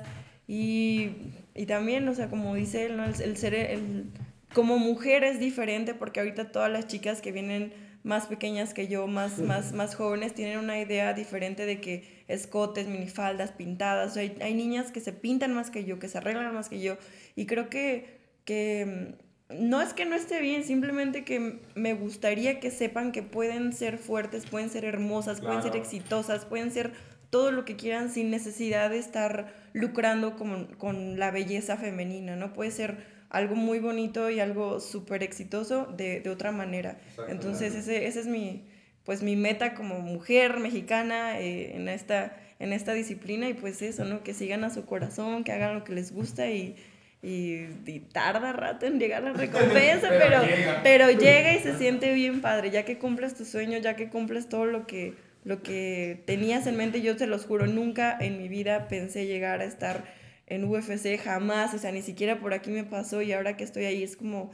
y, 0.48 1.12
y 1.54 1.66
también, 1.66 2.08
o 2.08 2.16
sea, 2.16 2.28
como 2.28 2.56
dice 2.56 2.86
él, 2.86 2.96
¿no? 2.96 3.04
el, 3.04 3.14
el 3.22 3.36
ser, 3.36 3.54
el, 3.54 4.06
como 4.52 4.76
mujer 4.76 5.22
es 5.22 5.38
diferente 5.38 5.94
porque 5.94 6.18
ahorita 6.18 6.50
todas 6.50 6.72
las 6.72 6.88
chicas 6.88 7.20
que 7.20 7.30
vienen 7.30 7.85
más 8.06 8.26
pequeñas 8.26 8.72
que 8.72 8.86
yo, 8.86 9.08
más, 9.08 9.40
más, 9.40 9.72
más 9.72 9.96
jóvenes, 9.96 10.32
tienen 10.32 10.60
una 10.60 10.78
idea 10.78 11.12
diferente 11.12 11.66
de 11.66 11.80
que 11.80 12.22
escotes, 12.28 12.86
minifaldas, 12.86 13.50
pintadas. 13.50 14.16
hay, 14.16 14.38
hay, 14.40 14.54
niñas 14.54 14.92
que 14.92 15.00
se 15.00 15.12
pintan 15.12 15.52
más 15.52 15.70
que 15.70 15.84
yo, 15.84 15.98
que 15.98 16.08
se 16.08 16.18
arreglan 16.18 16.54
más 16.54 16.68
que 16.68 16.80
yo. 16.80 16.98
Y 17.34 17.46
creo 17.46 17.68
que, 17.68 18.20
que 18.44 19.16
mm, 19.50 19.68
no 19.68 19.82
es 19.82 19.92
que 19.92 20.04
no 20.04 20.14
esté 20.14 20.40
bien, 20.40 20.62
simplemente 20.62 21.24
que 21.24 21.58
me 21.74 21.94
gustaría 21.94 22.60
que 22.60 22.70
sepan 22.70 23.10
que 23.10 23.24
pueden 23.24 23.72
ser 23.72 23.98
fuertes, 23.98 24.46
pueden 24.46 24.70
ser 24.70 24.84
hermosas, 24.84 25.40
pueden 25.40 25.64
ser 25.64 25.74
exitosas, 25.74 26.44
pueden 26.44 26.70
ser 26.70 26.92
todo 27.30 27.50
lo 27.50 27.64
que 27.64 27.74
quieran 27.74 28.08
sin 28.08 28.30
necesidad 28.30 28.90
de 28.90 28.98
estar 28.98 29.52
lucrando 29.72 30.36
con, 30.36 30.66
con 30.76 31.18
la 31.18 31.32
belleza 31.32 31.76
femenina, 31.76 32.36
¿no? 32.36 32.52
Puede 32.52 32.70
ser 32.70 33.15
algo 33.30 33.54
muy 33.54 33.78
bonito 33.78 34.30
y 34.30 34.40
algo 34.40 34.80
súper 34.80 35.22
exitoso 35.22 35.86
de, 35.96 36.20
de, 36.20 36.30
otra 36.30 36.52
manera. 36.52 36.98
Entonces, 37.28 37.74
ese, 37.74 38.06
ese, 38.06 38.20
es 38.20 38.26
mi, 38.26 38.64
pues, 39.04 39.22
mi 39.22 39.36
meta 39.36 39.74
como 39.74 39.98
mujer 40.00 40.58
mexicana 40.58 41.40
eh, 41.40 41.76
en, 41.76 41.88
esta, 41.88 42.36
en 42.58 42.72
esta 42.72 42.94
disciplina 42.94 43.48
y 43.48 43.54
pues 43.54 43.82
eso, 43.82 44.04
¿no? 44.04 44.22
Que 44.22 44.34
sigan 44.34 44.64
a 44.64 44.70
su 44.70 44.84
corazón, 44.86 45.44
que 45.44 45.52
hagan 45.52 45.74
lo 45.74 45.84
que 45.84 45.92
les 45.92 46.12
gusta 46.12 46.48
y, 46.48 46.76
y, 47.22 48.00
tarda 48.12 48.52
rato 48.52 48.86
en 48.86 49.00
llegar 49.00 49.22
la 49.22 49.32
recompensa, 49.32 50.08
pero, 50.18 50.42
pero, 50.82 51.10
llega. 51.10 51.54
y 51.54 51.60
se 51.60 51.76
siente 51.76 52.12
bien 52.14 52.40
padre, 52.40 52.70
ya 52.70 52.84
que 52.84 52.98
cumples 52.98 53.34
tu 53.34 53.44
sueño, 53.44 53.78
ya 53.78 53.96
que 53.96 54.08
cumples 54.08 54.48
todo 54.48 54.66
lo 54.66 54.86
que, 54.86 55.14
lo 55.44 55.62
que 55.62 56.22
tenías 56.26 56.66
en 56.66 56.76
mente, 56.76 57.02
yo 57.02 57.16
te 57.16 57.26
los 57.26 57.44
juro, 57.44 57.66
nunca 57.66 58.16
en 58.20 58.38
mi 58.38 58.48
vida 58.48 58.86
pensé 58.88 59.26
llegar 59.26 59.60
a 59.60 59.64
estar 59.64 60.04
en 60.46 60.64
UFC 60.64 61.18
jamás, 61.18 61.74
o 61.74 61.78
sea, 61.78 61.92
ni 61.92 62.02
siquiera 62.02 62.40
por 62.40 62.54
aquí 62.54 62.70
me 62.70 62.84
pasó 62.84 63.22
y 63.22 63.32
ahora 63.32 63.56
que 63.56 63.64
estoy 63.64 63.84
ahí 63.84 64.02
es 64.02 64.16
como, 64.16 64.52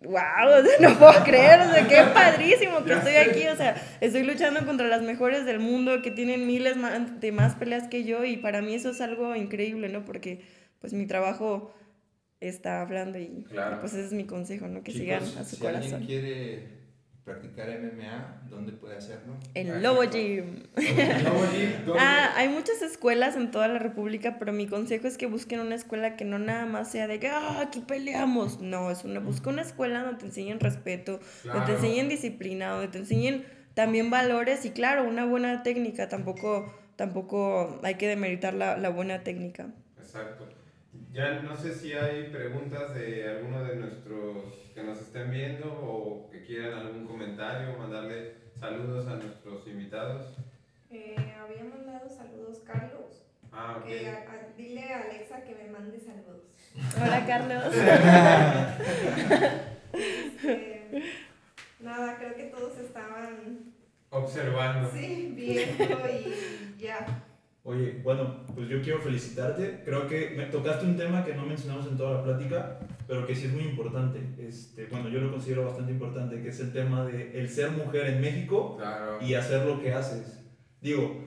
wow, 0.00 0.62
no 0.80 0.98
puedo 0.98 1.24
creer, 1.24 1.60
o 1.60 1.70
sea, 1.70 1.86
qué 1.86 2.02
padrísimo 2.14 2.84
que 2.84 2.94
estoy 2.94 3.14
aquí, 3.14 3.46
o 3.48 3.56
sea, 3.56 3.76
estoy 4.00 4.22
luchando 4.22 4.64
contra 4.64 4.86
las 4.88 5.02
mejores 5.02 5.44
del 5.44 5.60
mundo 5.60 6.02
que 6.02 6.10
tienen 6.10 6.46
miles 6.46 6.76
de 7.20 7.32
más 7.32 7.54
peleas 7.56 7.88
que 7.88 8.04
yo 8.04 8.24
y 8.24 8.36
para 8.36 8.62
mí 8.62 8.74
eso 8.74 8.90
es 8.90 9.00
algo 9.00 9.36
increíble, 9.36 9.88
¿no? 9.88 10.04
Porque 10.04 10.40
pues 10.80 10.92
mi 10.92 11.06
trabajo 11.06 11.74
está 12.40 12.80
hablando 12.80 13.18
y, 13.18 13.44
pues 13.80 13.94
ese 13.94 14.06
es 14.06 14.12
mi 14.12 14.24
consejo, 14.24 14.68
¿no? 14.68 14.82
Que 14.82 14.92
sigan 14.92 15.22
a 15.22 15.44
su 15.44 15.56
si 15.56 15.62
corazón. 15.62 15.94
Alguien 15.94 16.06
quiere 16.06 16.77
practicar 17.28 17.68
MMA, 17.68 18.42
¿dónde 18.48 18.72
puede 18.72 18.96
hacerlo? 18.96 19.36
En 19.54 19.82
Lobo 19.82 20.02
Gym. 20.04 20.62
ah, 21.98 22.32
hay 22.36 22.48
muchas 22.48 22.80
escuelas 22.80 23.36
en 23.36 23.50
toda 23.50 23.68
la 23.68 23.78
República, 23.78 24.36
pero 24.38 24.52
mi 24.52 24.66
consejo 24.66 25.06
es 25.06 25.18
que 25.18 25.26
busquen 25.26 25.60
una 25.60 25.74
escuela 25.74 26.16
que 26.16 26.24
no 26.24 26.38
nada 26.38 26.64
más 26.64 26.90
sea 26.90 27.06
de 27.06 27.20
que 27.20 27.28
ah, 27.28 27.60
aquí 27.60 27.80
peleamos. 27.80 28.60
No, 28.60 28.90
es 28.90 29.04
una, 29.04 29.20
busca 29.20 29.50
una 29.50 29.62
escuela 29.62 30.02
donde 30.02 30.20
te 30.20 30.26
enseñen 30.26 30.58
respeto, 30.58 31.20
donde 31.44 31.66
te 31.66 31.72
enseñen 31.72 32.08
disciplina, 32.08 32.70
donde 32.70 32.88
te 32.88 32.98
enseñen 32.98 33.44
también 33.74 34.10
valores 34.10 34.64
y 34.64 34.70
claro, 34.70 35.04
una 35.04 35.26
buena 35.26 35.62
técnica. 35.62 36.08
Tampoco, 36.08 36.74
tampoco 36.96 37.78
hay 37.82 37.96
que 37.96 38.08
demeritar 38.08 38.54
la, 38.54 38.78
la 38.78 38.88
buena 38.88 39.22
técnica. 39.22 39.68
Exacto. 39.98 40.57
Ya 41.18 41.42
no 41.42 41.56
sé 41.56 41.74
si 41.74 41.92
hay 41.94 42.30
preguntas 42.30 42.94
de 42.94 43.28
alguno 43.28 43.64
de 43.64 43.74
nuestros 43.74 44.70
que 44.72 44.84
nos 44.84 45.00
estén 45.00 45.32
viendo 45.32 45.66
o 45.66 46.30
que 46.30 46.44
quieran 46.44 46.74
algún 46.74 47.08
comentario, 47.08 47.76
mandarle 47.76 48.34
saludos 48.54 49.08
a 49.08 49.16
nuestros 49.16 49.66
invitados. 49.66 50.36
Eh, 50.88 51.16
había 51.36 51.64
mandado 51.64 52.08
saludos 52.08 52.60
Carlos. 52.64 53.24
Ah, 53.50 53.78
ok. 53.78 54.56
dile 54.56 54.92
a 54.92 55.02
Alexa 55.02 55.42
que 55.42 55.56
me 55.56 55.68
mande 55.68 55.98
saludos. 55.98 56.44
Hola 56.96 57.26
Carlos. 57.26 57.64
Este, 59.90 61.02
nada, 61.80 62.16
creo 62.16 62.36
que 62.36 62.44
todos 62.44 62.78
estaban 62.78 63.72
observando. 64.10 64.88
Sí, 64.92 65.32
viendo 65.34 66.08
y 66.08 66.76
ya. 66.78 67.24
Oye, 67.64 68.00
bueno, 68.02 68.46
pues 68.54 68.68
yo 68.68 68.80
quiero 68.80 69.00
felicitarte. 69.00 69.82
Creo 69.84 70.06
que 70.06 70.30
me 70.36 70.46
tocaste 70.46 70.86
un 70.86 70.96
tema 70.96 71.24
que 71.24 71.34
no 71.34 71.44
mencionamos 71.44 71.86
en 71.86 71.96
toda 71.96 72.18
la 72.18 72.24
plática, 72.24 72.78
pero 73.06 73.26
que 73.26 73.34
sí 73.34 73.46
es 73.46 73.52
muy 73.52 73.64
importante. 73.64 74.20
Este, 74.38 74.86
bueno, 74.86 75.08
yo 75.08 75.20
lo 75.20 75.30
considero 75.30 75.66
bastante 75.66 75.92
importante, 75.92 76.42
que 76.42 76.48
es 76.48 76.60
el 76.60 76.72
tema 76.72 77.04
de 77.04 77.38
el 77.38 77.48
ser 77.48 77.70
mujer 77.72 78.06
en 78.06 78.20
México 78.20 78.78
y 79.20 79.34
hacer 79.34 79.66
lo 79.66 79.80
que 79.80 79.92
haces. 79.92 80.40
Digo, 80.80 81.24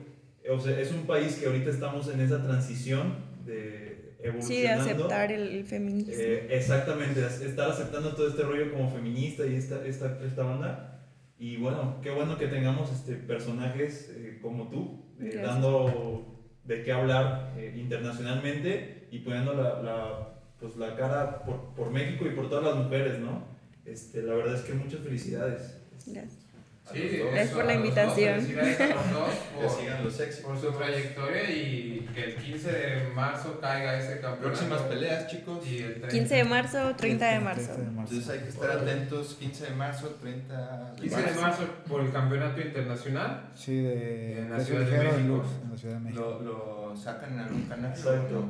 o 0.50 0.58
sea, 0.58 0.78
es 0.80 0.90
un 0.90 1.06
país 1.06 1.36
que 1.36 1.46
ahorita 1.46 1.70
estamos 1.70 2.08
en 2.08 2.20
esa 2.20 2.42
transición 2.42 3.14
de 3.44 4.16
evolucionando. 4.22 4.44
Sí, 4.46 4.62
de 4.62 4.68
aceptar 4.68 5.32
el, 5.32 5.64
feminismo. 5.64 6.14
Eh, 6.16 6.48
exactamente, 6.50 7.24
estar 7.24 7.70
aceptando 7.70 8.14
todo 8.14 8.28
este 8.28 8.42
rollo 8.42 8.72
como 8.72 8.90
feminista 8.90 9.46
y 9.46 9.54
esta, 9.54 9.84
esta, 9.86 10.18
esta 10.24 10.42
banda. 10.42 11.06
Y 11.38 11.56
bueno, 11.56 11.98
qué 12.02 12.10
bueno 12.10 12.38
que 12.38 12.46
tengamos 12.46 12.92
este, 12.92 13.14
personajes 13.14 14.12
eh, 14.16 14.38
como 14.40 14.68
tú, 14.68 15.01
eh, 15.20 15.40
dando 15.42 16.50
de 16.64 16.82
qué 16.82 16.92
hablar 16.92 17.54
eh, 17.56 17.74
internacionalmente 17.76 19.08
y 19.10 19.18
poniendo 19.20 19.54
la, 19.54 19.82
la, 19.82 20.28
pues, 20.60 20.76
la 20.76 20.96
cara 20.96 21.44
por, 21.44 21.74
por, 21.74 21.90
México 21.90 22.26
y 22.26 22.30
por 22.30 22.48
todas 22.48 22.64
las 22.64 22.84
mujeres, 22.84 23.18
¿no? 23.18 23.44
Este, 23.84 24.22
la 24.22 24.34
verdad 24.34 24.54
es 24.54 24.62
que 24.62 24.74
muchas 24.74 25.00
felicidades. 25.00 25.78
Gracias. 26.06 26.41
Gracias 26.90 27.50
por 27.50 27.64
la 27.64 27.74
invitación. 27.74 28.44
Por, 28.44 28.54
que 28.54 29.80
sigan 29.80 30.04
los 30.04 30.14
por 30.14 30.60
su 30.60 30.72
trayectoria 30.72 31.50
y 31.50 32.08
que 32.12 32.24
el 32.24 32.36
15 32.36 32.72
de 32.72 33.08
marzo 33.14 33.58
caiga 33.60 33.98
ese 33.98 34.20
campeonato. 34.20 34.42
Próximas 34.42 34.82
peleas, 34.82 35.26
chicos. 35.28 35.66
Y 35.66 35.78
el 35.78 36.02
15 36.02 36.34
de 36.34 36.44
marzo, 36.44 36.92
30 36.96 37.26
de 37.26 37.40
marzo. 37.40 37.72
Entonces 37.78 38.28
hay 38.28 38.40
que 38.40 38.48
estar 38.48 38.70
atentos. 38.70 39.36
15 39.38 39.64
de 39.64 39.70
marzo, 39.74 40.08
30 40.20 40.94
de 40.96 41.00
15 41.00 41.22
de 41.22 41.40
marzo 41.40 41.62
por 41.88 42.00
el 42.02 42.12
campeonato 42.12 42.60
internacional. 42.60 43.50
Sí, 43.54 43.76
de, 43.76 44.40
en 44.40 44.50
la 44.50 44.60
Ciudad 44.60 44.80
de, 44.80 44.98
México. 44.98 45.44
en 45.64 45.70
la 45.70 45.76
Ciudad 45.76 45.94
de 45.94 46.00
México. 46.00 46.40
Lo, 46.42 46.90
lo 46.90 46.96
sacan 46.96 47.34
en 47.34 47.38
algún 47.38 47.62
canal. 47.62 47.90
Exacto. 47.90 48.44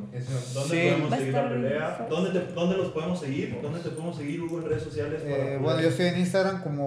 ¿Dónde 0.54 0.92
podemos 0.92 1.18
seguir 1.18 1.34
la 1.34 1.48
pelea? 1.48 2.06
¿Dónde, 2.08 2.40
te, 2.40 2.52
¿Dónde 2.52 2.76
los 2.78 2.92
podemos 2.92 3.20
seguir? 3.20 3.58
¿Dónde 3.62 3.80
te 3.80 3.90
podemos 3.90 4.16
seguir, 4.16 4.40
Hugo, 4.40 4.58
en 4.58 4.64
redes 4.68 4.82
sociales? 4.82 5.22
Eh, 5.24 5.58
bueno, 5.60 5.80
yo 5.80 5.88
estoy 5.88 6.06
en 6.06 6.18
Instagram 6.18 6.62
como 6.62 6.86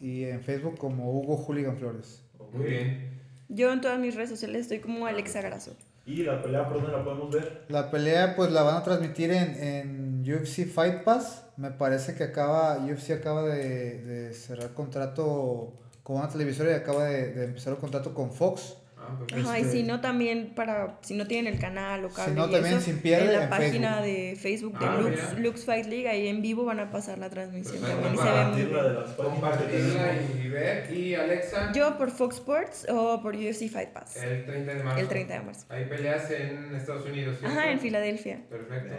y 0.00 0.24
en 0.24 0.42
Facebook 0.42 0.78
como 0.78 1.10
Hugo 1.12 1.36
Juligan 1.36 1.76
Flores. 1.76 2.22
Muy 2.52 2.66
bien. 2.66 3.20
Yo 3.48 3.72
en 3.72 3.80
todas 3.80 3.98
mis 3.98 4.14
redes 4.14 4.30
sociales 4.30 4.62
estoy 4.62 4.80
como 4.80 5.06
Alexa 5.06 5.40
Graso. 5.40 5.76
¿Y 6.04 6.22
la 6.22 6.40
pelea 6.40 6.68
por 6.68 6.74
dónde 6.74 6.92
la 6.92 7.04
podemos 7.04 7.34
ver? 7.34 7.64
La 7.68 7.90
pelea 7.90 8.36
pues 8.36 8.52
la 8.52 8.62
van 8.62 8.76
a 8.76 8.82
transmitir 8.84 9.32
en, 9.32 9.54
en 9.56 10.34
UFC 10.34 10.66
Fight 10.66 11.02
Pass. 11.02 11.44
Me 11.56 11.70
parece 11.70 12.14
que 12.14 12.24
acaba, 12.24 12.78
UFC 12.78 13.10
acaba 13.10 13.42
de, 13.42 14.02
de 14.02 14.32
cerrar 14.32 14.72
contrato 14.72 15.72
con 16.04 16.16
una 16.16 16.28
televisora 16.28 16.70
y 16.70 16.74
acaba 16.74 17.06
de, 17.06 17.32
de 17.32 17.44
empezar 17.46 17.72
un 17.72 17.80
contrato 17.80 18.14
con 18.14 18.32
Fox. 18.32 18.76
Ajá, 19.34 19.58
y 19.58 19.64
si 19.64 19.82
no 19.82 20.00
también 20.00 20.52
para, 20.54 20.98
si 21.02 21.14
no 21.14 21.26
tienen 21.26 21.52
el 21.54 21.60
canal 21.60 22.04
o 22.04 22.10
cable 22.10 22.32
si 22.32 22.38
no, 22.38 22.50
también 22.50 22.80
sin 22.80 22.98
pierde, 22.98 23.34
en 23.34 23.40
la 23.40 23.48
página 23.48 24.00
de 24.02 24.36
Facebook 24.40 24.78
de 24.78 24.86
ah, 24.86 24.98
Lux, 25.00 25.38
Lux, 25.38 25.64
Fight 25.64 25.86
League, 25.86 26.08
ahí 26.08 26.28
en 26.28 26.42
vivo 26.42 26.64
van 26.64 26.80
a 26.80 26.90
pasar 26.90 27.18
la 27.18 27.30
transmisión 27.30 27.80
también 27.82 28.14
y 28.14 28.18
se 28.18 28.24
ve 28.24 28.44
muy 28.44 29.14
Compartirla 29.16 30.14
y 30.42 30.48
ver, 30.48 30.92
y 30.92 31.14
Alexa. 31.14 31.72
Yo 31.72 31.96
por 31.98 32.10
Fox 32.10 32.36
Sports 32.36 32.86
o 32.88 33.20
por 33.22 33.34
UFC 33.34 33.68
Fight 33.68 33.90
Pass. 33.90 34.16
El 34.16 34.44
30 34.44 34.74
de 34.74 34.82
marzo. 34.82 35.00
El 35.00 35.08
30 35.08 35.34
de 35.34 35.40
marzo. 35.40 35.66
Hay 35.68 35.84
peleas 35.84 36.30
en 36.30 36.74
Estados 36.74 37.06
Unidos. 37.06 37.38
¿cierto? 37.38 37.58
Ajá, 37.58 37.70
en 37.70 37.80
Filadelfia. 37.80 38.40
Perfecto. 38.48 38.96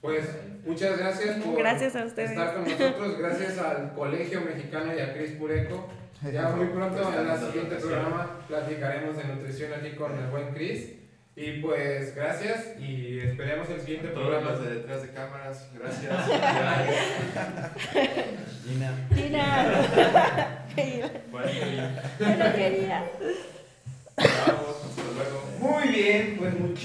Pues 0.00 0.24
muchas 0.64 0.98
gracias 0.98 1.36
por 1.38 1.58
gracias 1.58 1.96
a 1.96 2.04
ustedes. 2.04 2.30
estar 2.30 2.54
con 2.54 2.64
nosotros, 2.64 3.18
gracias 3.18 3.58
al 3.58 3.92
Colegio 3.92 4.40
Mexicano 4.42 4.94
y 4.96 5.00
a 5.00 5.12
Cris 5.14 5.32
Pureco. 5.32 5.88
Ya 6.22 6.50
muy 6.50 6.66
pronto 6.66 7.12
en 7.12 7.28
el 7.28 7.38
siguiente 7.38 7.74
programa 7.76 8.38
platicaremos 8.48 9.16
de 9.16 9.24
nutrición 9.24 9.72
aquí 9.74 9.96
con 9.96 10.16
el 10.18 10.26
buen 10.28 10.54
Chris. 10.54 10.92
Y 11.38 11.60
pues 11.60 12.16
gracias 12.16 12.80
y 12.80 13.18
esperemos 13.18 13.68
el 13.68 13.78
siguiente 13.80 14.08
programa. 14.08 14.52
Los 14.52 14.62
de 14.62 14.76
detrás 14.76 15.02
de 15.02 15.10
cámaras, 15.10 15.68
gracias. 15.74 16.26
Dina. 18.64 18.90
Dina. 19.10 20.64
bueno, 21.30 21.52
quería. 22.54 23.04
Vamos, 24.16 24.76
hasta 24.86 25.02
luego. 25.14 25.42
Muy 25.60 25.88
bien, 25.88 26.36
pues 26.38 26.58
muchísimas 26.58 26.76